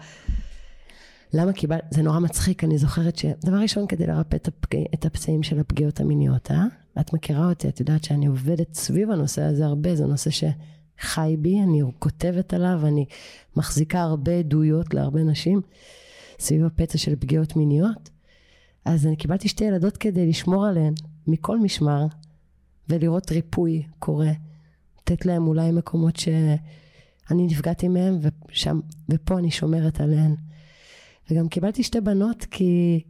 למה 1.34 1.53
קיבלת? 1.53 1.82
זה 1.91 2.01
נורא 2.01 2.19
מצחיק, 2.19 2.63
אני 2.63 2.77
זוכרת 2.77 3.17
ש... 3.17 3.25
דבר 3.45 3.57
ראשון, 3.57 3.88
כדי 3.88 4.07
לרפא 4.07 4.36
את, 4.36 4.47
הפג... 4.47 4.77
את 4.93 5.05
הפצעים 5.05 5.43
של 5.43 5.59
הפגיעות 5.59 5.99
המיניות, 5.99 6.51
אה? 6.51 6.65
את 6.99 7.13
מכירה 7.13 7.49
אותי, 7.49 7.69
את 7.69 7.79
יודעת 7.79 8.03
שאני 8.03 8.25
עובדת 8.25 8.73
סביב 8.73 9.11
הנושא 9.11 9.41
הזה 9.41 9.65
הרבה, 9.65 9.95
זה 9.95 10.05
נושא 10.05 10.29
שחי 10.29 11.36
בי, 11.39 11.61
אני 11.61 11.82
כותבת 11.99 12.53
עליו, 12.53 12.82
אני 12.88 13.05
מחזיקה 13.55 14.01
הרבה 14.01 14.32
עדויות 14.32 14.93
להרבה 14.93 15.23
נשים 15.23 15.61
סביב 16.39 16.65
הפצע 16.65 16.97
של 16.97 17.15
פגיעות 17.15 17.55
מיניות. 17.55 18.09
אז 18.86 19.07
אני 19.07 19.15
קיבלתי 19.15 19.47
שתי 19.47 19.63
ילדות 19.63 19.97
כדי 19.97 20.29
לשמור 20.29 20.65
עליהן 20.65 20.93
מכל 21.27 21.59
משמר, 21.59 22.05
ולראות 22.89 23.32
ריפוי 23.32 23.84
קורה. 23.99 24.32
לתת 25.01 25.25
להם 25.25 25.47
אולי 25.47 25.71
מקומות 25.71 26.17
שאני 26.17 27.45
נפגעתי 27.45 27.88
מהם, 27.88 28.19
ושם, 28.49 28.79
ופה 29.09 29.38
אני 29.38 29.51
שומרת 29.51 30.01
עליהן. 30.01 30.36
וגם 31.32 31.47
קיבלתי 31.47 31.84
שתי 31.84 32.01
בנות 32.01 32.45
כי, 32.45 33.03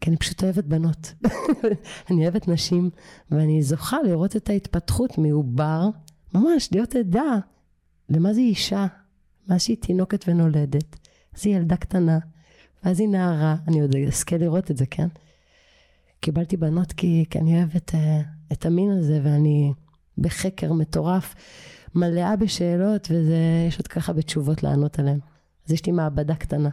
כי 0.00 0.10
אני 0.10 0.16
פשוט 0.16 0.44
אוהבת 0.44 0.64
בנות. 0.64 1.14
אני 2.10 2.22
אוהבת 2.22 2.48
נשים, 2.48 2.90
ואני 3.30 3.62
זוכה 3.62 3.96
לראות 4.02 4.36
את 4.36 4.50
ההתפתחות 4.50 5.18
מעובר, 5.18 5.88
ממש 6.34 6.68
להיות 6.72 6.94
עדה 6.94 7.38
למה 8.08 8.32
זה 8.34 8.40
אישה, 8.40 8.86
מה 9.48 9.58
שהיא 9.58 9.76
תינוקת 9.80 10.24
ונולדת. 10.28 10.96
אז 11.36 11.46
היא 11.46 11.56
ילדה 11.56 11.76
קטנה, 11.76 12.18
ואז 12.84 13.00
היא 13.00 13.08
נערה, 13.08 13.56
אני 13.68 13.80
עוד 13.80 13.96
אזכה 13.96 14.36
לראות 14.36 14.70
את 14.70 14.76
זה, 14.76 14.86
כן? 14.86 15.08
קיבלתי 16.20 16.56
בנות 16.56 16.92
כי, 16.92 17.24
כי 17.30 17.38
אני 17.38 17.56
אוהבת 17.56 17.90
uh, 17.90 17.98
את 18.52 18.66
המין 18.66 18.90
הזה, 18.90 19.20
ואני 19.22 19.72
בחקר 20.18 20.72
מטורף, 20.72 21.34
מלאה 21.94 22.36
בשאלות, 22.36 23.08
ויש 23.10 23.78
עוד 23.78 23.86
ככה 23.86 24.12
בתשובות 24.12 24.62
לענות 24.62 24.98
עליהן. 24.98 25.18
אז 25.66 25.72
יש 25.72 25.86
לי 25.86 25.92
מעבדה 25.92 26.34
קטנה. 26.34 26.70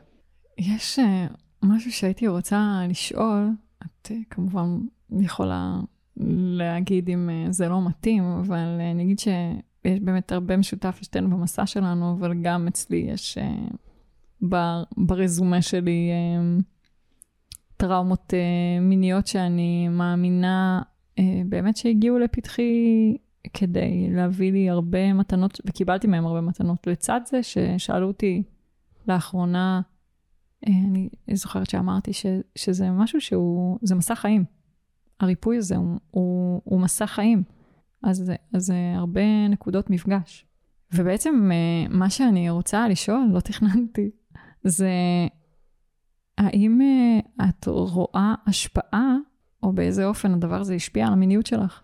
יש 0.57 0.99
uh, 0.99 1.33
משהו 1.63 1.91
שהייתי 1.91 2.27
רוצה 2.27 2.81
לשאול, 2.89 3.49
את 3.85 4.11
uh, 4.11 4.13
כמובן 4.29 4.77
יכולה 5.19 5.79
להגיד 6.17 7.09
אם 7.09 7.29
uh, 7.29 7.51
זה 7.51 7.69
לא 7.69 7.85
מתאים, 7.87 8.23
אבל 8.23 8.79
אני 8.91 9.03
אגיד 9.03 9.19
שיש 9.19 9.99
באמת 9.99 10.31
הרבה 10.31 10.57
משותף 10.57 10.97
לשתינו 11.01 11.29
במסע 11.29 11.65
שלנו, 11.65 12.11
אבל 12.19 12.33
גם 12.41 12.67
אצלי 12.67 12.97
יש 12.97 13.37
בר, 14.41 14.83
ברזומה 14.97 15.61
שלי 15.61 16.11
טראומות 17.77 18.33
מיניות 18.81 19.27
שאני 19.27 19.87
מאמינה 19.87 20.81
באמת 21.45 21.77
שהגיעו 21.77 22.19
לפתחי 22.19 23.17
כדי 23.53 24.07
להביא 24.11 24.51
לי 24.51 24.69
הרבה 24.69 25.13
מתנות, 25.13 25.61
וקיבלתי 25.65 26.07
מהם 26.07 26.25
הרבה 26.25 26.41
מתנות. 26.41 26.87
לצד 26.87 27.21
זה 27.25 27.43
ששאלו 27.43 28.07
אותי 28.07 28.43
לאחרונה, 29.07 29.81
אני 30.65 31.09
זוכרת 31.33 31.69
שאמרתי 31.69 32.13
ש, 32.13 32.25
שזה 32.55 32.91
משהו 32.91 33.21
שהוא, 33.21 33.79
זה 33.81 33.95
מסע 33.95 34.15
חיים. 34.15 34.45
הריפוי 35.19 35.57
הזה 35.57 35.75
הוא, 35.75 35.99
הוא, 36.11 36.61
הוא 36.63 36.81
מסע 36.81 37.07
חיים. 37.07 37.43
אז, 38.03 38.31
אז 38.53 38.65
זה 38.65 38.93
הרבה 38.95 39.47
נקודות 39.49 39.89
מפגש. 39.89 40.45
ובעצם 40.93 41.51
מה 41.89 42.09
שאני 42.09 42.49
רוצה 42.49 42.87
לשאול, 42.87 43.29
לא 43.33 43.39
תכננתי, 43.39 44.09
זה 44.63 44.89
האם 46.37 46.81
את 47.49 47.67
רואה 47.67 48.35
השפעה, 48.47 49.15
או 49.63 49.73
באיזה 49.73 50.05
אופן 50.05 50.33
הדבר 50.33 50.61
הזה 50.61 50.73
השפיע 50.73 51.07
על 51.07 51.13
המיניות 51.13 51.45
שלך? 51.45 51.81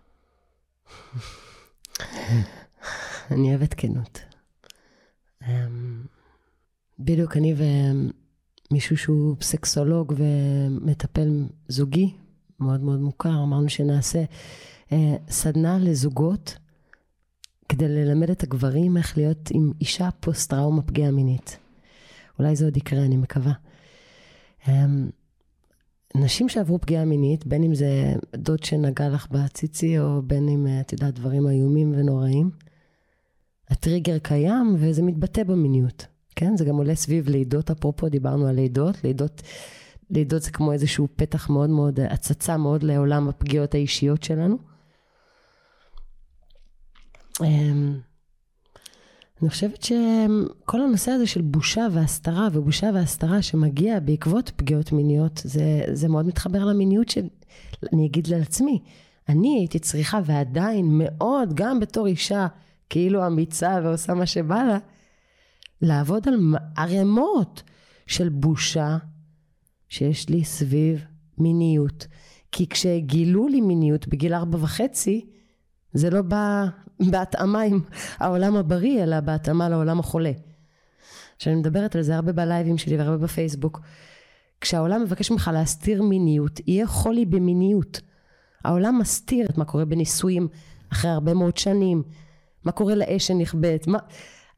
אני 3.31 3.49
אוהבת 3.49 3.73
כנות. 3.73 4.19
בדיוק 6.99 7.37
אני 7.37 7.53
ו... 7.53 7.63
מישהו 8.71 8.97
שהוא 8.97 9.35
סקסולוג 9.41 10.13
ומטפל 10.17 11.45
זוגי, 11.67 12.13
מאוד 12.59 12.81
מאוד 12.81 12.99
מוכר, 12.99 13.43
אמרנו 13.43 13.69
שנעשה 13.69 14.23
אה, 14.91 15.15
סדנה 15.29 15.77
לזוגות 15.79 16.57
כדי 17.69 17.87
ללמד 17.87 18.29
את 18.29 18.43
הגברים 18.43 18.97
איך 18.97 19.17
להיות 19.17 19.49
עם 19.53 19.71
אישה 19.81 20.09
פוסט-טראומה 20.19 20.81
פגיעה 20.81 21.11
מינית. 21.11 21.57
אולי 22.39 22.55
זה 22.55 22.65
עוד 22.65 22.77
יקרה, 22.77 23.05
אני 23.05 23.17
מקווה. 23.17 23.53
אה, 24.67 24.85
נשים 26.15 26.49
שעברו 26.49 26.81
פגיעה 26.81 27.05
מינית, 27.05 27.45
בין 27.45 27.63
אם 27.63 27.75
זה 27.75 28.13
דוד 28.35 28.63
שנגע 28.63 29.09
לך 29.09 29.27
בציצי, 29.31 29.99
או 29.99 30.21
בין 30.21 30.49
אם, 30.49 30.67
את 30.81 30.93
יודעת, 30.93 31.13
דברים 31.13 31.47
איומים 31.47 31.93
ונוראים, 31.97 32.49
הטריגר 33.69 34.17
קיים 34.19 34.75
וזה 34.79 35.01
מתבטא 35.01 35.43
במיניות. 35.43 36.05
כן? 36.35 36.57
זה 36.57 36.65
גם 36.65 36.75
עולה 36.75 36.95
סביב 36.95 37.29
לידות, 37.29 37.71
אפרופו 37.71 38.09
דיברנו 38.09 38.47
על 38.47 38.55
לידות, 38.55 39.03
לידות, 39.03 39.41
לידות 40.09 40.41
זה 40.41 40.51
כמו 40.51 40.73
איזשהו 40.73 41.07
פתח 41.15 41.49
מאוד 41.49 41.69
מאוד, 41.69 41.99
הצצה 41.99 42.57
מאוד 42.57 42.83
לעולם 42.83 43.29
הפגיעות 43.29 43.73
האישיות 43.73 44.23
שלנו. 44.23 44.57
אני 49.41 49.49
חושבת 49.49 49.83
שכל 49.83 50.81
הנושא 50.81 51.11
הזה 51.11 51.27
של 51.27 51.41
בושה 51.41 51.87
והסתרה, 51.91 52.47
ובושה 52.53 52.89
והסתרה 52.93 53.41
שמגיע 53.41 53.99
בעקבות 53.99 54.51
פגיעות 54.55 54.91
מיניות, 54.91 55.41
זה, 55.43 55.81
זה 55.93 56.07
מאוד 56.07 56.25
מתחבר 56.25 56.65
למיניות 56.65 57.09
של... 57.09 57.27
אני 57.93 58.07
אגיד 58.07 58.27
לעצמי, 58.27 58.79
אני 59.29 59.57
הייתי 59.59 59.79
צריכה 59.79 60.19
ועדיין 60.25 60.85
מאוד, 60.91 61.53
גם 61.53 61.79
בתור 61.79 62.07
אישה 62.07 62.47
כאילו 62.89 63.27
אמיצה 63.27 63.79
ועושה 63.83 64.13
מה 64.13 64.25
שבא 64.25 64.63
לה, 64.63 64.77
לעבוד 65.81 66.27
על 66.27 66.55
ערימות 66.77 67.63
של 68.07 68.29
בושה 68.29 68.97
שיש 69.89 70.29
לי 70.29 70.43
סביב 70.43 71.05
מיניות. 71.37 72.07
כי 72.51 72.67
כשגילו 72.69 73.47
לי 73.47 73.61
מיניות 73.61 74.07
בגיל 74.07 74.33
ארבע 74.33 74.57
וחצי, 74.61 75.25
זה 75.93 76.09
לא 76.09 76.21
בא 76.21 76.65
בהתאמה 76.99 77.61
עם 77.61 77.79
העולם 78.17 78.55
הבריא, 78.55 79.03
אלא 79.03 79.19
בהתאמה 79.19 79.69
לעולם 79.69 79.99
החולה. 79.99 80.31
כשאני 81.37 81.55
מדברת 81.55 81.95
על 81.95 82.01
זה 82.01 82.15
הרבה 82.15 82.31
בלייבים 82.31 82.77
שלי 82.77 82.97
והרבה 82.97 83.17
בפייסבוק. 83.17 83.81
כשהעולם 84.61 85.03
מבקש 85.03 85.31
ממך 85.31 85.51
להסתיר 85.53 86.03
מיניות, 86.03 86.59
יהיה 86.67 86.87
חולי 86.87 87.25
במיניות. 87.25 88.01
העולם 88.63 88.97
מסתיר 88.99 89.45
את 89.49 89.57
מה 89.57 89.65
קורה 89.65 89.85
בנישואים 89.85 90.47
אחרי 90.91 91.11
הרבה 91.11 91.33
מאוד 91.33 91.57
שנים, 91.57 92.03
מה 92.63 92.71
קורה 92.71 92.95
לאש 92.95 93.27
שנכבדת, 93.27 93.87
מה... 93.87 93.97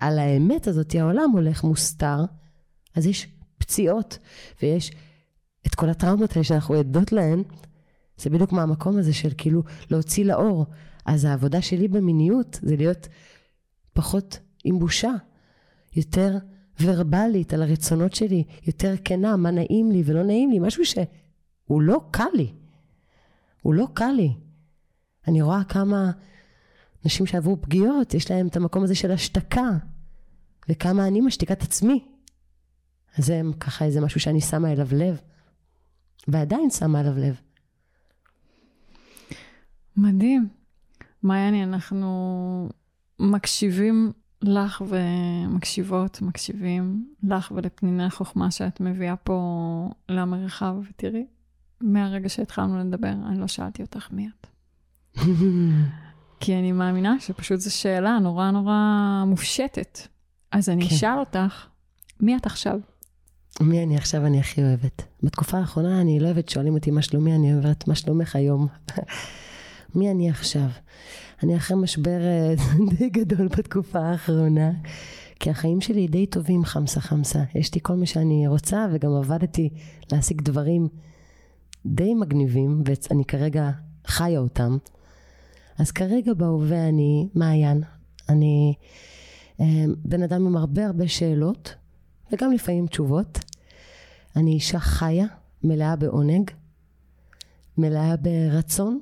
על 0.03 0.19
האמת 0.19 0.67
הזאת 0.67 0.95
העולם 0.95 1.29
הולך 1.33 1.63
מוסתר, 1.63 2.25
אז 2.95 3.05
יש 3.05 3.27
פציעות 3.57 4.17
ויש 4.61 4.91
את 5.67 5.75
כל 5.75 5.89
הטראומות 5.89 6.31
האלה 6.31 6.43
שאנחנו 6.43 6.75
עדות 6.75 7.11
להן, 7.11 7.43
זה 8.17 8.29
בדיוק 8.29 8.51
מהמקום 8.51 8.97
הזה 8.97 9.13
של 9.13 9.29
כאילו 9.37 9.63
להוציא 9.89 10.25
לאור. 10.25 10.65
אז 11.05 11.25
העבודה 11.25 11.61
שלי 11.61 11.87
במיניות 11.87 12.59
זה 12.61 12.75
להיות 12.75 13.07
פחות 13.93 14.39
עם 14.63 14.79
בושה, 14.79 15.11
יותר 15.95 16.37
ורבלית 16.81 17.53
על 17.53 17.61
הרצונות 17.61 18.15
שלי, 18.15 18.43
יותר 18.67 18.93
כנה, 19.05 19.37
מה 19.37 19.51
נעים 19.51 19.91
לי 19.91 20.03
ולא 20.05 20.23
נעים 20.23 20.51
לי, 20.51 20.59
משהו 20.59 20.85
שהוא 20.85 21.81
לא 21.81 22.01
קל 22.11 22.23
לי. 22.33 22.53
הוא 23.61 23.73
לא 23.73 23.87
קל 23.93 24.11
לי. 24.11 24.33
אני 25.27 25.41
רואה 25.41 25.63
כמה 25.63 26.11
נשים 27.05 27.25
שעברו 27.25 27.61
פגיעות, 27.61 28.13
יש 28.13 28.31
להם 28.31 28.47
את 28.47 28.55
המקום 28.55 28.83
הזה 28.83 28.95
של 28.95 29.11
השתקה, 29.11 29.69
וכמה 30.69 31.07
אני 31.07 31.21
משתיקה 31.21 31.53
את 31.53 31.61
עצמי. 31.61 32.05
אז 33.17 33.25
זה 33.25 33.41
ככה 33.59 33.85
איזה 33.85 34.01
משהו 34.01 34.19
שאני 34.19 34.41
שמה 34.41 34.71
אליו 34.71 34.87
לב, 34.91 35.21
ועדיין 36.27 36.69
שמה 36.69 36.99
אליו 36.99 37.17
לב. 37.17 37.41
מדהים. 39.97 40.47
מעייני, 41.23 41.63
אנחנו 41.63 42.69
מקשיבים 43.19 44.11
לך 44.41 44.83
ומקשיבות, 44.87 46.21
מקשיבים 46.21 47.13
לך 47.23 47.51
ולפניני 47.55 48.03
החוכמה 48.03 48.51
שאת 48.51 48.81
מביאה 48.81 49.15
פה 49.15 49.89
למרחב. 50.09 50.75
ותראי, 50.89 51.25
מהרגע 51.81 52.29
שהתחלנו 52.29 52.79
לדבר, 52.79 53.13
אני 53.27 53.39
לא 53.39 53.47
שאלתי 53.47 53.81
אותך 53.81 54.11
מי 54.11 54.29
את. 54.29 54.47
כי 56.39 56.55
אני 56.55 56.71
מאמינה 56.71 57.19
שפשוט 57.19 57.59
זו 57.59 57.75
שאלה 57.75 58.19
נורא 58.19 58.51
נורא 58.51 58.77
מופשטת. 59.27 59.99
אז 60.53 60.69
אני 60.69 60.89
כן. 60.89 60.95
אשאל 60.95 61.19
אותך, 61.19 61.65
מי 62.19 62.37
את 62.37 62.45
עכשיו? 62.45 62.79
מי 63.61 63.83
אני 63.83 63.97
עכשיו 63.97 64.25
אני 64.25 64.39
הכי 64.39 64.63
אוהבת? 64.63 65.03
בתקופה 65.23 65.57
האחרונה 65.57 66.01
אני 66.01 66.19
לא 66.19 66.25
אוהבת, 66.25 66.49
שואלים 66.49 66.73
אותי 66.73 66.91
מה 66.91 67.01
שלומי, 67.01 67.35
אני 67.35 67.53
אוהבת 67.53 67.87
מה 67.87 67.95
שלומך 67.95 68.35
היום. 68.35 68.67
מי 69.95 70.11
אני 70.11 70.29
עכשיו? 70.29 70.67
אני 71.43 71.57
אחרי 71.57 71.77
משבר 71.77 72.21
אה, 72.21 72.53
די 72.97 73.09
גדול 73.09 73.47
בתקופה 73.47 73.99
האחרונה, 73.99 74.71
כי 75.39 75.49
החיים 75.49 75.81
שלי 75.81 76.07
די 76.07 76.25
טובים 76.25 76.65
חמסה 76.65 77.01
חמסה. 77.01 77.43
יש 77.55 77.75
לי 77.75 77.81
כל 77.83 77.95
מה 77.95 78.05
שאני 78.05 78.47
רוצה, 78.47 78.87
וגם 78.91 79.15
עבדתי 79.15 79.69
להשיג 80.11 80.41
דברים 80.41 80.87
די 81.85 82.13
מגניבים, 82.13 82.83
ואני 82.85 83.25
כרגע 83.25 83.71
חיה 84.07 84.39
אותם. 84.39 84.77
אז 85.77 85.91
כרגע 85.91 86.33
בהווה 86.33 86.87
אני 86.87 87.27
מעיין. 87.35 87.83
אני 88.29 88.73
בן 90.05 90.23
אדם 90.23 90.45
עם 90.45 90.57
הרבה 90.57 90.85
הרבה 90.85 91.07
שאלות, 91.07 91.75
וגם 92.31 92.51
לפעמים 92.51 92.87
תשובות. 92.87 93.39
אני 94.35 94.53
אישה 94.53 94.79
חיה, 94.79 95.25
מלאה 95.63 95.95
בעונג, 95.95 96.51
מלאה 97.77 98.15
ברצון 98.17 98.99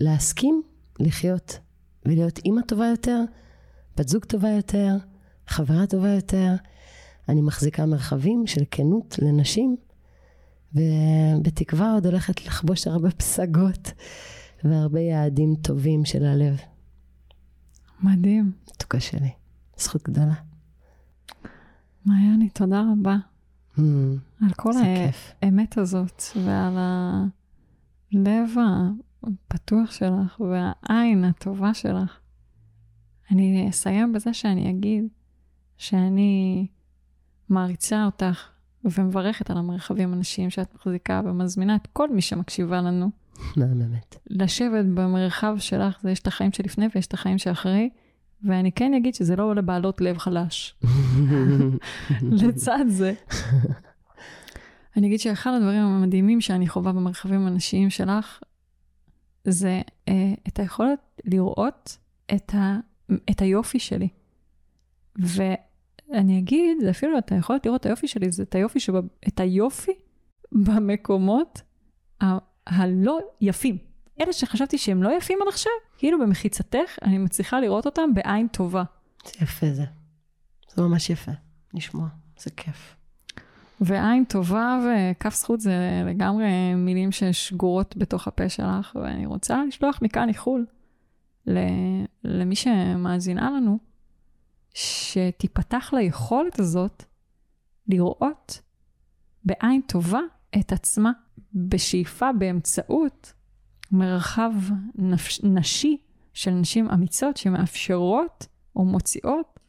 להסכים 0.00 0.62
לחיות 1.00 1.58
ולהיות 2.06 2.38
אימא 2.38 2.60
טובה 2.62 2.86
יותר, 2.86 3.20
בת 3.96 4.08
זוג 4.08 4.24
טובה 4.24 4.48
יותר, 4.50 4.96
חברה 5.46 5.86
טובה 5.86 6.08
יותר. 6.08 6.52
אני 7.28 7.40
מחזיקה 7.40 7.86
מרחבים 7.86 8.46
של 8.46 8.62
כנות 8.70 9.18
לנשים, 9.22 9.76
ובתקווה 10.74 11.92
עוד 11.92 12.06
הולכת 12.06 12.46
לחבוש 12.46 12.86
הרבה 12.86 13.10
פסגות 13.10 13.92
והרבה 14.64 15.00
יעדים 15.00 15.54
טובים 15.62 16.04
של 16.04 16.24
הלב. 16.24 16.56
מדהים. 18.02 18.52
מתוקה 18.70 19.00
שלי. 19.00 19.43
זכות 19.78 20.02
גדולה. 20.02 20.34
מעייני, 22.06 22.48
תודה 22.48 22.82
רבה. 22.92 23.16
Mm, 23.78 23.80
על 24.42 24.52
כל 24.56 24.72
האמת 25.42 25.78
הזאת 25.78 26.22
ועל 26.44 26.78
הלב 28.12 28.50
הפתוח 29.22 29.90
שלך 29.90 30.40
והעין 30.40 31.24
הטובה 31.24 31.74
שלך. 31.74 32.18
אני 33.30 33.66
אסיים 33.70 34.12
בזה 34.12 34.34
שאני 34.34 34.70
אגיד 34.70 35.04
שאני 35.76 36.66
מעריצה 37.48 38.04
אותך 38.04 38.48
ומברכת 38.84 39.50
על 39.50 39.56
המרחבים 39.56 40.12
הנשיים 40.12 40.50
שאת 40.50 40.74
מחזיקה 40.74 41.20
ומזמינה 41.24 41.76
את 41.76 41.88
כל 41.92 42.10
מי 42.10 42.20
שמקשיבה 42.20 42.80
לנו. 42.80 43.10
באמת. 43.56 44.16
לשבת 44.26 44.84
במרחב 44.84 45.56
שלך, 45.58 45.98
זה 46.02 46.10
יש 46.10 46.20
את 46.20 46.26
החיים 46.26 46.52
שלפני 46.52 46.86
ויש 46.94 47.06
את 47.06 47.14
החיים 47.14 47.38
שאחרי, 47.38 47.90
ואני 48.44 48.72
כן 48.72 48.94
אגיד 48.94 49.14
שזה 49.14 49.36
לא 49.36 49.54
לבעלות 49.54 50.00
לב 50.00 50.18
חלש. 50.18 50.74
לצד 52.42 52.84
זה. 52.88 53.14
אני 54.96 55.06
אגיד 55.06 55.20
שאחד 55.20 55.50
הדברים 55.56 55.82
המדהימים 55.82 56.40
שאני 56.40 56.68
חווה 56.68 56.92
במרחבים 56.92 57.46
הנשיים 57.46 57.90
שלך, 57.90 58.40
זה 59.44 59.80
אה, 60.08 60.34
את 60.48 60.58
היכולת 60.58 61.20
לראות 61.24 61.96
את, 62.34 62.54
ה, 62.54 62.78
את 63.30 63.42
היופי 63.42 63.78
שלי. 63.78 64.08
ואני 65.16 66.38
אגיד, 66.38 66.76
זה 66.80 66.90
אפילו 66.90 67.18
את 67.18 67.32
היכולת 67.32 67.66
לראות 67.66 67.80
את 67.80 67.86
היופי 67.86 68.08
שלי, 68.08 68.32
זה 68.32 68.42
את 68.42 68.54
היופי, 68.54 68.80
שבא, 68.80 69.00
את 69.28 69.40
היופי 69.40 69.92
במקומות 70.52 71.62
ה, 72.22 72.26
הלא 72.66 73.18
יפים. 73.40 73.93
אלה 74.20 74.32
שחשבתי 74.32 74.78
שהם 74.78 75.02
לא 75.02 75.16
יפים 75.16 75.38
עד 75.42 75.48
עכשיו, 75.48 75.72
כאילו 75.98 76.18
במחיצתך, 76.20 76.98
אני 77.02 77.18
מצליחה 77.18 77.60
לראות 77.60 77.86
אותם 77.86 78.14
בעין 78.14 78.48
טובה. 78.48 78.84
זה 79.24 79.32
יפה 79.42 79.66
זה. 79.72 79.84
זה 80.74 80.82
ממש 80.82 81.10
יפה, 81.10 81.32
לשמוע, 81.74 82.08
זה 82.38 82.50
כיף. 82.50 82.96
ועין 83.80 84.24
טובה 84.24 84.78
וכף 84.84 85.34
זכות 85.34 85.60
זה 85.60 86.02
לגמרי 86.06 86.74
מילים 86.74 87.12
ששגורות 87.12 87.96
בתוך 87.96 88.28
הפה 88.28 88.48
שלך, 88.48 88.96
ואני 89.02 89.26
רוצה 89.26 89.64
לשלוח 89.68 89.98
מכאן 90.02 90.28
איחול 90.28 90.66
למי 92.24 92.56
שמאזינה 92.56 93.50
לנו, 93.50 93.78
שתיפתח 94.74 95.90
ליכולת 95.92 96.58
הזאת 96.58 97.04
לראות 97.88 98.60
בעין 99.44 99.80
טובה 99.86 100.20
את 100.60 100.72
עצמה 100.72 101.12
בשאיפה 101.54 102.32
באמצעות 102.38 103.32
מרחב 103.92 104.52
נפש, 104.94 105.40
נשי 105.42 105.96
של 106.32 106.50
נשים 106.50 106.90
אמיצות 106.90 107.36
שמאפשרות 107.36 108.46
או 108.76 108.84
מוציאות 108.84 109.60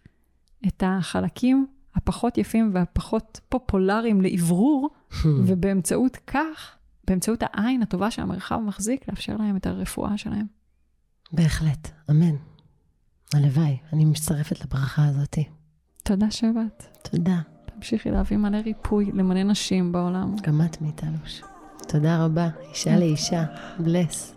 את 0.68 0.84
החלקים 0.86 1.68
הפחות 1.96 2.38
יפים 2.38 2.72
והפחות 2.74 3.40
פופולריים 3.50 4.22
לאוורור, 4.22 4.90
hmm. 5.12 5.16
ובאמצעות 5.26 6.18
כך, 6.28 6.76
באמצעות 7.08 7.44
העין 7.44 7.82
הטובה 7.82 8.12
שהמרחב 8.12 8.60
מחזיק, 8.60 9.10
לאפשר 9.10 9.38
להם 9.38 9.58
את 9.58 9.66
הרפואה 9.66 10.18
שלהם. 10.18 10.46
בהחלט, 11.32 11.92
אמן. 12.10 12.36
הלוואי, 13.34 13.78
אני 13.94 14.06
מצטרפת 14.06 14.66
לברכה 14.66 15.06
הזאת. 15.06 15.38
תודה 16.04 16.32
שבאת. 16.32 16.84
תודה. 17.12 17.40
תמשיכי 17.66 18.12
להביא 18.12 18.38
מלא 18.38 18.58
ריפוי 18.58 19.12
למלא 19.14 19.44
נשים 19.44 19.92
בעולם. 19.92 20.36
גם 20.42 20.62
את 20.62 20.82
מאיתלוש. 20.82 21.42
תודה 21.88 22.26
רבה, 22.26 22.48
אישה 22.70 23.00
לאישה. 23.00 23.44
בלס. 23.80 24.36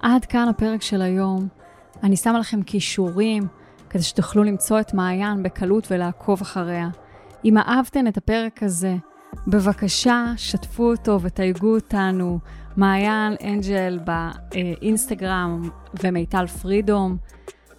עד 0.00 0.24
כאן 0.24 0.48
הפרק 0.48 0.82
של 0.82 1.02
היום. 1.02 1.48
אני 2.02 2.16
שמה 2.16 2.38
לכם 2.38 2.62
כישורים 2.62 3.46
כדי 3.90 4.02
שתוכלו 4.02 4.44
למצוא 4.44 4.80
את 4.80 4.94
מעיין 4.94 5.42
בקלות 5.42 5.86
ולעקוב 5.90 6.40
אחריה. 6.40 6.88
אם 7.44 7.58
אהבתן 7.58 8.06
את 8.06 8.16
הפרק 8.16 8.62
הזה, 8.62 8.96
בבקשה, 9.46 10.32
שתפו 10.36 10.90
אותו 10.90 11.20
ותייגו 11.20 11.74
אותנו 11.74 12.38
מעיין 12.76 13.36
אנג'ל 13.44 13.98
באינסטגרם 14.04 15.70
ומיטל 16.02 16.46
פרידום, 16.46 17.16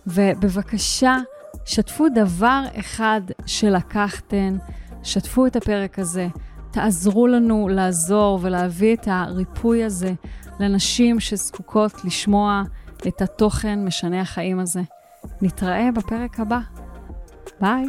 ובבקשה, 0.08 1.18
שתפו 1.66 2.06
דבר 2.10 2.64
אחד 2.80 3.22
שלקחתן, 3.46 4.58
שתפו 5.04 5.46
את 5.46 5.56
הפרק 5.56 6.00
הזה, 6.00 6.28
תעזרו 6.72 7.28
לנו 7.28 7.68
לעזור 7.68 8.40
ולהביא 8.42 8.96
את 8.96 9.08
הריפוי 9.12 9.84
הזה 9.84 10.14
לנשים 10.60 11.20
שזקוקות 11.20 12.06
לשמוע 12.06 12.64
את 13.08 13.22
התוכן 13.22 13.86
משנה 13.86 14.22
החיים 14.22 14.60
הזה. 14.60 14.82
נתראה 15.42 15.90
בפרק 15.96 16.40
הבא. 16.40 16.60
ביי. 17.62 17.86